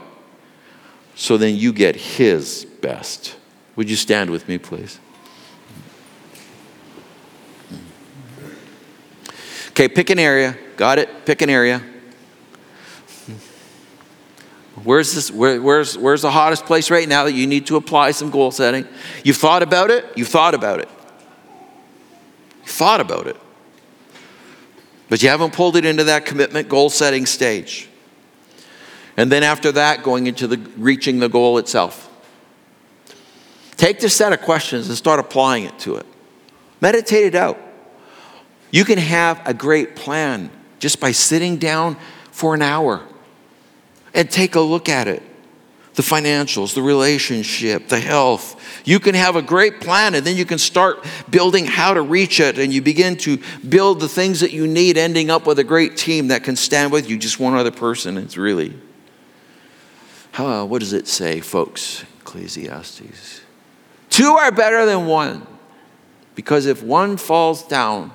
so 1.15 1.37
then 1.37 1.55
you 1.57 1.73
get 1.73 1.97
His 1.97 2.65
best. 2.81 3.35
Would 3.75 3.89
you 3.89 3.97
stand 3.97 4.29
with 4.29 4.47
me, 4.47 4.57
please? 4.57 4.99
Okay, 9.75 9.89
pick 9.89 10.09
an 10.09 10.19
area. 10.19 10.57
Got 10.77 10.99
it? 10.99 11.25
Pick 11.25 11.41
an 11.41 11.49
area. 11.49 11.83
Where's, 14.85 15.13
this, 15.13 15.29
where, 15.29 15.61
where's, 15.61 15.97
where's 15.97 16.21
the 16.21 16.31
hottest 16.31 16.65
place 16.65 16.89
right 16.89 17.09
now 17.09 17.25
that 17.25 17.33
you 17.33 17.45
need 17.45 17.67
to 17.67 17.75
apply 17.75 18.11
some 18.11 18.29
goal 18.29 18.51
setting? 18.51 18.87
You've 19.25 19.35
thought 19.35 19.63
about 19.63 19.91
it? 19.91 20.05
You've 20.15 20.29
thought 20.29 20.53
about 20.53 20.79
it. 20.79 20.87
You 22.63 22.69
thought 22.69 23.01
about 23.01 23.27
it. 23.27 23.35
But 25.09 25.21
you 25.21 25.27
haven't 25.27 25.51
pulled 25.51 25.75
it 25.75 25.83
into 25.83 26.05
that 26.05 26.25
commitment 26.25 26.69
goal 26.69 26.89
setting 26.89 27.25
stage. 27.25 27.89
And 29.17 29.29
then 29.29 29.43
after 29.43 29.73
that, 29.73 30.03
going 30.03 30.27
into 30.27 30.47
the 30.47 30.57
reaching 30.77 31.19
the 31.19 31.27
goal 31.27 31.57
itself. 31.57 32.09
Take 33.75 33.99
this 33.99 34.15
set 34.15 34.31
of 34.31 34.39
questions 34.39 34.87
and 34.87 34.97
start 34.97 35.19
applying 35.19 35.65
it 35.65 35.77
to 35.79 35.97
it. 35.97 36.05
Meditate 36.79 37.25
it 37.25 37.35
out. 37.35 37.59
You 38.75 38.83
can 38.83 38.97
have 38.97 39.41
a 39.47 39.53
great 39.53 39.95
plan 39.95 40.51
just 40.79 40.99
by 40.99 41.13
sitting 41.13 41.55
down 41.55 41.95
for 42.31 42.53
an 42.53 42.61
hour 42.61 43.01
and 44.13 44.29
take 44.29 44.55
a 44.55 44.59
look 44.59 44.89
at 44.89 45.07
it 45.07 45.23
the 45.93 46.01
financials, 46.01 46.73
the 46.75 46.81
relationship, 46.81 47.87
the 47.87 48.01
health. 48.01 48.61
You 48.83 48.99
can 48.99 49.15
have 49.15 49.37
a 49.37 49.41
great 49.41 49.79
plan 49.79 50.13
and 50.13 50.25
then 50.25 50.35
you 50.35 50.43
can 50.43 50.57
start 50.57 51.05
building 51.29 51.65
how 51.65 51.93
to 51.93 52.01
reach 52.01 52.41
it 52.41 52.59
and 52.59 52.73
you 52.73 52.81
begin 52.81 53.15
to 53.19 53.39
build 53.69 54.01
the 54.01 54.09
things 54.09 54.41
that 54.41 54.51
you 54.51 54.67
need, 54.67 54.97
ending 54.97 55.29
up 55.29 55.47
with 55.47 55.57
a 55.57 55.63
great 55.63 55.95
team 55.95 56.27
that 56.27 56.43
can 56.43 56.57
stand 56.57 56.91
with 56.91 57.09
you, 57.09 57.17
just 57.17 57.39
one 57.39 57.53
other 57.53 57.71
person. 57.71 58.17
It's 58.17 58.35
really, 58.35 58.77
how, 60.33 60.65
what 60.65 60.79
does 60.81 60.91
it 60.91 61.07
say, 61.07 61.39
folks? 61.39 62.03
Ecclesiastes. 62.23 63.39
Two 64.09 64.33
are 64.33 64.51
better 64.51 64.85
than 64.85 65.05
one 65.05 65.47
because 66.35 66.65
if 66.65 66.83
one 66.83 67.15
falls 67.15 67.65
down, 67.65 68.11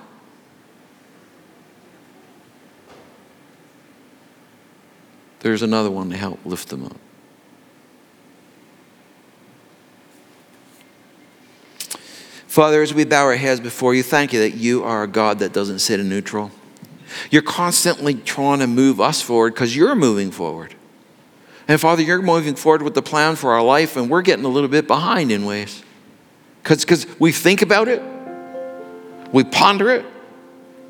there's 5.41 5.62
another 5.62 5.91
one 5.91 6.11
to 6.11 6.16
help 6.16 6.38
lift 6.45 6.68
them 6.68 6.84
up. 6.84 6.97
Father, 12.47 12.82
as 12.82 12.93
we 12.93 13.05
bow 13.05 13.24
our 13.24 13.36
heads 13.36 13.61
before 13.61 13.95
you, 13.95 14.03
thank 14.03 14.32
you 14.32 14.41
that 14.41 14.55
you 14.55 14.82
are 14.82 15.05
a 15.05 15.07
God 15.07 15.38
that 15.38 15.53
doesn't 15.53 15.78
sit 15.78 16.01
in 16.01 16.09
neutral. 16.09 16.51
You're 17.30 17.43
constantly 17.43 18.14
trying 18.14 18.59
to 18.59 18.66
move 18.66 19.01
us 19.01 19.22
forward 19.22 19.55
because 19.55 19.76
you're 19.76 19.95
moving 19.95 20.30
forward. 20.30 20.74
And 21.68 21.80
Father, 21.80 22.03
you're 22.03 22.20
moving 22.20 22.57
forward 22.57 22.82
with 22.82 22.95
the 22.95 23.03
plan 23.03 23.36
for 23.36 23.53
our 23.53 23.62
life, 23.62 23.97
and 23.97 24.11
we're 24.11 24.22
getting 24.22 24.45
a 24.45 24.49
little 24.49 24.68
bit 24.68 24.88
behind 24.88 25.30
in 25.30 25.45
ways. 25.45 25.84
Because 26.64 27.07
we 27.20 27.30
think 27.30 27.62
about 27.62 27.86
it, 27.86 28.03
we 29.32 29.45
ponder 29.45 29.91
it, 29.91 30.05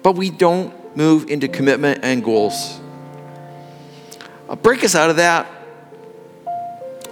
but 0.02 0.16
we 0.16 0.30
don't 0.30 0.96
move 0.96 1.28
into 1.28 1.46
commitment 1.46 2.00
and 2.02 2.24
goals. 2.24 2.80
Break 4.56 4.82
us 4.84 4.94
out 4.94 5.10
of 5.10 5.16
that. 5.16 5.46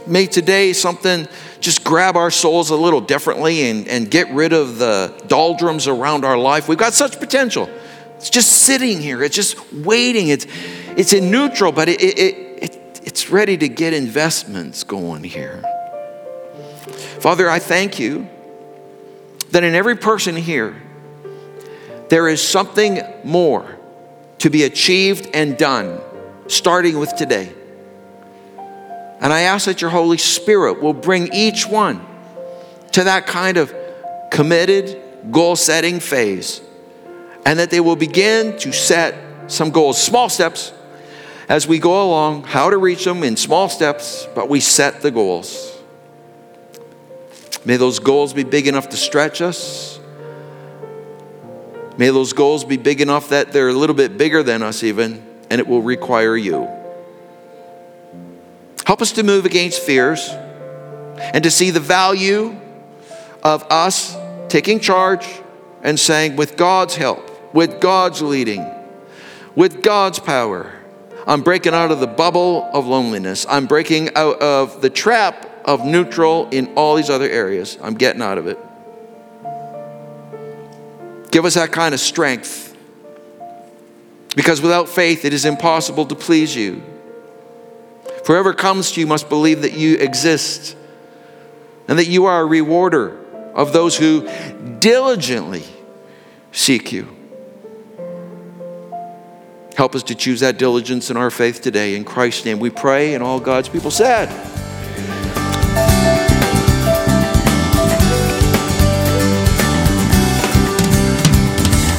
May 0.06 0.26
today 0.26 0.72
something 0.72 1.28
just 1.60 1.84
grab 1.84 2.16
our 2.16 2.30
souls 2.30 2.70
a 2.70 2.76
little 2.76 3.00
differently 3.00 3.68
and, 3.68 3.86
and 3.86 4.10
get 4.10 4.30
rid 4.30 4.52
of 4.52 4.78
the 4.78 5.14
doldrums 5.26 5.86
around 5.86 6.24
our 6.24 6.38
life. 6.38 6.68
We've 6.68 6.78
got 6.78 6.94
such 6.94 7.18
potential. 7.18 7.68
It's 8.16 8.30
just 8.30 8.50
sitting 8.50 9.00
here, 9.00 9.22
it's 9.22 9.36
just 9.36 9.72
waiting. 9.72 10.28
It's, 10.28 10.46
it's 10.96 11.12
in 11.12 11.30
neutral, 11.30 11.70
but 11.70 11.88
it, 11.88 12.02
it, 12.02 12.18
it, 12.18 13.00
it's 13.04 13.30
ready 13.30 13.56
to 13.58 13.68
get 13.68 13.92
investments 13.92 14.82
going 14.82 15.22
here. 15.22 15.62
Father, 17.20 17.48
I 17.48 17.58
thank 17.58 17.98
you 18.00 18.28
that 19.50 19.62
in 19.62 19.74
every 19.74 19.96
person 19.96 20.34
here, 20.34 20.82
there 22.08 22.28
is 22.28 22.46
something 22.46 23.00
more 23.22 23.76
to 24.38 24.50
be 24.50 24.64
achieved 24.64 25.28
and 25.34 25.56
done 25.56 26.00
starting 26.48 26.98
with 26.98 27.14
today. 27.16 27.52
And 29.20 29.32
I 29.32 29.42
ask 29.42 29.66
that 29.66 29.80
your 29.80 29.90
Holy 29.90 30.18
Spirit 30.18 30.80
will 30.80 30.92
bring 30.92 31.32
each 31.32 31.66
one 31.66 32.04
to 32.92 33.04
that 33.04 33.26
kind 33.26 33.56
of 33.56 33.74
committed, 34.30 35.00
goal 35.30 35.56
setting 35.56 36.00
phase. 36.00 36.60
And 37.44 37.58
that 37.58 37.70
they 37.70 37.80
will 37.80 37.96
begin 37.96 38.58
to 38.58 38.72
set 38.72 39.14
some 39.50 39.70
goals, 39.70 40.00
small 40.00 40.28
steps, 40.28 40.72
as 41.48 41.66
we 41.66 41.78
go 41.78 42.06
along, 42.06 42.44
how 42.44 42.68
to 42.68 42.76
reach 42.76 43.04
them 43.04 43.22
in 43.22 43.36
small 43.36 43.68
steps, 43.68 44.28
but 44.34 44.48
we 44.50 44.60
set 44.60 45.00
the 45.00 45.10
goals. 45.10 45.74
May 47.64 47.76
those 47.76 47.98
goals 47.98 48.34
be 48.34 48.44
big 48.44 48.66
enough 48.66 48.90
to 48.90 48.96
stretch 48.96 49.40
us. 49.40 49.98
May 51.96 52.10
those 52.10 52.32
goals 52.32 52.64
be 52.64 52.76
big 52.76 53.00
enough 53.00 53.30
that 53.30 53.52
they're 53.52 53.68
a 53.68 53.72
little 53.72 53.96
bit 53.96 54.16
bigger 54.18 54.42
than 54.42 54.62
us, 54.62 54.84
even 54.84 55.27
and 55.50 55.60
it 55.60 55.66
will 55.66 55.82
require 55.82 56.36
you. 56.36 56.68
Help 58.84 59.02
us 59.02 59.12
to 59.12 59.22
move 59.22 59.44
against 59.44 59.82
fears 59.82 60.30
and 60.30 61.44
to 61.44 61.50
see 61.50 61.70
the 61.70 61.80
value 61.80 62.58
of 63.42 63.64
us 63.70 64.16
taking 64.48 64.80
charge 64.80 65.26
and 65.82 65.98
saying, 65.98 66.36
with 66.36 66.56
God's 66.56 66.96
help, 66.96 67.54
with 67.54 67.80
God's 67.80 68.22
leading, 68.22 68.66
with 69.54 69.82
God's 69.82 70.18
power, 70.18 70.72
I'm 71.26 71.42
breaking 71.42 71.74
out 71.74 71.90
of 71.90 72.00
the 72.00 72.06
bubble 72.06 72.68
of 72.72 72.86
loneliness. 72.86 73.44
I'm 73.48 73.66
breaking 73.66 74.14
out 74.14 74.40
of 74.40 74.80
the 74.80 74.88
trap 74.88 75.46
of 75.66 75.84
neutral 75.84 76.48
in 76.50 76.72
all 76.74 76.96
these 76.96 77.10
other 77.10 77.28
areas. 77.28 77.76
I'm 77.82 77.94
getting 77.94 78.22
out 78.22 78.38
of 78.38 78.46
it. 78.46 78.58
Give 81.30 81.44
us 81.44 81.54
that 81.54 81.72
kind 81.72 81.92
of 81.92 82.00
strength 82.00 82.67
because 84.38 84.62
without 84.62 84.88
faith, 84.88 85.24
it 85.24 85.32
is 85.32 85.44
impossible 85.44 86.06
to 86.06 86.14
please 86.14 86.54
you. 86.54 86.80
Whoever 88.28 88.54
comes 88.54 88.92
to 88.92 89.00
you 89.00 89.06
must 89.08 89.28
believe 89.28 89.62
that 89.62 89.72
you 89.72 89.96
exist 89.96 90.76
and 91.88 91.98
that 91.98 92.06
you 92.06 92.26
are 92.26 92.42
a 92.42 92.46
rewarder 92.46 93.18
of 93.52 93.72
those 93.72 93.96
who 93.96 94.28
diligently 94.78 95.64
seek 96.52 96.92
you. 96.92 97.08
Help 99.76 99.96
us 99.96 100.04
to 100.04 100.14
choose 100.14 100.38
that 100.38 100.56
diligence 100.56 101.10
in 101.10 101.16
our 101.16 101.32
faith 101.32 101.60
today. 101.60 101.96
In 101.96 102.04
Christ's 102.04 102.44
name 102.44 102.60
we 102.60 102.70
pray, 102.70 103.14
and 103.14 103.24
all 103.24 103.40
God's 103.40 103.68
people 103.68 103.90
said. 103.90 104.28